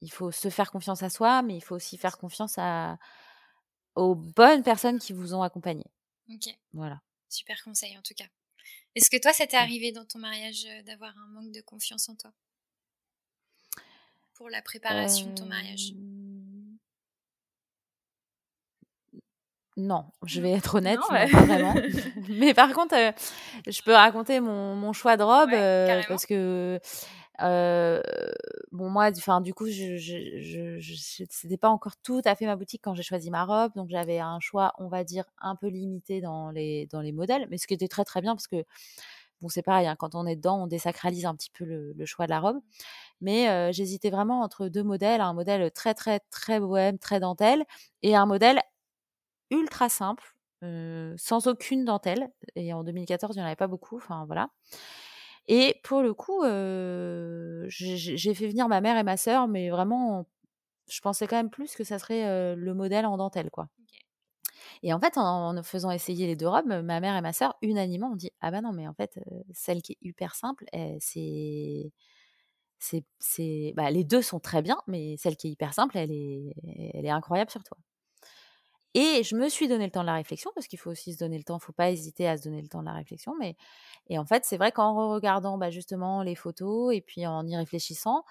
il 0.00 0.10
faut 0.10 0.30
se 0.30 0.50
faire 0.50 0.70
confiance 0.70 1.02
à 1.02 1.10
soi, 1.10 1.42
mais 1.42 1.56
il 1.56 1.60
faut 1.60 1.74
aussi 1.74 1.96
faire 1.96 2.18
confiance 2.18 2.54
à, 2.58 2.98
aux 3.94 4.14
bonnes 4.14 4.62
personnes 4.62 4.98
qui 4.98 5.12
vous 5.12 5.34
ont 5.34 5.42
accompagné. 5.42 5.84
Ok. 6.30 6.54
Voilà. 6.72 7.00
Super 7.28 7.62
conseil 7.64 7.96
en 7.96 8.02
tout 8.02 8.14
cas. 8.14 8.26
Est-ce 8.94 9.10
que 9.10 9.20
toi, 9.20 9.32
ça 9.32 9.46
t'est 9.46 9.56
arrivé 9.56 9.92
dans 9.92 10.04
ton 10.04 10.18
mariage 10.18 10.66
d'avoir 10.86 11.16
un 11.18 11.26
manque 11.28 11.52
de 11.52 11.60
confiance 11.60 12.08
en 12.08 12.16
toi? 12.16 12.32
Pour 14.34 14.48
la 14.48 14.62
préparation 14.62 15.30
de 15.30 15.34
ton 15.34 15.46
mariage? 15.46 15.92
Non, 19.78 20.06
je 20.24 20.40
vais 20.40 20.52
être 20.52 20.76
honnête, 20.76 20.98
vraiment. 21.00 21.74
Mais 22.30 22.54
par 22.54 22.72
contre, 22.72 22.96
euh, 22.96 23.12
je 23.66 23.82
peux 23.82 23.92
raconter 23.92 24.40
mon, 24.40 24.74
mon 24.74 24.94
choix 24.94 25.18
de 25.18 25.22
robe 25.22 25.52
euh, 25.52 26.02
parce 26.08 26.24
que 26.24 26.80
bon 27.40 28.90
moi, 28.90 29.10
enfin 29.16 29.40
du 29.40 29.54
coup, 29.54 29.66
je, 29.66 29.96
je, 29.96 30.78
c'était 31.30 31.56
pas 31.56 31.68
encore 31.68 31.96
tout 32.02 32.22
à 32.24 32.34
fait 32.34 32.46
ma 32.46 32.56
boutique 32.56 32.82
quand 32.82 32.94
j'ai 32.94 33.02
choisi 33.02 33.30
ma 33.30 33.44
robe, 33.44 33.72
donc 33.74 33.88
j'avais 33.90 34.18
un 34.18 34.40
choix, 34.40 34.72
on 34.78 34.88
va 34.88 35.04
dire, 35.04 35.24
un 35.38 35.56
peu 35.56 35.68
limité 35.68 36.20
dans 36.20 36.50
les 36.50 36.86
dans 36.86 37.00
les 37.00 37.12
modèles, 37.12 37.46
mais 37.50 37.58
ce 37.58 37.66
qui 37.66 37.74
était 37.74 37.88
très 37.88 38.04
très 38.04 38.20
bien 38.20 38.34
parce 38.34 38.46
que 38.48 38.64
bon 39.40 39.48
c'est 39.48 39.62
pareil, 39.62 39.86
hein, 39.86 39.96
quand 39.98 40.14
on 40.14 40.26
est 40.26 40.36
dedans, 40.36 40.62
on 40.64 40.66
désacralise 40.66 41.26
un 41.26 41.34
petit 41.34 41.50
peu 41.50 41.64
le, 41.64 41.94
choix 42.06 42.26
de 42.26 42.30
la 42.30 42.40
robe, 42.40 42.60
mais 43.20 43.72
j'hésitais 43.72 44.10
vraiment 44.10 44.42
entre 44.42 44.68
deux 44.68 44.84
modèles, 44.84 45.20
un 45.20 45.34
modèle 45.34 45.70
très 45.72 45.94
très 45.94 46.20
très 46.30 46.60
bohème, 46.60 46.98
très 46.98 47.20
dentelle, 47.20 47.64
et 48.02 48.16
un 48.16 48.26
modèle 48.26 48.60
ultra 49.50 49.88
simple, 49.88 50.36
sans 51.16 51.46
aucune 51.46 51.84
dentelle. 51.84 52.30
Et 52.56 52.72
en 52.72 52.84
2014, 52.84 53.36
il 53.36 53.38
n'y 53.38 53.42
en 53.44 53.46
avait 53.46 53.56
pas 53.56 53.66
beaucoup. 53.68 53.96
Enfin 53.96 54.24
voilà. 54.26 54.50
Et 55.48 55.80
pour 55.84 56.02
le 56.02 56.14
coup, 56.14 56.42
j'ai 57.68 58.34
fait 58.34 58.48
venir 58.48 58.68
ma 58.68 58.80
mère 58.80 58.96
et 58.98 59.04
ma 59.04 59.16
sœur, 59.16 59.48
mais 59.48 59.70
vraiment, 59.70 60.26
je 60.90 61.00
pensais 61.00 61.26
quand 61.26 61.36
même 61.36 61.50
plus 61.50 61.74
que 61.76 61.84
ça 61.84 61.98
serait 61.98 62.56
le 62.56 62.74
modèle 62.74 63.06
en 63.06 63.16
dentelle, 63.16 63.50
quoi. 63.50 63.68
Et 64.82 64.92
en 64.92 65.00
fait, 65.00 65.14
en, 65.16 65.62
faisant 65.62 65.90
essayer 65.90 66.26
les 66.26 66.36
deux 66.36 66.48
robes, 66.48 66.66
ma 66.66 67.00
mère 67.00 67.16
et 67.16 67.20
ma 67.20 67.32
sœur, 67.32 67.56
unanimement, 67.62 68.12
ont 68.12 68.16
dit 68.16 68.30
Ah 68.40 68.50
bah 68.50 68.60
non, 68.60 68.72
mais 68.72 68.86
en 68.88 68.94
fait, 68.94 69.18
celle 69.52 69.82
qui 69.82 69.92
est 69.92 69.98
hyper 70.02 70.34
simple, 70.34 70.64
eh, 70.72 70.96
c'est. 71.00 71.92
C'est, 73.18 73.72
bah, 73.76 73.90
les 73.90 74.04
deux 74.04 74.22
sont 74.22 74.38
très 74.40 74.62
bien, 74.62 74.78
mais 74.86 75.16
celle 75.18 75.36
qui 75.36 75.48
est 75.48 75.50
hyper 75.50 75.74
simple, 75.74 75.96
elle 75.96 76.12
est, 76.12 76.54
elle 76.94 77.06
est 77.06 77.10
incroyable 77.10 77.50
sur 77.50 77.64
toi. 77.64 77.78
Et 78.98 79.22
je 79.24 79.36
me 79.36 79.50
suis 79.50 79.68
donné 79.68 79.84
le 79.84 79.90
temps 79.90 80.00
de 80.00 80.06
la 80.06 80.14
réflexion, 80.14 80.50
parce 80.54 80.66
qu'il 80.66 80.78
faut 80.78 80.90
aussi 80.90 81.12
se 81.12 81.18
donner 81.18 81.36
le 81.36 81.44
temps, 81.44 81.56
il 81.56 81.58
ne 81.58 81.64
faut 81.64 81.74
pas 81.74 81.90
hésiter 81.90 82.26
à 82.26 82.38
se 82.38 82.44
donner 82.44 82.62
le 82.62 82.68
temps 82.68 82.80
de 82.80 82.86
la 82.86 82.94
réflexion. 82.94 83.34
Mais... 83.38 83.54
Et 84.08 84.18
en 84.18 84.24
fait, 84.24 84.46
c'est 84.46 84.56
vrai 84.56 84.72
qu'en 84.72 85.12
regardant 85.12 85.58
bah, 85.58 85.68
justement 85.68 86.22
les 86.22 86.34
photos 86.34 86.94
et 86.94 87.02
puis 87.02 87.26
en 87.26 87.46
y 87.46 87.54
réfléchissant, 87.54 88.24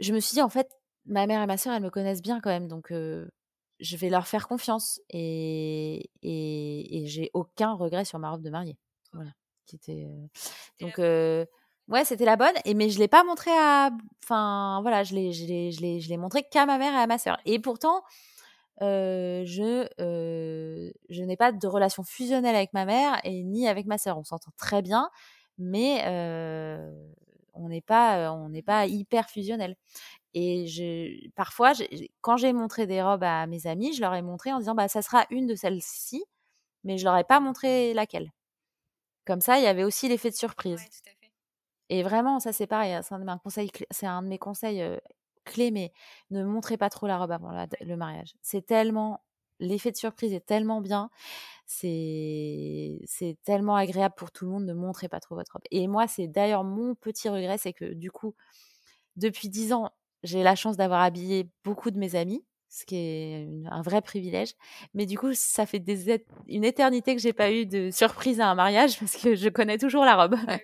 je 0.00 0.12
me 0.12 0.18
suis 0.18 0.34
dit, 0.34 0.42
en 0.42 0.48
fait, 0.48 0.68
ma 1.06 1.28
mère 1.28 1.40
et 1.40 1.46
ma 1.46 1.56
sœur, 1.56 1.74
elles 1.74 1.82
me 1.82 1.90
connaissent 1.90 2.22
bien 2.22 2.40
quand 2.40 2.50
même, 2.50 2.66
donc 2.66 2.90
je 2.90 3.96
vais 3.96 4.10
leur 4.10 4.26
faire 4.26 4.48
confiance. 4.48 5.00
Et, 5.10 6.10
et, 6.22 7.06
j'ai 7.06 7.30
aucun 7.34 7.74
regret 7.74 8.04
sur 8.04 8.18
ma 8.18 8.32
robe 8.32 8.42
de 8.42 8.50
mariée. 8.50 8.76
Voilà. 9.12 9.30
Donc, 10.80 10.98
ouais, 10.98 12.04
c'était 12.04 12.24
la 12.24 12.34
bonne, 12.34 12.54
et, 12.64 12.74
mais 12.74 12.90
je 12.90 12.96
ne 12.96 13.02
l'ai 13.02 13.08
pas 13.08 13.22
montré 13.22 13.52
à. 13.52 13.90
Enfin, 14.24 14.80
voilà, 14.82 15.04
je 15.04 15.14
l'ai, 15.14 15.32
je 15.32 15.46
l'ai, 15.46 15.70
je 15.70 15.80
l'ai, 15.80 16.00
je 16.00 16.08
l'ai 16.08 16.16
montré 16.16 16.42
qu'à 16.42 16.66
ma 16.66 16.78
mère 16.78 16.94
et 16.94 16.96
à 16.96 17.06
ma 17.06 17.18
sœur. 17.18 17.38
Et 17.44 17.60
pourtant, 17.60 18.02
je, 18.80 19.88
je 21.08 21.22
n'ai 21.22 21.36
pas 21.36 21.52
de 21.52 21.66
relation 21.66 22.02
fusionnelle 22.02 22.56
avec 22.56 22.72
ma 22.72 22.84
mère 22.84 23.20
et 23.24 23.42
ni 23.44 23.68
avec 23.68 23.86
ma 23.86 23.98
sœur. 23.98 24.18
On 24.18 24.24
s'entend 24.24 24.52
très 24.56 24.82
bien, 24.82 25.10
mais 25.58 26.02
on 27.54 27.68
n'est 27.68 27.80
pas, 27.80 28.32
on 28.32 28.48
n'est 28.48 28.62
pas 28.62 28.86
hyper 28.86 29.28
fusionnel. 29.30 29.76
Et 30.34 30.66
je, 30.66 31.28
parfois, 31.36 31.72
quand 32.20 32.36
j'ai 32.36 32.52
montré 32.52 32.86
des 32.86 33.02
robes 33.02 33.24
à 33.24 33.46
mes 33.46 33.66
amis, 33.66 33.92
je 33.94 34.00
leur 34.00 34.14
ai 34.14 34.22
montré 34.22 34.52
en 34.52 34.58
disant 34.58 34.74
bah 34.74 34.88
ça 34.88 35.02
sera 35.02 35.26
une 35.30 35.46
de 35.46 35.54
celles-ci, 35.54 36.24
mais 36.84 36.98
je 36.98 37.04
leur 37.04 37.16
ai 37.16 37.24
pas 37.24 37.40
montré 37.40 37.94
laquelle. 37.94 38.32
Comme 39.26 39.40
ça, 39.40 39.58
il 39.58 39.64
y 39.64 39.66
avait 39.66 39.84
aussi 39.84 40.08
l'effet 40.08 40.30
de 40.30 40.36
surprise. 40.36 40.84
Et 41.90 42.02
vraiment, 42.02 42.40
ça 42.40 42.52
c'est 42.52 42.66
pareil, 42.66 42.98
c'est 43.02 43.14
un 43.14 43.38
conseils, 43.38 43.70
c'est 43.90 44.06
un 44.06 44.22
de 44.22 44.28
mes 44.28 44.38
conseils 44.38 44.82
clé, 45.44 45.70
mais 45.70 45.92
ne 46.30 46.44
montrez 46.44 46.76
pas 46.76 46.90
trop 46.90 47.06
la 47.06 47.18
robe 47.18 47.32
avant 47.32 47.50
le 47.80 47.96
mariage. 47.96 48.34
C'est 48.42 48.66
tellement, 48.66 49.22
l'effet 49.60 49.92
de 49.92 49.96
surprise 49.96 50.32
est 50.32 50.44
tellement 50.44 50.80
bien, 50.80 51.10
c'est 51.66 53.00
c'est 53.06 53.38
tellement 53.44 53.76
agréable 53.76 54.14
pour 54.16 54.30
tout 54.32 54.44
le 54.44 54.50
monde. 54.52 54.64
Ne 54.64 54.74
montrez 54.74 55.08
pas 55.08 55.20
trop 55.20 55.34
votre 55.34 55.52
robe. 55.52 55.62
Et 55.70 55.86
moi, 55.88 56.06
c'est 56.08 56.28
d'ailleurs 56.28 56.64
mon 56.64 56.94
petit 56.94 57.28
regret, 57.28 57.58
c'est 57.58 57.72
que 57.72 57.92
du 57.94 58.10
coup, 58.10 58.34
depuis 59.16 59.48
dix 59.48 59.72
ans, 59.72 59.90
j'ai 60.22 60.42
la 60.42 60.56
chance 60.56 60.76
d'avoir 60.76 61.02
habillé 61.02 61.48
beaucoup 61.64 61.90
de 61.90 61.98
mes 61.98 62.16
amis, 62.16 62.44
ce 62.68 62.84
qui 62.84 62.96
est 62.96 63.48
un 63.70 63.82
vrai 63.82 64.02
privilège. 64.02 64.54
Mais 64.94 65.06
du 65.06 65.18
coup, 65.18 65.32
ça 65.34 65.66
fait 65.66 65.78
des 65.78 66.24
une 66.48 66.64
éternité 66.64 67.14
que 67.14 67.22
j'ai 67.22 67.32
pas 67.32 67.52
eu 67.52 67.66
de 67.66 67.90
surprise 67.90 68.40
à 68.40 68.48
un 68.48 68.54
mariage 68.54 68.98
parce 69.00 69.16
que 69.16 69.34
je 69.36 69.48
connais 69.48 69.78
toujours 69.78 70.04
la 70.04 70.16
robe. 70.16 70.36
Ah 70.48 70.58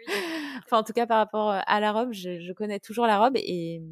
enfin, 0.64 0.78
en 0.78 0.82
tout 0.82 0.92
cas, 0.92 1.06
par 1.06 1.18
rapport 1.18 1.50
à 1.50 1.80
la 1.80 1.92
robe, 1.92 2.12
je, 2.12 2.52
connais 2.52 2.80
toujours 2.80 3.06
la 3.06 3.18
robe 3.18 3.36
et, 3.36 3.82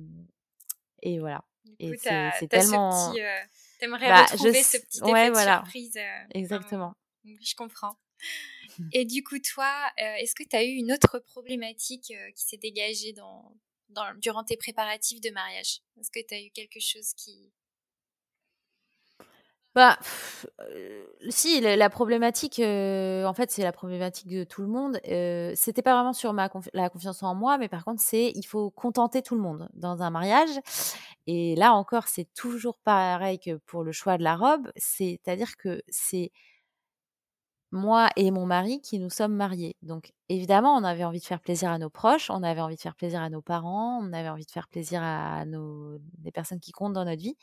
et 1.03 1.19
voilà. 1.19 1.45
et 1.79 1.97
c'est 1.99 2.49
tellement. 2.49 3.13
Ce 3.13 3.21
euh, 3.21 3.47
T'aimerais 3.79 4.09
bah, 4.09 4.25
retrouver 4.25 4.63
ce 4.63 4.79
petit 4.79 4.99
effet 4.99 5.31
de 5.31 5.37
surprise. 5.37 5.97
Euh, 5.97 6.25
Exactement. 6.35 6.95
je 7.25 7.55
comprends. 7.55 7.97
Et 8.93 9.05
du 9.05 9.25
coup, 9.25 9.39
toi, 9.41 9.73
euh, 10.01 10.15
est-ce 10.19 10.37
que 10.37 10.45
tu 10.45 10.55
as 10.55 10.63
eu 10.63 10.71
une 10.71 10.93
autre 10.93 11.19
problématique 11.19 12.13
qui 12.35 12.45
s'est 12.45 12.59
dégagée 12.59 13.13
dans, 13.13 13.53
durant 14.19 14.45
tes 14.45 14.57
préparatifs 14.57 15.21
de 15.21 15.31
mariage? 15.31 15.81
Est-ce 15.99 16.11
que 16.11 16.25
tu 16.25 16.35
as 16.35 16.41
eu 16.41 16.51
quelque 16.51 16.79
chose 16.81 17.13
qui... 17.15 17.53
Bah, 19.79 19.97
si, 21.29 21.61
la, 21.61 21.89
problématique, 21.89 22.59
en 22.59 23.33
fait, 23.33 23.49
c'est 23.53 23.63
la 23.63 23.71
problématique 23.71 24.27
de 24.27 24.43
tout 24.43 24.61
le 24.61 24.67
monde. 24.67 24.99
C'était 25.55 25.83
pas 25.83 25.95
vraiment 25.95 26.13
sur 26.13 26.33
ma 26.33 26.51
la 26.75 26.91
confiance 26.91 27.23
en 27.23 27.37
moi, 27.37 27.59
mais 27.59 27.69
par 27.69 27.85
contre, 27.85 28.03
c'est 28.03 28.33
il 28.35 28.43
faut 28.43 28.71
contenter 28.71 29.23
tout 29.23 29.37
le 29.37 29.41
monde 29.41 29.69
dans 29.75 30.03
un 30.03 30.11
mariage. 30.11 30.51
Et 31.29 31.55
là 31.55 31.75
encore, 31.75 32.09
c'est 32.09 32.27
toujours 32.35 32.77
pareil 32.83 33.39
que 33.39 33.55
pour 33.67 33.85
le 33.85 33.93
choix 33.93 34.19
de 34.19 34.25
la 34.25 34.35
robe. 34.35 34.69
C'est-à-dire 34.77 35.57
que 35.57 35.81
c'est 35.89 36.33
moi 37.71 38.09
et 38.17 38.31
mon 38.33 38.47
mari 38.47 38.81
qui 38.81 38.99
nous 38.99 39.11
sommes 39.11 39.35
mariés. 39.35 39.77
Donc 39.83 40.13
évidemment, 40.29 40.75
on 40.77 40.85
avait 40.85 41.05
envie 41.05 41.21
de 41.21 41.25
faire 41.25 41.41
plaisir 41.41 41.71
à 41.71 41.79
nos 41.79 41.91
proches, 41.91 42.31
on 42.31 42.43
avait 42.43 42.61
envie 42.61 42.77
de 42.77 42.81
faire 42.81 42.97
plaisir 42.97 43.21
à 43.23 43.31
nos 43.31 43.43
parents, 43.43 44.01
on 44.03 44.13
avait 44.13 44.29
envie 44.29 44.47
de 44.47 44.51
faire 44.51 44.69
plaisir 44.69 45.03
à 45.05 45.45
nos 45.45 45.99
des 46.19 46.33
personnes 46.33 46.61
qui 46.61 46.73
comptent 46.73 46.95
dans 46.95 47.05
notre 47.05 47.23
vie. 47.23 47.37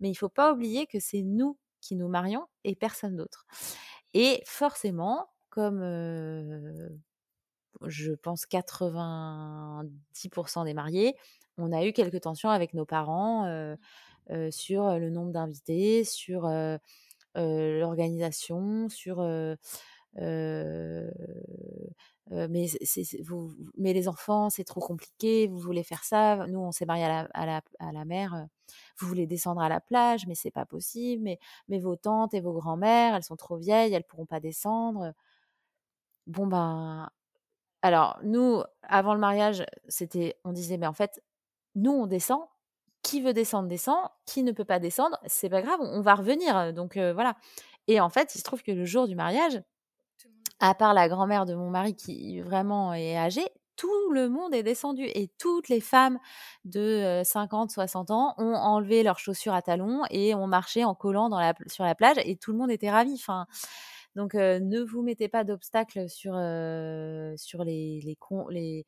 Mais 0.00 0.10
il 0.10 0.14
faut 0.14 0.28
pas 0.28 0.52
oublier 0.52 0.86
que 0.86 1.00
c'est 1.00 1.22
nous 1.22 1.56
qui 1.82 1.96
nous 1.96 2.08
marions 2.08 2.46
et 2.64 2.74
personne 2.74 3.16
d'autre. 3.16 3.44
Et 4.14 4.42
forcément, 4.46 5.28
comme 5.50 5.82
je 7.82 8.12
pense 8.12 8.46
90% 8.46 10.64
des 10.64 10.72
mariés, 10.72 11.14
on 11.58 11.72
a 11.72 11.84
eu 11.84 11.92
quelques 11.92 12.22
tensions 12.22 12.48
avec 12.48 12.72
nos 12.72 12.86
parents 12.86 13.76
sur 14.50 14.98
le 14.98 15.10
nombre 15.10 15.32
d'invités, 15.32 16.04
sur 16.04 16.48
l'organisation, 17.34 18.88
sur 18.88 19.20
mais, 22.30 22.66
vous, 23.22 23.52
mais 23.76 23.92
les 23.92 24.08
enfants, 24.08 24.50
c'est 24.50 24.64
trop 24.64 24.80
compliqué, 24.80 25.46
vous 25.48 25.58
voulez 25.58 25.82
faire 25.82 26.04
ça. 26.04 26.46
Nous, 26.46 26.60
on 26.60 26.72
s'est 26.72 26.86
mariés 26.86 27.04
à 27.04 27.26
la, 27.46 27.62
à, 27.78 28.04
mer, 28.04 28.46
vous 28.98 29.06
voulez 29.08 29.26
descendre 29.26 29.60
à 29.60 29.68
la 29.68 29.80
plage, 29.80 30.26
mais 30.26 30.34
c'est 30.34 30.50
pas 30.50 30.66
possible. 30.66 31.22
Mais, 31.22 31.38
mais 31.68 31.78
vos 31.78 31.96
tantes 31.96 32.34
et 32.34 32.40
vos 32.40 32.52
grands-mères, 32.52 33.14
elles 33.14 33.24
sont 33.24 33.36
trop 33.36 33.56
vieilles, 33.56 33.92
elles 33.94 34.04
pourront 34.04 34.26
pas 34.26 34.40
descendre. 34.40 35.12
Bon, 36.26 36.46
ben. 36.46 37.10
Alors, 37.82 38.18
nous, 38.22 38.62
avant 38.82 39.14
le 39.14 39.20
mariage, 39.20 39.64
c'était, 39.88 40.36
on 40.44 40.52
disait, 40.52 40.76
mais 40.78 40.86
en 40.86 40.92
fait, 40.92 41.22
nous, 41.74 41.92
on 41.92 42.06
descend. 42.06 42.42
Qui 43.02 43.20
veut 43.20 43.32
descendre, 43.32 43.68
descend. 43.68 44.08
Qui 44.26 44.44
ne 44.44 44.52
peut 44.52 44.64
pas 44.64 44.78
descendre, 44.78 45.18
c'est 45.26 45.48
pas 45.50 45.62
grave, 45.62 45.80
on 45.80 46.00
va 46.00 46.14
revenir. 46.14 46.72
Donc, 46.72 46.96
voilà. 46.96 47.36
Et 47.88 48.00
en 48.00 48.08
fait, 48.10 48.34
il 48.34 48.38
se 48.38 48.44
trouve 48.44 48.62
que 48.62 48.72
le 48.72 48.84
jour 48.84 49.08
du 49.08 49.16
mariage, 49.16 49.60
à 50.62 50.74
part 50.74 50.94
la 50.94 51.08
grand-mère 51.08 51.44
de 51.44 51.54
mon 51.54 51.70
mari 51.70 51.96
qui 51.96 52.40
vraiment 52.40 52.94
est 52.94 53.16
âgée, 53.16 53.48
tout 53.74 54.12
le 54.12 54.28
monde 54.28 54.54
est 54.54 54.62
descendu 54.62 55.02
et 55.02 55.28
toutes 55.38 55.68
les 55.68 55.80
femmes 55.80 56.20
de 56.64 57.20
50, 57.24 57.72
60 57.72 58.12
ans 58.12 58.34
ont 58.38 58.54
enlevé 58.54 59.02
leurs 59.02 59.18
chaussures 59.18 59.54
à 59.54 59.60
talons 59.62 60.02
et 60.10 60.36
ont 60.36 60.46
marché 60.46 60.84
en 60.84 60.94
collant 60.94 61.28
dans 61.28 61.40
la, 61.40 61.54
sur 61.66 61.82
la 61.82 61.96
plage 61.96 62.16
et 62.24 62.36
tout 62.36 62.52
le 62.52 62.58
monde 62.58 62.70
était 62.70 62.92
ravi. 62.92 63.14
Enfin, 63.14 63.46
donc 64.14 64.34
ne 64.34 64.80
vous 64.82 65.02
mettez 65.02 65.28
pas 65.28 65.42
d'obstacles 65.42 66.08
sur 66.08 66.34
sur 67.36 67.64
les 67.64 68.00
les, 68.04 68.16
les 68.50 68.86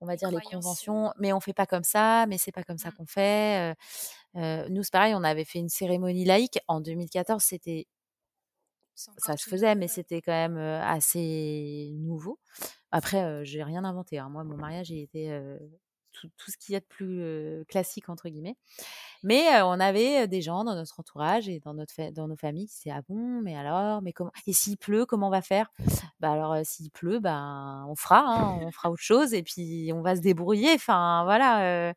on 0.00 0.06
va 0.06 0.16
dire 0.16 0.32
les 0.32 0.40
conventions, 0.40 1.12
mais 1.18 1.32
on 1.32 1.38
fait 1.38 1.52
pas 1.52 1.66
comme 1.66 1.84
ça, 1.84 2.26
mais 2.26 2.36
c'est 2.36 2.50
pas 2.50 2.64
comme 2.64 2.78
ça 2.78 2.88
mmh. 2.88 2.94
qu'on 2.94 3.06
fait. 3.06 3.74
nous 4.34 4.82
c'est 4.82 4.92
pareil, 4.92 5.14
on 5.14 5.22
avait 5.22 5.44
fait 5.44 5.60
une 5.60 5.68
cérémonie 5.68 6.24
laïque 6.24 6.58
en 6.66 6.80
2014, 6.80 7.40
c'était 7.44 7.86
ça 9.18 9.36
se 9.36 9.48
faisait, 9.48 9.74
mais 9.74 9.88
c'était 9.88 10.22
quand 10.22 10.32
même 10.32 10.58
assez 10.58 11.90
nouveau. 11.94 12.38
Après, 12.90 13.44
j'ai 13.44 13.62
rien 13.62 13.84
inventé. 13.84 14.18
Hein. 14.18 14.28
Moi, 14.28 14.44
mon 14.44 14.56
mariage, 14.56 14.90
il 14.90 15.00
était 15.00 15.40
tout, 16.12 16.50
ce 16.50 16.56
qu'il 16.56 16.74
y 16.74 16.76
a 16.76 16.80
de 16.80 16.84
plus 16.84 17.64
classique 17.68 18.08
entre 18.08 18.28
guillemets. 18.28 18.56
Mais 19.22 19.62
on 19.62 19.80
avait 19.80 20.26
des 20.28 20.42
gens 20.42 20.64
dans 20.64 20.74
notre 20.74 21.00
entourage 21.00 21.48
et 21.48 21.60
dans 21.60 21.74
notre 21.74 22.10
dans 22.12 22.28
nos 22.28 22.36
familles 22.36 22.66
qui 22.66 22.76
disaient 22.76 22.94
ah 22.96 23.02
bon, 23.08 23.40
mais 23.42 23.56
alors, 23.56 24.02
mais 24.02 24.12
comment 24.12 24.32
Et 24.46 24.52
s'il 24.52 24.76
pleut, 24.76 25.06
comment 25.06 25.28
on 25.28 25.30
va 25.30 25.42
faire? 25.42 25.72
Bah 26.20 26.32
alors, 26.32 26.56
s'il 26.64 26.90
pleut, 26.90 27.18
ben 27.18 27.84
on 27.88 27.94
fera, 27.94 28.20
hein, 28.20 28.58
on 28.62 28.70
fera 28.70 28.90
autre 28.90 29.02
chose 29.02 29.34
et 29.34 29.42
puis 29.42 29.90
on 29.94 30.02
va 30.02 30.16
se 30.16 30.20
débrouiller. 30.20 30.72
Enfin 30.74 31.22
voilà. 31.24 31.94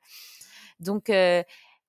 donc 0.80 1.12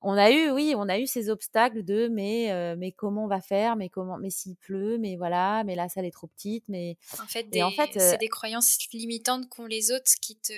on 0.03 0.13
a 0.13 0.31
eu, 0.31 0.51
oui, 0.51 0.75
on 0.77 0.89
a 0.89 0.99
eu 0.99 1.07
ces 1.07 1.31
obstacles 1.31 1.83
de 1.83 2.09
mais, 2.09 2.75
mais 2.77 2.93
comment 2.93 3.25
on 3.25 3.29
va 3.29 3.41
faire, 3.41 3.77
mais 3.77 3.89
comment, 3.89 4.19
mais 4.19 4.31
s'il 4.31 4.57
pleut, 4.57 4.99
mais 4.99 5.17
voilà, 5.17 5.65
mais 5.65 5.75
la 5.75 5.89
salle 5.89 6.05
est 6.05 6.11
trop 6.11 6.27
petite, 6.27 6.65
mais 6.69 6.97
en 7.21 7.27
fait, 7.27 7.63
en 7.63 7.71
fait, 7.71 7.99
c'est 7.99 8.19
des 8.19 8.29
croyances 8.29 8.79
limitantes 8.93 9.49
qu'ont 9.49 9.67
les 9.67 9.91
autres 9.93 10.11
qui 10.21 10.37
te, 10.37 10.53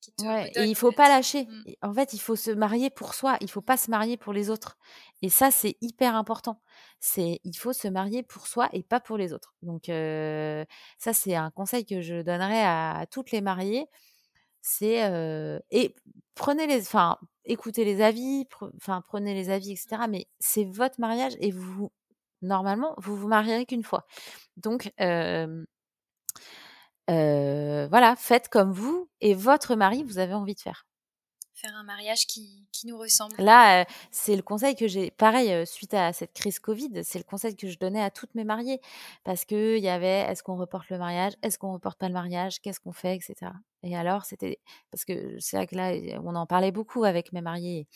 qui 0.00 0.12
te 0.12 0.24
ouais, 0.24 0.50
et 0.54 0.64
il 0.64 0.74
faut 0.74 0.92
pas 0.92 1.08
lâcher. 1.08 1.44
Mmh. 1.44 1.62
En 1.82 1.92
fait, 1.92 2.12
il 2.12 2.20
faut 2.20 2.36
se 2.36 2.50
marier 2.50 2.90
pour 2.90 3.14
soi, 3.14 3.36
il 3.40 3.50
faut 3.50 3.60
pas 3.60 3.76
se 3.76 3.90
marier 3.90 4.16
pour 4.16 4.32
les 4.32 4.50
autres. 4.50 4.78
Et 5.22 5.28
ça, 5.28 5.50
c'est 5.50 5.76
hyper 5.80 6.14
important. 6.14 6.60
C'est, 7.00 7.40
il 7.44 7.54
faut 7.54 7.72
se 7.72 7.88
marier 7.88 8.22
pour 8.22 8.46
soi 8.46 8.68
et 8.72 8.82
pas 8.82 9.00
pour 9.00 9.16
les 9.16 9.32
autres. 9.32 9.54
Donc 9.62 9.84
ça, 9.86 11.12
c'est 11.12 11.34
un 11.34 11.50
conseil 11.50 11.84
que 11.84 12.00
je 12.00 12.22
donnerais 12.22 12.62
à, 12.62 13.06
toutes 13.10 13.32
les 13.32 13.40
mariées. 13.40 13.86
C'est 14.62 15.62
et 15.70 15.94
prenez 16.34 16.66
les, 16.66 16.80
enfin 16.82 17.18
écoutez 17.44 17.84
les 17.84 18.02
avis, 18.02 18.46
enfin 18.76 19.02
prenez 19.06 19.34
les 19.34 19.50
avis, 19.50 19.72
etc. 19.72 20.08
Mais 20.08 20.26
c'est 20.40 20.64
votre 20.64 21.00
mariage 21.00 21.34
et 21.40 21.50
vous, 21.50 21.90
normalement, 22.42 22.94
vous 22.98 23.16
vous 23.16 23.28
marierez 23.28 23.66
qu'une 23.66 23.84
fois. 23.84 24.06
Donc 24.56 24.92
voilà, 27.08 28.16
faites 28.16 28.48
comme 28.48 28.72
vous 28.72 29.08
et 29.20 29.34
votre 29.34 29.74
mari 29.76 30.02
vous 30.04 30.18
avez 30.18 30.34
envie 30.34 30.54
de 30.54 30.60
faire 30.60 30.84
faire 31.58 31.74
un 31.76 31.82
mariage 31.82 32.26
qui, 32.26 32.66
qui 32.72 32.86
nous 32.86 32.96
ressemble. 32.96 33.34
Là, 33.38 33.84
c'est 34.10 34.36
le 34.36 34.42
conseil 34.42 34.74
que 34.74 34.86
j'ai, 34.86 35.10
pareil, 35.10 35.66
suite 35.66 35.94
à 35.94 36.12
cette 36.12 36.32
crise 36.32 36.58
Covid, 36.58 37.04
c'est 37.04 37.18
le 37.18 37.24
conseil 37.24 37.56
que 37.56 37.68
je 37.68 37.78
donnais 37.78 38.02
à 38.02 38.10
toutes 38.10 38.34
mes 38.34 38.44
mariées. 38.44 38.80
Parce 39.24 39.44
qu'il 39.44 39.78
y 39.78 39.88
avait, 39.88 40.20
est-ce 40.20 40.42
qu'on 40.42 40.56
reporte 40.56 40.88
le 40.90 40.98
mariage? 40.98 41.32
Est-ce 41.42 41.58
qu'on 41.58 41.72
reporte 41.72 41.98
pas 41.98 42.08
le 42.08 42.14
mariage? 42.14 42.60
Qu'est-ce 42.60 42.80
qu'on 42.80 42.92
fait? 42.92 43.16
Etc. 43.16 43.34
Et 43.82 43.96
alors, 43.96 44.24
c'était, 44.24 44.58
parce 44.90 45.04
que 45.04 45.38
c'est 45.38 45.56
vrai 45.56 45.66
que 45.66 45.76
là, 45.76 45.92
on 46.24 46.34
en 46.34 46.46
parlait 46.46 46.72
beaucoup 46.72 47.04
avec 47.04 47.32
mes 47.32 47.40
mariées. 47.40 47.86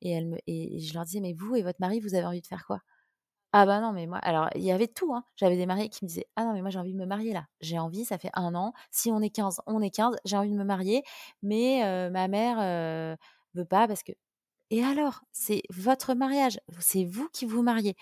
Et, 0.00 0.18
et 0.46 0.78
je 0.80 0.94
leur 0.94 1.04
disais, 1.04 1.20
mais 1.20 1.32
vous 1.32 1.56
et 1.56 1.62
votre 1.62 1.80
mari, 1.80 2.00
vous 2.00 2.14
avez 2.14 2.26
envie 2.26 2.42
de 2.42 2.46
faire 2.46 2.66
quoi? 2.66 2.80
Ah 3.54 3.66
bah 3.66 3.80
non, 3.80 3.92
mais 3.92 4.06
moi, 4.06 4.18
alors 4.18 4.48
il 4.54 4.62
y 4.62 4.72
avait 4.72 4.88
tout. 4.88 5.14
Hein. 5.14 5.24
J'avais 5.36 5.56
des 5.56 5.66
mariés 5.66 5.90
qui 5.90 6.04
me 6.04 6.08
disaient 6.08 6.26
Ah 6.36 6.44
non, 6.44 6.54
mais 6.54 6.62
moi 6.62 6.70
j'ai 6.70 6.78
envie 6.78 6.94
de 6.94 6.98
me 6.98 7.04
marier 7.04 7.34
là. 7.34 7.46
J'ai 7.60 7.78
envie, 7.78 8.04
ça 8.06 8.16
fait 8.16 8.30
un 8.32 8.54
an. 8.54 8.72
Si 8.90 9.10
on 9.12 9.20
est 9.20 9.28
15, 9.30 9.60
on 9.66 9.82
est 9.82 9.90
15, 9.90 10.16
j'ai 10.24 10.36
envie 10.38 10.50
de 10.50 10.56
me 10.56 10.64
marier. 10.64 11.02
Mais 11.42 11.82
ma 12.10 12.28
mère 12.28 13.16
veut 13.54 13.64
pas 13.66 13.86
parce 13.86 14.02
que. 14.02 14.12
Et 14.70 14.82
alors, 14.82 15.20
c'est 15.32 15.62
votre 15.68 16.14
mariage, 16.14 16.58
c'est 16.80 17.04
vous 17.04 17.28
qui 17.28 17.44
vous 17.44 17.62
mariez. 17.62 17.94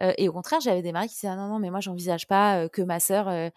et 0.00 0.28
au 0.28 0.32
contraire, 0.32 0.60
j'avais 0.60 0.82
des 0.82 0.92
mariés 0.92 1.08
qui 1.08 1.14
disaient 1.14 1.28
ah 1.28 1.36
non, 1.36 1.48
non, 1.48 1.58
mais 1.60 1.70
moi 1.70 1.80
j'envisage 1.80 2.26
pas 2.26 2.68
que 2.68 2.82
ma 2.82 2.98
sœur 3.00 3.52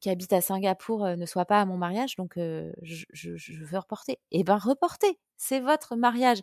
qui 0.00 0.10
habite 0.10 0.32
à 0.34 0.42
Singapour 0.42 1.06
ne 1.06 1.26
soit 1.26 1.46
pas 1.46 1.60
à 1.60 1.64
mon 1.64 1.78
mariage, 1.78 2.16
donc 2.16 2.34
je, 2.36 3.04
je, 3.12 3.64
veux 3.64 3.78
reporter. 3.78 4.18
Eh 4.30 4.44
ben 4.44 4.56
reportez, 4.56 5.18
c'est 5.38 5.60
votre 5.60 5.96
mariage. 5.96 6.40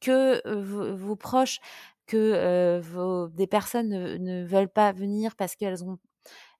que 0.00 0.48
vos 0.94 1.16
proches 1.16 1.60
que 2.12 2.80
vos, 2.80 3.28
des 3.28 3.46
personnes 3.46 3.88
ne, 3.88 4.44
veulent 4.44 4.68
pas 4.68 4.92
venir 4.92 5.36
parce 5.36 5.56
qu'elles 5.56 5.84
ont 5.84 5.98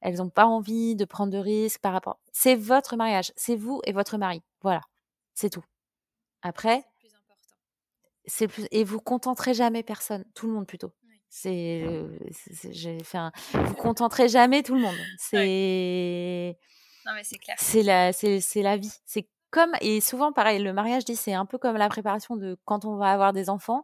elles 0.01 0.17
n'ont 0.17 0.31
pas 0.31 0.47
envie 0.47 0.97
de 0.97 1.05
prendre 1.05 1.33
de 1.33 1.39
risques 1.39 1.81
par 1.81 1.93
rapport. 1.93 2.19
C'est 2.33 2.57
votre 2.57 2.97
mariage, 2.97 3.33
c'est 3.37 3.55
vous 3.55 3.81
et 3.85 3.93
votre 3.93 4.19
mari. 4.19 4.43
Voilà, 4.61 4.81
c'est 5.33 5.49
tout. 5.49 5.63
Après, 6.43 6.85
c'est 8.27 8.49
plus 8.49 8.67
et 8.73 8.83
vous 8.83 8.99
contenterez 8.99 9.55
jamais 9.55 9.85
personne, 9.85 10.25
tout 10.35 10.49
le 10.49 10.55
monde 10.55 10.67
plutôt. 10.67 10.93
C'est, 11.29 11.85
j'ai 12.71 12.99
fait 13.05 13.19
un, 13.19 13.33
vous 13.55 13.75
contenterez 13.75 14.29
jamais 14.29 14.63
tout 14.63 14.75
le 14.75 14.81
monde. 14.81 14.97
C'est, 15.19 16.59
non 17.07 17.13
mais 17.15 17.25
c'est 17.25 17.39
clair. 17.39 17.57
C'est 17.59 17.83
la, 17.83 18.13
c'est, 18.13 18.41
c'est 18.41 18.61
la 18.61 18.77
vie. 18.77 18.93
C'est 19.07 19.27
comme 19.51 19.73
et 19.81 20.01
souvent 20.01 20.33
pareil, 20.33 20.63
le 20.63 20.73
mariage 20.75 21.05
dit 21.05 21.17
c'est 21.17 21.33
un 21.33 21.47
peu 21.47 21.57
comme 21.59 21.77
la 21.77 21.89
préparation 21.89 22.37
de 22.37 22.59
quand 22.65 22.85
on 22.85 22.97
va 22.97 23.13
avoir 23.13 23.33
des 23.33 23.49
enfants 23.49 23.83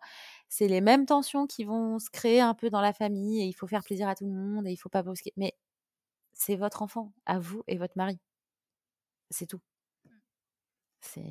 c'est 0.49 0.69
les 0.69 0.81
mêmes 0.81 1.07
tensions 1.07 1.47
qui 1.47 1.65
vont 1.65 1.99
se 1.99 2.11
créer 2.11 2.41
un 2.41 2.55
peu 2.55 2.71
dans 2.71 2.81
la 2.81 2.93
famille 2.93 3.43
et 3.43 3.47
il 3.47 3.53
faut 3.53 3.67
faire 3.67 3.83
plaisir 3.85 4.09
à 4.09 4.15
tout 4.15 4.25
le 4.27 4.33
monde 4.33 4.67
et 4.67 4.73
il 4.73 4.77
faut 4.77 4.89
pas 4.89 5.03
brusquer. 5.03 5.33
Mais 5.37 5.55
c'est 6.33 6.57
votre 6.57 6.83
enfant, 6.83 7.13
à 7.27 7.39
vous 7.39 7.63
et 7.69 7.77
votre 7.79 7.95
mari. 7.97 8.19
C'est 9.31 9.47
tout. 9.47 9.61
C'est 11.01 11.23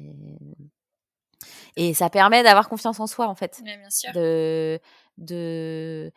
Et 1.75 1.93
ça 1.93 2.09
permet 2.09 2.43
d'avoir 2.43 2.69
confiance 2.69 2.99
en 2.99 3.07
soi, 3.07 3.27
en 3.27 3.35
fait. 3.35 3.61
Ouais, 3.65 3.77
bien 3.77 3.89
sûr. 3.89 4.11
De, 4.13 4.79
de, 5.17 6.11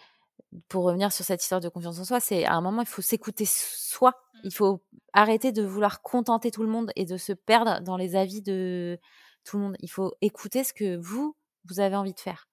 pour 0.69 0.85
revenir 0.85 1.13
sur 1.13 1.25
cette 1.25 1.43
histoire 1.43 1.61
de 1.61 1.69
confiance 1.69 1.99
en 1.99 2.05
soi, 2.05 2.21
c'est 2.21 2.45
à 2.45 2.55
un 2.55 2.61
moment, 2.61 2.83
il 2.83 2.89
faut 2.89 3.03
s'écouter 3.03 3.45
soi. 3.47 4.13
Mmh. 4.35 4.39
Il 4.45 4.55
faut 4.55 4.83
arrêter 5.13 5.53
de 5.53 5.63
vouloir 5.63 6.03
contenter 6.03 6.51
tout 6.51 6.63
le 6.63 6.71
monde 6.71 6.93
et 6.97 7.05
de 7.05 7.17
se 7.17 7.33
perdre 7.33 7.81
dans 7.83 7.97
les 7.97 8.17
avis 8.17 8.43
de 8.43 8.99
tout 9.45 9.59
le 9.59 9.65
monde. 9.65 9.77
Il 9.81 9.91
faut 9.91 10.15
écouter 10.21 10.65
ce 10.65 10.73
que 10.73 10.97
vous, 10.97 11.37
vous 11.69 11.81
avez 11.81 11.97
envie 11.97 12.15
de 12.15 12.21
faire. 12.21 12.50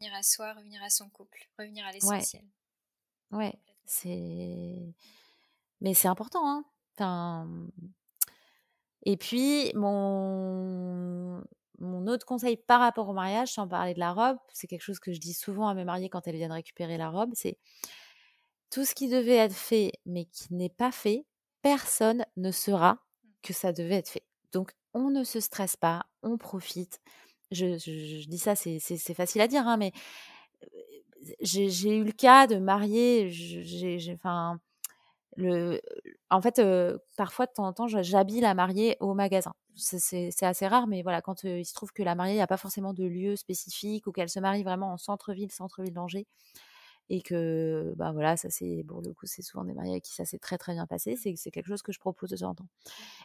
Revenir 0.00 0.18
à 0.18 0.22
soi, 0.22 0.52
revenir 0.54 0.82
à 0.82 0.88
son 0.88 1.10
couple, 1.10 1.46
revenir 1.58 1.84
à 1.84 1.92
l'essentiel. 1.92 2.42
Ouais, 3.32 3.54
c'est. 3.84 4.94
Mais 5.80 5.94
c'est 5.94 6.08
important, 6.08 6.48
hein. 6.48 6.64
Enfin... 6.94 7.48
Et 9.02 9.16
puis, 9.16 9.72
mon... 9.74 11.42
mon 11.78 12.06
autre 12.06 12.26
conseil 12.26 12.56
par 12.56 12.80
rapport 12.80 13.08
au 13.08 13.12
mariage, 13.12 13.52
sans 13.52 13.68
parler 13.68 13.94
de 13.94 13.98
la 13.98 14.12
robe, 14.12 14.38
c'est 14.52 14.66
quelque 14.66 14.82
chose 14.82 15.00
que 15.00 15.12
je 15.12 15.20
dis 15.20 15.34
souvent 15.34 15.68
à 15.68 15.74
mes 15.74 15.84
mariées 15.84 16.08
quand 16.08 16.26
elles 16.26 16.36
viennent 16.36 16.52
récupérer 16.52 16.96
la 16.98 17.10
robe, 17.10 17.32
c'est 17.34 17.58
tout 18.70 18.84
ce 18.84 18.94
qui 18.94 19.08
devait 19.08 19.36
être 19.36 19.54
fait, 19.54 19.92
mais 20.06 20.26
qui 20.26 20.54
n'est 20.54 20.68
pas 20.70 20.92
fait, 20.92 21.26
personne 21.62 22.24
ne 22.36 22.52
saura 22.52 23.04
que 23.42 23.52
ça 23.52 23.72
devait 23.72 23.96
être 23.96 24.08
fait. 24.08 24.24
Donc, 24.52 24.72
on 24.92 25.10
ne 25.10 25.24
se 25.24 25.40
stresse 25.40 25.76
pas, 25.76 26.06
on 26.22 26.36
profite. 26.36 27.00
Je, 27.50 28.28
dis 28.28 28.38
ça, 28.38 28.54
c'est 28.54 29.14
facile 29.14 29.40
à 29.40 29.48
dire, 29.48 29.66
hein, 29.66 29.76
mais 29.76 29.92
j'ai 31.40 31.96
eu 31.96 32.04
le 32.04 32.12
cas 32.12 32.46
de 32.46 32.56
marier, 32.56 33.30
enfin, 34.14 34.60
en 36.30 36.40
fait, 36.42 36.62
parfois 37.16 37.46
de 37.46 37.52
temps 37.52 37.66
en 37.66 37.72
temps, 37.72 37.88
j'habille 37.88 38.40
la 38.40 38.54
mariée 38.54 38.96
au 39.00 39.14
magasin. 39.14 39.52
C'est 39.76 40.42
assez 40.42 40.66
rare, 40.66 40.86
mais 40.86 41.02
voilà, 41.02 41.22
quand 41.22 41.44
il 41.44 41.64
se 41.64 41.74
trouve 41.74 41.92
que 41.92 42.02
la 42.02 42.14
mariée 42.14 42.38
n'a 42.38 42.46
pas 42.46 42.56
forcément 42.56 42.92
de 42.94 43.04
lieu 43.04 43.36
spécifique 43.36 44.06
ou 44.06 44.12
qu'elle 44.12 44.28
se 44.28 44.40
marie 44.40 44.62
vraiment 44.62 44.92
en 44.92 44.96
centre-ville, 44.96 45.50
centre-ville 45.50 45.94
d'Angers, 45.94 46.26
et 47.08 47.22
que, 47.22 47.92
bah 47.96 48.12
voilà, 48.12 48.36
ça 48.36 48.50
c'est, 48.50 48.84
pour 48.86 49.02
le 49.02 49.12
coup, 49.12 49.26
c'est 49.26 49.42
souvent 49.42 49.64
des 49.64 49.74
mariés 49.74 49.92
avec 49.92 50.04
qui 50.04 50.14
ça 50.14 50.24
s'est 50.24 50.38
très 50.38 50.58
très 50.58 50.74
bien 50.74 50.86
passé, 50.86 51.16
c'est 51.16 51.50
quelque 51.50 51.66
chose 51.66 51.82
que 51.82 51.92
je 51.92 51.98
propose 51.98 52.30
de 52.30 52.36
temps 52.36 52.50
en 52.50 52.54
temps. 52.54 52.68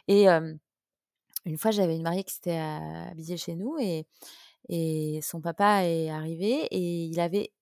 Et 0.08 0.26
une 1.46 1.58
fois, 1.58 1.70
j'avais 1.70 1.96
une 1.96 2.02
mariée 2.02 2.24
qui 2.24 2.34
s'était 2.34 2.58
habillée 2.58 3.36
chez 3.36 3.54
nous 3.54 3.78
et, 3.78 4.06
et 4.68 5.20
son 5.22 5.40
papa 5.40 5.84
est 5.84 6.10
arrivé 6.10 6.66
et 6.70 7.04
il 7.04 7.20
avait 7.20 7.52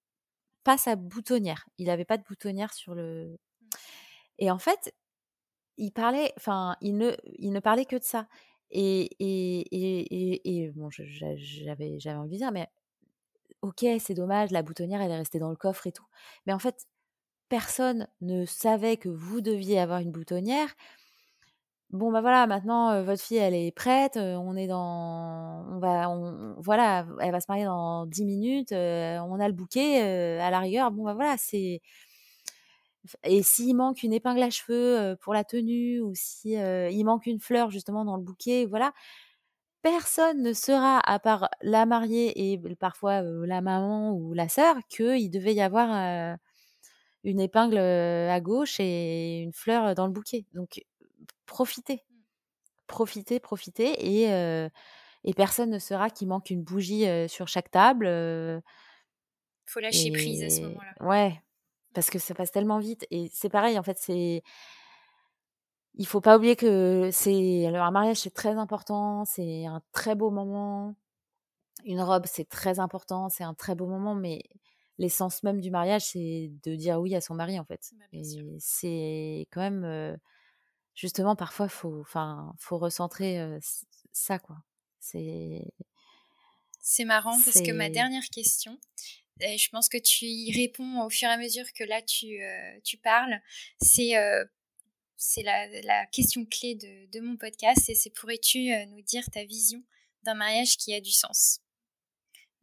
pas 0.65 0.79
sa 0.79 0.97
boutonnière. 0.97 1.67
Il 1.79 1.91
avait 1.91 2.07
pas 2.07 2.17
de 2.17 2.25
boutonnière 2.25 2.73
sur 2.73 2.95
le. 2.95 3.39
Mmh. 3.61 3.67
Et 4.39 4.51
en 4.51 4.59
fait, 4.59 4.95
il 5.77 5.93
parlait, 5.93 6.33
enfin, 6.37 6.77
il 6.81 6.97
ne, 6.97 7.13
il 7.39 7.53
ne 7.53 7.61
parlait 7.61 7.85
que 7.85 7.97
de 7.97 8.03
ça. 8.03 8.27
Et, 8.71 9.11
et, 9.21 9.61
et, 9.71 10.65
et 10.65 10.71
bon, 10.71 10.89
j'avais, 10.91 11.99
j'avais 12.01 12.19
envie 12.19 12.33
de 12.33 12.37
dire, 12.39 12.53
mais 12.53 12.69
ok, 13.63 13.85
c'est 14.01 14.15
dommage, 14.15 14.51
la 14.51 14.63
boutonnière, 14.63 15.01
elle 15.01 15.11
est 15.11 15.17
restée 15.19 15.39
dans 15.39 15.51
le 15.51 15.57
coffre 15.57 15.87
et 15.87 15.93
tout. 15.93 16.07
Mais 16.47 16.53
en 16.53 16.59
fait, 16.59 16.87
personne 17.49 18.09
ne 18.21 18.47
savait 18.47 18.97
que 18.97 19.09
vous 19.09 19.41
deviez 19.41 19.79
avoir 19.79 20.01
une 20.01 20.11
boutonnière 20.11 20.75
bon 21.91 22.11
bah 22.11 22.21
voilà 22.21 22.47
maintenant 22.47 23.03
votre 23.05 23.23
fille 23.23 23.37
elle 23.37 23.55
est 23.55 23.71
prête 23.71 24.17
on 24.17 24.57
est 24.57 24.67
dans 24.67 25.65
on 25.71 25.79
va 25.79 26.17
voilà 26.59 27.07
elle 27.21 27.31
va 27.33 27.41
se 27.41 27.47
marier 27.49 27.65
dans 27.65 28.07
10 28.07 28.25
minutes 28.25 28.73
on 28.73 29.39
a 29.41 29.47
le 29.49 29.53
bouquet 29.55 30.01
à 30.41 30.51
la 30.51 30.59
rigueur. 30.61 30.91
Bon 30.91 31.05
bah 31.05 31.15
voilà 31.15 31.37
c'est 31.39 31.81
et 33.23 33.43
s'il 33.43 33.77
manque 33.77 34.03
une 34.03 34.13
épingle 34.13 34.43
à 34.43 34.51
cheveux 34.51 35.17
pour 35.21 35.35
la 35.35 35.45
tenue 35.45 36.01
ou 36.01 36.13
si 36.15 36.53
il 36.55 37.05
manque 37.05 37.27
une 37.27 37.41
fleur 37.41 37.71
justement 37.71 38.05
dans 38.05 38.17
le 38.17 38.23
bouquet 38.23 38.67
voilà 38.67 38.93
personne 39.83 40.43
ne 40.43 40.53
sera 40.55 41.01
à 41.01 41.19
part 41.21 41.49
la 41.63 41.87
mariée 41.87 42.53
et 42.53 42.59
parfois 42.81 43.23
la 43.23 43.61
maman 43.63 44.13
ou 44.15 44.35
la 44.35 44.49
sœur 44.49 44.77
qu'il 44.89 45.31
devait 45.31 45.55
y 45.55 45.63
avoir 45.63 46.37
une 47.25 47.41
épingle 47.41 47.79
à 47.79 48.41
gauche 48.41 48.81
et 48.81 49.41
une 49.41 49.53
fleur 49.53 49.95
dans 49.95 50.07
le 50.07 50.13
bouquet. 50.13 50.47
Donc 50.55 50.83
profitez. 51.47 52.05
Mmh. 52.09 52.15
Profitez, 52.87 53.41
profitez. 53.41 54.23
Et, 54.25 54.69
et 55.25 55.35
personne 55.35 55.71
ne 55.71 55.79
saura 55.79 56.11
qu'il 56.11 56.29
manque 56.29 56.51
une 56.51 56.63
bougie 56.63 57.07
sur 57.29 57.49
chaque 57.49 57.71
table. 57.71 58.07
Faut 59.67 59.81
lâcher 59.81 60.13
prise 60.13 60.43
à 60.43 60.51
ce 60.51 60.61
moment-là. 60.61 61.07
Ouais, 61.07 61.41
parce 61.95 62.11
que 62.11 62.19
ça 62.19 62.35
passe 62.35 62.53
tellement 62.53 62.79
vite. 62.79 63.07
Et 63.11 63.31
c'est 63.33 63.49
pareil, 63.49 63.79
en 63.79 63.83
fait, 63.83 63.99
c'est. 63.99 64.43
Il 65.97 66.07
faut 66.07 66.21
pas 66.21 66.37
oublier 66.37 66.57
que 66.57 67.11
c'est 67.13 67.67
alors 67.67 67.85
un 67.85 67.93
mariage 67.93 68.17
c'est 68.17 68.35
très 68.35 68.59
important, 68.59 69.25
c'est 69.25 69.65
un 69.65 69.81
très 69.93 70.17
beau 70.17 70.31
moment. 70.31 70.97
Une 71.85 72.01
robe 72.01 72.25
c'est 72.27 72.49
très 72.49 72.81
important, 72.81 73.29
c'est 73.29 73.45
un 73.45 73.55
très 73.55 73.77
beau 73.77 73.87
moment, 73.87 74.17
mais 74.17 74.43
l'essence 74.99 75.45
même 75.45 75.61
du 75.61 75.71
mariage 75.71 76.03
c'est 76.03 76.51
de 76.65 76.75
dire 76.75 76.99
oui 76.99 77.15
à 77.15 77.21
son 77.21 77.35
mari 77.35 77.61
en 77.61 77.65
fait. 77.65 77.93
Bah, 77.97 78.05
et 78.13 78.23
c'est 78.59 79.47
quand 79.53 79.61
même 79.61 80.19
justement, 80.95 81.37
parfois, 81.37 81.69
faut, 81.69 82.01
enfin, 82.01 82.55
faut 82.59 82.79
recentrer 82.79 83.39
ça, 84.13 84.39
quoi. 84.39 84.57
C'est. 85.01 85.65
C'est 86.81 87.05
marrant 87.05 87.39
parce 87.43 87.63
que 87.63 87.73
ma 87.73 87.89
dernière 87.89 88.29
question, 88.31 88.79
et 89.41 89.57
je 89.57 89.71
pense 89.71 89.89
que 89.89 89.97
tu 89.97 90.27
y 90.27 90.53
réponds 90.53 91.03
au 91.03 91.09
fur 91.09 91.29
et 91.29 91.33
à 91.33 91.39
mesure 91.39 91.65
que 91.73 91.83
là 91.83 92.03
tu, 92.03 92.41
tu 92.85 92.99
parles, 92.99 93.41
c'est 93.81 94.13
c'est 95.17 95.43
la, 95.43 95.67
la, 95.81 96.05
question 96.07 96.45
clé 96.45 96.75
de, 96.75 97.11
de 97.11 97.21
mon 97.21 97.39
podcast 97.39 97.89
et 97.89 97.95
c'est 97.95 98.11
pourrais-tu 98.11 98.71
nous 98.89 99.01
dire 99.01 99.25
ta 99.33 99.45
vision 99.45 99.83
d'un 100.25 100.35
mariage 100.35 100.77
qui 100.77 100.93
a 100.95 101.01
du 101.01 101.13
sens? 101.13 101.64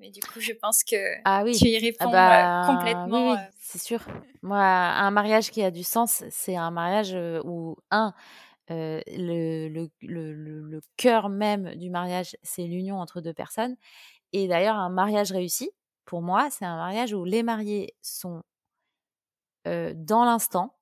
Mais 0.01 0.09
du 0.09 0.19
coup, 0.19 0.39
je 0.39 0.51
pense 0.51 0.83
que 0.83 0.95
ah 1.25 1.43
oui. 1.45 1.55
tu 1.55 1.67
y 1.67 1.77
ah 1.77 1.79
réponds 1.79 2.09
euh, 2.09 2.11
bah, 2.11 2.63
complètement. 2.65 3.33
Oui, 3.33 3.37
euh. 3.37 3.51
c'est 3.59 3.77
sûr. 3.77 4.03
Moi, 4.41 4.59
un 4.59 5.11
mariage 5.11 5.51
qui 5.51 5.63
a 5.63 5.69
du 5.69 5.83
sens, 5.83 6.23
c'est 6.31 6.55
un 6.55 6.71
mariage 6.71 7.13
euh, 7.13 7.39
où, 7.45 7.77
un, 7.91 8.11
le, 8.67 9.67
le, 9.69 9.89
le, 10.01 10.33
le 10.33 10.81
cœur 10.97 11.29
même 11.29 11.75
du 11.75 11.91
mariage, 11.91 12.35
c'est 12.41 12.63
l'union 12.63 12.99
entre 12.99 13.21
deux 13.21 13.33
personnes. 13.33 13.75
Et 14.33 14.47
d'ailleurs, 14.47 14.75
un 14.75 14.89
mariage 14.89 15.31
réussi, 15.31 15.69
pour 16.05 16.23
moi, 16.23 16.49
c'est 16.49 16.65
un 16.65 16.77
mariage 16.77 17.13
où 17.13 17.23
les 17.23 17.43
mariés 17.43 17.93
sont 18.01 18.43
dans 19.65 20.25
l'instant, 20.25 20.75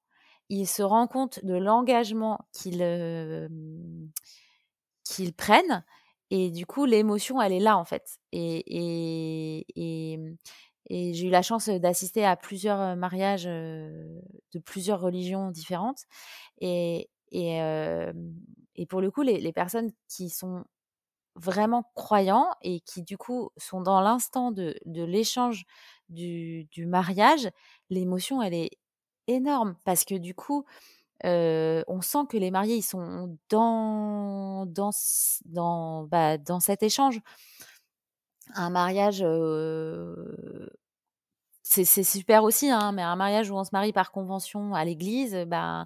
ils 0.47 0.65
se 0.65 0.81
rendent 0.81 1.09
compte 1.09 1.43
de 1.43 1.55
l'engagement 1.55 2.39
qu'ils 2.53 2.81
qu'ils 5.03 5.33
prennent 5.33 5.83
et 6.31 6.51
du 6.51 6.65
coup, 6.65 6.85
l'émotion, 6.85 7.41
elle 7.41 7.53
est 7.53 7.59
là, 7.59 7.77
en 7.77 7.85
fait. 7.85 8.19
Et, 8.31 8.63
et, 8.67 9.65
et, 10.13 10.17
mmh, 10.17 10.35
et 10.91 11.13
j'ai 11.13 11.27
eu 11.27 11.29
la 11.29 11.41
chance 11.43 11.69
d'assister 11.69 12.25
à 12.25 12.35
plusieurs 12.35 12.95
mariages 12.95 13.45
de 13.45 14.59
plusieurs 14.65 15.01
religions 15.01 15.51
différentes. 15.51 16.05
Et, 16.61 17.09
et, 17.31 17.59
et 18.75 18.85
pour 18.87 19.01
le 19.01 19.11
coup, 19.11 19.21
les, 19.21 19.39
les, 19.39 19.53
personnes 19.53 19.91
qui 20.07 20.29
sont 20.29 20.63
vraiment 21.35 21.83
croyants 21.95 22.49
et 22.61 22.81
qui, 22.81 23.03
du 23.03 23.17
coup, 23.17 23.51
sont 23.57 23.81
dans 23.81 24.01
l'instant 24.01 24.51
de, 24.51 24.75
de 24.85 25.03
l'échange 25.03 25.65
du, 26.09 26.65
du 26.65 26.85
mariage, 26.85 27.49
l'émotion, 27.89 28.41
elle 28.41 28.53
est 28.53 28.71
énorme 29.27 29.75
parce 29.85 30.05
que, 30.05 30.15
du 30.15 30.33
coup, 30.35 30.65
on 31.23 32.01
sent 32.01 32.19
que 32.29 32.37
les 32.37 32.51
mariés 32.51 32.77
ils 32.77 32.81
sont 32.83 33.37
dans 33.49 34.65
dans 34.67 34.91
dans 35.45 36.03
bah, 36.05 36.37
dans 36.37 36.59
cet 36.59 36.83
échange. 36.83 37.19
Un 38.55 38.69
mariage, 38.69 39.23
c'est 41.63 42.03
super 42.03 42.43
aussi, 42.43 42.69
hein, 42.69 42.91
mais 42.93 43.03
un 43.03 43.15
mariage 43.15 43.51
où 43.51 43.55
on 43.55 43.63
se 43.63 43.69
marie 43.73 43.93
par 43.93 44.11
convention 44.11 44.73
à 44.73 44.83
l'église, 44.85 45.35
bah 45.47 45.85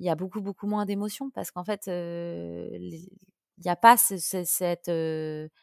il 0.00 0.06
y 0.06 0.10
a 0.10 0.16
beaucoup 0.16 0.40
beaucoup 0.42 0.66
moins 0.66 0.86
d'émotions 0.86 1.30
parce 1.30 1.50
qu'en 1.52 1.64
fait 1.64 1.82
il 1.86 3.08
n'y 3.64 3.70
a 3.70 3.76
pas 3.76 3.96
cette 3.96 4.90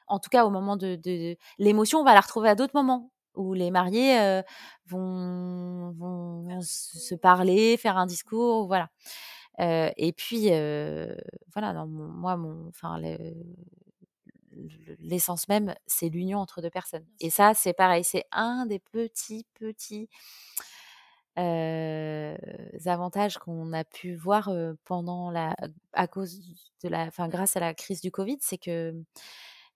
en 0.08 0.20
tout 0.20 0.30
cas 0.30 0.46
au 0.46 0.50
moment 0.50 0.78
de, 0.78 0.96
de 0.96 1.36
l'émotion 1.60 2.00
on 2.00 2.04
va 2.06 2.14
la 2.14 2.22
retrouver 2.22 2.50
à 2.50 2.56
d'autres 2.56 2.76
moments 2.76 3.12
où 3.36 3.54
les 3.54 3.72
mariés 3.72 4.42
vont, 4.88 5.92
vont 5.92 6.60
se 6.62 7.16
parler, 7.16 7.78
faire 7.78 7.98
un 7.98 8.06
discours, 8.06 8.68
voilà. 8.68 8.90
et 9.60 10.14
puis, 10.14 10.50
voilà, 11.54 11.74
dans 11.74 11.88
moi, 11.88 12.38
mon, 12.38 12.68
enfin, 12.70 13.00
l'essence 15.00 15.48
même, 15.48 15.74
c'est 15.88 16.10
l'union 16.10 16.40
entre 16.40 16.62
deux 16.62 16.70
personnes. 16.70 17.06
Et 17.20 17.30
ça, 17.30 17.54
c'est 17.54 17.74
pareil, 17.74 18.04
c'est 18.04 18.26
un 18.32 18.66
des 18.66 18.80
petits, 18.80 19.46
petits 19.54 20.10
avantages 22.86 23.38
qu'on 23.38 23.74
a 23.74 23.84
pu 23.84 24.16
voir 24.16 24.52
pendant 24.84 25.32
la, 25.32 25.56
à 25.94 26.08
cause 26.08 26.40
de 26.84 26.90
la, 26.90 27.04
enfin, 27.06 27.28
grâce 27.30 27.56
à 27.56 27.60
la 27.60 27.74
crise 27.74 28.02
du 28.02 28.12
Covid, 28.12 28.38
c'est 28.42 28.58
que 28.58 28.94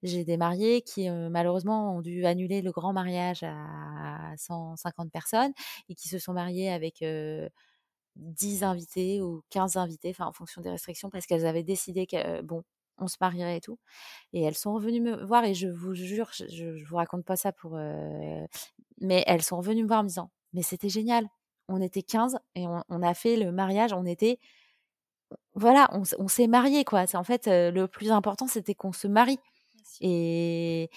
j'ai 0.04 0.24
des 0.24 0.38
mariés 0.38 0.82
qui 0.82 1.10
malheureusement 1.10 1.96
ont 1.96 2.02
dû 2.02 2.26
annuler 2.26 2.62
le 2.62 2.72
grand 2.72 2.94
mariage 2.94 3.44
à 3.44 4.34
150 4.38 5.12
personnes 5.12 5.54
et 5.90 5.96
qui 5.96 6.08
se 6.10 6.20
sont 6.20 6.34
mariés 6.34 6.70
avec 6.72 7.04
10 8.16 8.64
invités 8.64 9.22
ou 9.22 9.44
15 9.50 9.78
invités, 9.78 10.10
enfin 10.12 10.26
en 10.28 10.34
fonction 10.34 10.62
des 10.62 10.70
restrictions, 10.70 11.10
parce 11.10 11.26
qu'elles 11.26 11.46
avaient 11.46 11.64
décidé 11.64 12.08
que 12.08 12.42
bon, 12.42 12.64
on 12.98 13.08
se 13.08 13.18
marierait 13.20 13.58
et 13.58 13.62
tout. 13.62 13.78
Et 14.34 14.42
elles 14.44 14.56
sont 14.56 14.74
revenues 14.74 15.02
me 15.02 15.26
voir 15.26 15.44
et 15.46 15.54
je 15.54 15.68
vous 15.68 15.94
jure, 15.96 16.30
je, 16.34 16.46
je, 16.48 16.86
vous 16.86 16.96
raconte 16.96 17.26
pas 17.26 17.36
ça 17.36 17.52
pour, 17.52 17.78
mais 19.02 19.24
elles 19.28 19.44
sont 19.44 19.58
revenues 19.58 19.84
me 19.84 19.88
voir 19.88 20.02
en 20.02 20.04
me 20.04 20.10
disant, 20.10 20.32
mais 20.54 20.64
c'était 20.64 20.90
génial. 20.90 21.28
On 21.68 21.82
était 21.82 22.04
15 22.04 22.38
et 22.56 22.66
on, 22.68 23.02
a 23.02 23.14
fait 23.14 23.38
le 23.38 23.52
mariage. 23.52 23.92
On 23.94 24.06
était, 24.06 24.40
voilà, 25.56 25.90
on, 25.94 26.28
s'est 26.28 26.48
mariés 26.48 26.86
quoi. 26.86 27.08
C'est 27.08 27.18
en 27.18 27.24
fait 27.24 27.48
le 27.48 27.86
plus 27.88 28.12
important, 28.12 28.48
c'était 28.48 28.76
qu'on 28.76 28.94
se 28.94 29.08
marie. 29.08 29.40
Et 30.02 30.90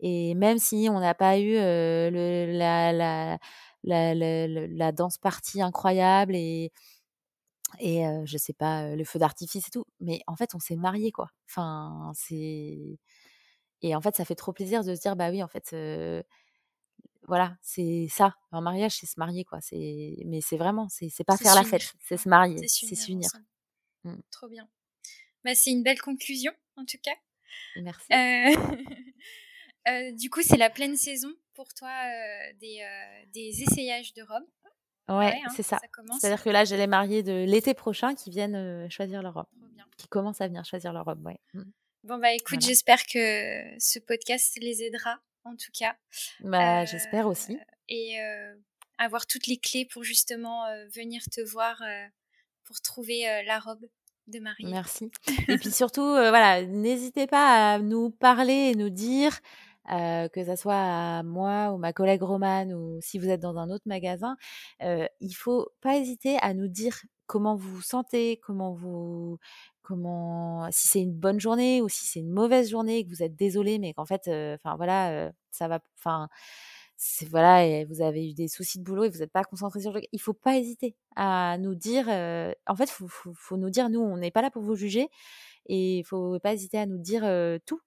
et 0.00 0.34
même 0.34 0.58
si 0.58 0.88
on 0.90 1.00
n'a 1.00 1.14
pas 1.14 1.38
eu 1.38 1.54
le, 1.54 2.46
la, 2.52 2.92
la, 2.92 3.38
la, 3.84 4.14
la, 4.14 4.92
danse 4.92 5.18
partie 5.18 5.62
incroyable 5.62 6.34
et, 6.36 6.72
et 7.80 8.04
je 8.24 8.36
sais 8.36 8.52
pas, 8.52 8.94
le 8.94 9.04
feu 9.04 9.18
d'artifice 9.18 9.68
et 9.68 9.70
tout, 9.70 9.86
mais 10.00 10.20
en 10.26 10.36
fait, 10.36 10.54
on 10.54 10.60
s'est 10.60 10.76
mariés, 10.76 11.12
quoi. 11.12 11.28
Enfin, 11.48 12.12
c'est. 12.14 12.98
Et 13.82 13.94
en 13.96 14.00
fait, 14.00 14.16
ça 14.16 14.24
fait 14.24 14.34
trop 14.34 14.52
plaisir 14.52 14.84
de 14.84 14.94
se 14.94 15.00
dire, 15.00 15.16
bah 15.16 15.30
oui, 15.30 15.42
en 15.42 15.48
fait, 15.48 15.74
voilà, 17.26 17.56
c'est 17.62 18.06
ça. 18.10 18.34
Un 18.52 18.60
mariage, 18.60 18.96
c'est 18.98 19.06
se 19.06 19.18
marier, 19.18 19.44
quoi. 19.44 19.60
C'est, 19.60 20.16
mais 20.26 20.40
c'est 20.40 20.56
vraiment, 20.56 20.88
c'est, 20.88 21.08
c'est 21.08 21.24
pas 21.24 21.36
faire 21.36 21.54
la 21.54 21.64
fête, 21.64 21.94
c'est 22.00 22.16
se 22.16 22.28
marier, 22.28 22.66
c'est 22.68 22.94
s'unir. 22.94 23.30
Mmh. 24.04 24.16
Trop 24.30 24.48
bien. 24.48 24.68
Bah, 25.44 25.54
c'est 25.54 25.70
une 25.70 25.82
belle 25.82 26.00
conclusion, 26.00 26.52
en 26.76 26.84
tout 26.84 26.98
cas. 27.02 27.14
Merci. 27.76 28.06
Euh, 29.86 30.12
du 30.12 30.30
coup, 30.30 30.40
c'est 30.42 30.56
la 30.56 30.70
pleine 30.70 30.96
saison 30.96 31.28
pour 31.54 31.74
toi 31.74 31.90
euh, 31.90 32.52
des, 32.58 32.80
euh, 32.80 33.24
des, 33.32 33.62
essayages 33.62 34.14
de 34.14 34.22
robes. 34.22 34.48
Ouais, 35.10 35.38
hein, 35.44 35.52
c'est 35.54 35.62
ça. 35.62 35.78
C'est-à-dire 36.18 36.42
que 36.42 36.48
là, 36.48 36.64
j'ai 36.64 36.78
les 36.78 36.86
mariés 36.86 37.22
de 37.22 37.44
l'été 37.44 37.74
prochain 37.74 38.14
qui 38.14 38.30
viennent 38.30 38.88
choisir 38.90 39.20
leur 39.20 39.34
robe. 39.34 39.46
Qui 39.98 40.08
commencent 40.08 40.40
à 40.40 40.48
venir 40.48 40.64
choisir 40.64 40.94
leur 40.94 41.04
robe, 41.04 41.24
ouais. 41.26 41.38
Mmh. 41.52 41.62
Bon, 42.04 42.18
bah 42.18 42.32
écoute, 42.32 42.62
j'espère 42.62 43.04
que 43.04 43.62
ce 43.78 43.98
podcast 43.98 44.56
les 44.60 44.82
aidera, 44.82 45.20
en 45.44 45.54
tout 45.54 45.70
cas. 45.78 45.96
Bah, 46.40 46.86
j'espère 46.86 47.26
aussi. 47.26 47.58
Et 47.88 48.18
avoir 48.96 49.26
toutes 49.26 49.46
les 49.46 49.58
clés 49.58 49.84
pour 49.84 50.02
justement 50.02 50.64
venir 50.94 51.22
te 51.30 51.42
voir 51.42 51.82
pour 52.64 52.80
trouver 52.80 53.42
la 53.44 53.58
robe 53.58 53.86
de 54.28 54.40
Marie. 54.40 54.66
Merci. 54.66 55.10
et 55.48 55.58
puis 55.58 55.70
surtout, 55.70 56.02
voilà, 56.02 56.64
n'hésitez 56.64 57.26
pas 57.26 57.74
à 57.74 57.78
nous 57.78 58.10
parler 58.10 58.70
et 58.72 58.74
nous 58.74 58.90
dire 58.90 59.38
euh, 59.92 60.28
que 60.28 60.42
ça 60.42 60.56
soit 60.56 60.74
à 60.74 61.22
moi 61.22 61.70
ou 61.72 61.76
ma 61.76 61.92
collègue 61.92 62.22
Romane 62.22 62.72
ou 62.72 62.98
si 63.02 63.18
vous 63.18 63.28
êtes 63.28 63.40
dans 63.40 63.58
un 63.58 63.68
autre 63.68 63.84
magasin, 63.86 64.36
euh, 64.82 65.06
il 65.20 65.32
faut 65.32 65.68
pas 65.82 65.98
hésiter 65.98 66.38
à 66.40 66.54
nous 66.54 66.68
dire 66.68 67.02
comment 67.26 67.54
vous 67.54 67.76
vous 67.76 67.82
sentez, 67.82 68.40
comment 68.42 68.72
vous, 68.72 69.38
comment, 69.82 70.66
si 70.70 70.88
c'est 70.88 71.02
une 71.02 71.12
bonne 71.12 71.38
journée 71.38 71.82
ou 71.82 71.90
si 71.90 72.06
c'est 72.06 72.20
une 72.20 72.30
mauvaise 72.30 72.70
journée, 72.70 73.04
que 73.04 73.10
vous 73.10 73.22
êtes 73.22 73.36
désolé, 73.36 73.78
mais 73.78 73.92
qu'en 73.92 74.06
fait, 74.06 74.22
enfin 74.22 74.76
voilà, 74.76 75.30
ça 75.50 75.68
va, 75.68 75.80
enfin 75.98 76.28
voilà, 77.30 77.66
et 77.66 77.84
vous 77.84 78.00
avez 78.02 78.30
eu 78.30 78.34
des 78.34 78.48
soucis 78.48 78.78
de 78.78 78.84
boulot 78.84 79.04
et 79.04 79.08
vous 79.08 79.18
n'êtes 79.18 79.32
pas 79.32 79.44
concentré 79.44 79.80
sur 79.80 79.92
le 79.92 80.00
il 80.12 80.20
faut 80.20 80.32
pas 80.32 80.56
hésiter 80.56 80.96
à 81.16 81.56
nous 81.58 81.74
dire 81.74 82.08
en 82.08 82.76
fait 82.76 82.90
faut, 82.90 83.08
faut, 83.08 83.32
faut, 83.34 83.56
nous 83.56 83.70
dire 83.70 83.90
nous 83.90 84.00
on 84.00 84.16
n'est 84.16 84.30
pas 84.30 84.42
là 84.42 84.50
pour 84.50 84.62
vous 84.62 84.74
juger 84.76 85.08
et 85.66 85.98
il 85.98 86.04
faut 86.04 86.38
pas 86.40 86.52
hésiter 86.54 86.78
à 86.78 86.86
nous 86.86 86.98
dire 86.98 87.22
tout 87.66 87.80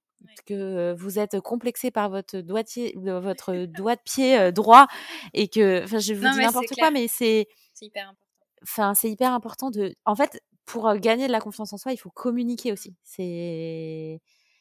que 0.45 0.93
vous 0.93 1.19
êtes 1.19 1.39
complexé 1.39 1.91
par 1.91 2.09
votre 2.09 2.39
doigtier, 2.39 2.93
votre 2.97 3.53
doigt 3.65 3.95
de 3.95 4.01
pied 4.01 4.51
droit 4.51 4.87
et 5.33 5.47
que, 5.47 5.83
enfin, 5.83 5.99
je 5.99 6.13
vous 6.13 6.27
dis 6.27 6.37
n'importe 6.39 6.73
quoi, 6.77 6.91
mais 6.91 7.07
c'est 7.07 7.47
hyper 7.81 8.09
important. 8.09 8.23
Enfin, 8.63 8.93
c'est 8.95 9.09
hyper 9.09 9.33
important 9.33 9.69
de. 9.69 9.95
En 10.05 10.15
fait, 10.15 10.41
pour 10.65 10.93
gagner 10.95 11.27
de 11.27 11.31
la 11.31 11.39
confiance 11.39 11.73
en 11.73 11.77
soi, 11.77 11.93
il 11.93 11.97
faut 11.97 12.09
communiquer 12.09 12.71
aussi. 12.71 12.95
C'est, 13.03 14.19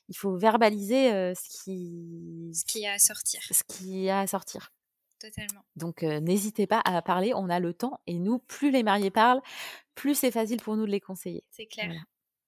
il 0.09 0.17
faut 0.17 0.37
verbaliser 0.37 1.35
ce 1.35 1.63
qui, 1.63 2.53
ce 2.55 2.65
qui 2.65 2.87
a 2.87 2.93
à 2.93 2.99
sortir. 2.99 3.41
Ce 3.51 3.63
qui 3.65 4.09
a 4.09 4.21
à 4.21 4.27
sortir. 4.27 4.73
Totalement. 5.19 5.65
Donc, 5.77 6.03
n'hésitez 6.03 6.67
pas 6.67 6.83
à 6.85 7.01
parler. 7.03 7.33
On 7.35 7.49
a 7.49 7.59
le 7.59 7.73
temps 7.73 8.01
et 8.07 8.19
nous, 8.19 8.39
plus 8.39 8.71
les 8.71 8.83
mariés 8.83 9.11
parlent, 9.11 9.41
plus 9.95 10.15
c'est 10.15 10.31
facile 10.31 10.61
pour 10.61 10.77
nous 10.77 10.87
de 10.87 10.91
les 10.91 11.01
conseiller. 11.01 11.43
C'est 11.51 11.67
clair. 11.67 11.91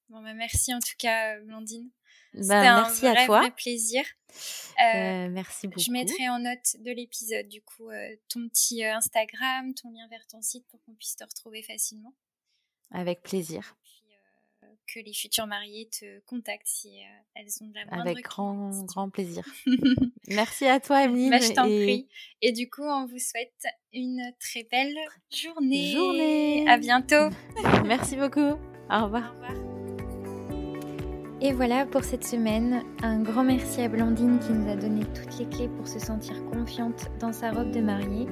Bon, 0.08 0.22
bah, 0.22 0.34
merci 0.34 0.74
en 0.74 0.78
tout 0.78 0.96
cas, 0.98 1.38
Blandine. 1.40 1.90
Bah, 2.34 2.40
C'était 2.42 2.52
merci 2.52 3.06
un 3.06 3.12
vrai, 3.12 3.22
à 3.22 3.26
toi. 3.26 3.40
Vrai 3.40 3.50
plaisir. 3.50 4.04
Euh, 4.84 5.28
merci 5.30 5.66
beaucoup. 5.66 5.80
Je 5.80 5.90
mettrai 5.90 6.28
en 6.28 6.38
note 6.38 6.76
de 6.78 6.92
l'épisode 6.92 7.48
du 7.48 7.62
coup 7.62 7.90
ton 8.28 8.46
petit 8.48 8.84
Instagram, 8.84 9.74
ton 9.74 9.90
lien 9.90 10.06
vers 10.08 10.26
ton 10.26 10.42
site 10.42 10.66
pour 10.68 10.82
qu'on 10.82 10.94
puisse 10.94 11.16
te 11.16 11.24
retrouver 11.24 11.62
facilement. 11.62 12.14
Avec 12.90 13.22
plaisir. 13.22 13.76
Que 14.92 15.00
les 15.00 15.12
futures 15.12 15.46
mariées 15.46 15.88
te 15.88 16.20
contactent 16.20 16.66
si 16.66 16.98
elles 17.34 17.48
ont 17.60 17.66
de 17.66 17.74
la 17.74 17.84
moindre 17.84 18.10
Avec 18.10 18.24
grand, 18.24 18.70
grand 18.84 19.10
plaisir. 19.10 19.44
merci 20.28 20.66
à 20.66 20.80
toi, 20.80 21.04
Emeline. 21.04 21.30
Bah, 21.30 21.40
je 21.40 21.52
t'en 21.52 21.66
et... 21.66 21.82
prie. 21.84 22.08
Et 22.40 22.52
du 22.52 22.70
coup, 22.70 22.84
on 22.84 23.06
vous 23.06 23.18
souhaite 23.18 23.66
une 23.92 24.32
très 24.40 24.64
belle 24.64 24.96
journée. 25.30 25.92
Journée. 25.92 26.68
À 26.68 26.78
bientôt. 26.78 27.28
merci 27.84 28.16
beaucoup. 28.16 28.40
Au 28.40 29.04
revoir. 29.04 29.34
Au 29.34 29.34
revoir. 29.34 29.78
Et 31.40 31.52
voilà 31.52 31.86
pour 31.86 32.02
cette 32.02 32.24
semaine. 32.24 32.82
Un 33.00 33.20
grand 33.22 33.44
merci 33.44 33.80
à 33.80 33.88
Blandine 33.88 34.40
qui 34.40 34.52
nous 34.52 34.68
a 34.68 34.74
donné 34.74 35.04
toutes 35.14 35.38
les 35.38 35.48
clés 35.48 35.68
pour 35.68 35.86
se 35.86 36.00
sentir 36.00 36.34
confiante 36.46 37.10
dans 37.20 37.32
sa 37.32 37.52
robe 37.52 37.70
de 37.70 37.80
mariée. 37.80 38.26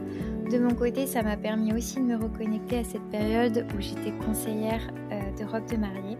De 0.51 0.59
mon 0.59 0.75
côté, 0.75 1.07
ça 1.07 1.23
m'a 1.23 1.37
permis 1.37 1.73
aussi 1.73 1.97
de 1.97 2.03
me 2.03 2.17
reconnecter 2.17 2.79
à 2.79 2.85
cette 2.85 3.09
période 3.11 3.65
où 3.77 3.81
j'étais 3.81 4.11
conseillère 4.25 4.93
euh, 5.13 5.31
de 5.39 5.45
robe 5.45 5.71
de 5.71 5.77
mariée. 5.77 6.16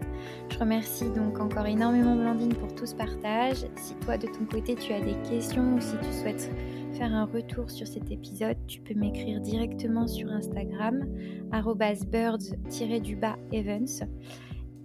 Je 0.49 0.59
remercie 0.59 1.09
donc 1.11 1.39
encore 1.39 1.65
énormément 1.65 2.15
Blandine 2.15 2.53
pour 2.53 2.73
tout 2.73 2.85
ce 2.85 2.95
partage. 2.95 3.65
Si 3.75 3.93
toi 3.95 4.17
de 4.17 4.27
ton 4.27 4.45
côté 4.51 4.75
tu 4.75 4.93
as 4.93 5.01
des 5.01 5.15
questions 5.29 5.75
ou 5.75 5.81
si 5.81 5.95
tu 5.97 6.13
souhaites 6.13 6.49
faire 6.93 7.13
un 7.13 7.25
retour 7.25 7.69
sur 7.69 7.85
cet 7.85 8.09
épisode, 8.11 8.57
tu 8.67 8.81
peux 8.81 8.93
m'écrire 8.93 9.39
directement 9.41 10.07
sur 10.07 10.31
Instagram 10.31 11.05
birds-evans. 11.51 12.55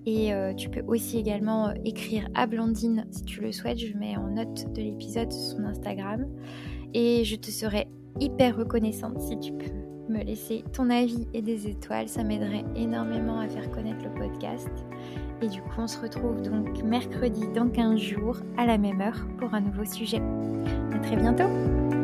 Et 0.04 0.34
euh, 0.34 0.52
tu 0.54 0.68
peux 0.68 0.82
aussi 0.86 1.18
également 1.18 1.68
euh, 1.68 1.74
écrire 1.84 2.28
à 2.34 2.46
Blandine 2.46 3.06
si 3.10 3.22
tu 3.22 3.40
le 3.40 3.52
souhaites. 3.52 3.78
Je 3.78 3.96
mets 3.96 4.16
en 4.16 4.28
note 4.28 4.72
de 4.72 4.82
l'épisode 4.82 5.30
son 5.32 5.64
Instagram. 5.64 6.26
Et 6.92 7.24
je 7.24 7.36
te 7.36 7.50
serai 7.50 7.86
hyper 8.20 8.56
reconnaissante 8.56 9.20
si 9.20 9.38
tu 9.38 9.52
peux 9.52 9.91
me 10.12 10.22
laisser 10.22 10.62
ton 10.72 10.90
avis 10.90 11.26
et 11.34 11.42
des 11.42 11.68
étoiles. 11.68 12.08
Ça 12.08 12.22
m'aiderait 12.22 12.64
énormément 12.76 13.40
à 13.40 13.48
faire 13.48 13.70
connaître 13.70 14.04
le 14.04 14.14
podcast. 14.14 14.70
Et 15.40 15.48
du 15.48 15.60
coup, 15.60 15.80
on 15.80 15.88
se 15.88 16.00
retrouve 16.00 16.40
donc 16.42 16.82
mercredi 16.84 17.48
dans 17.54 17.68
15 17.68 17.98
jours 17.98 18.36
à 18.56 18.66
la 18.66 18.78
même 18.78 19.00
heure 19.00 19.26
pour 19.38 19.52
un 19.54 19.60
nouveau 19.60 19.84
sujet. 19.84 20.22
À 20.92 20.98
très 20.98 21.16
bientôt! 21.16 22.01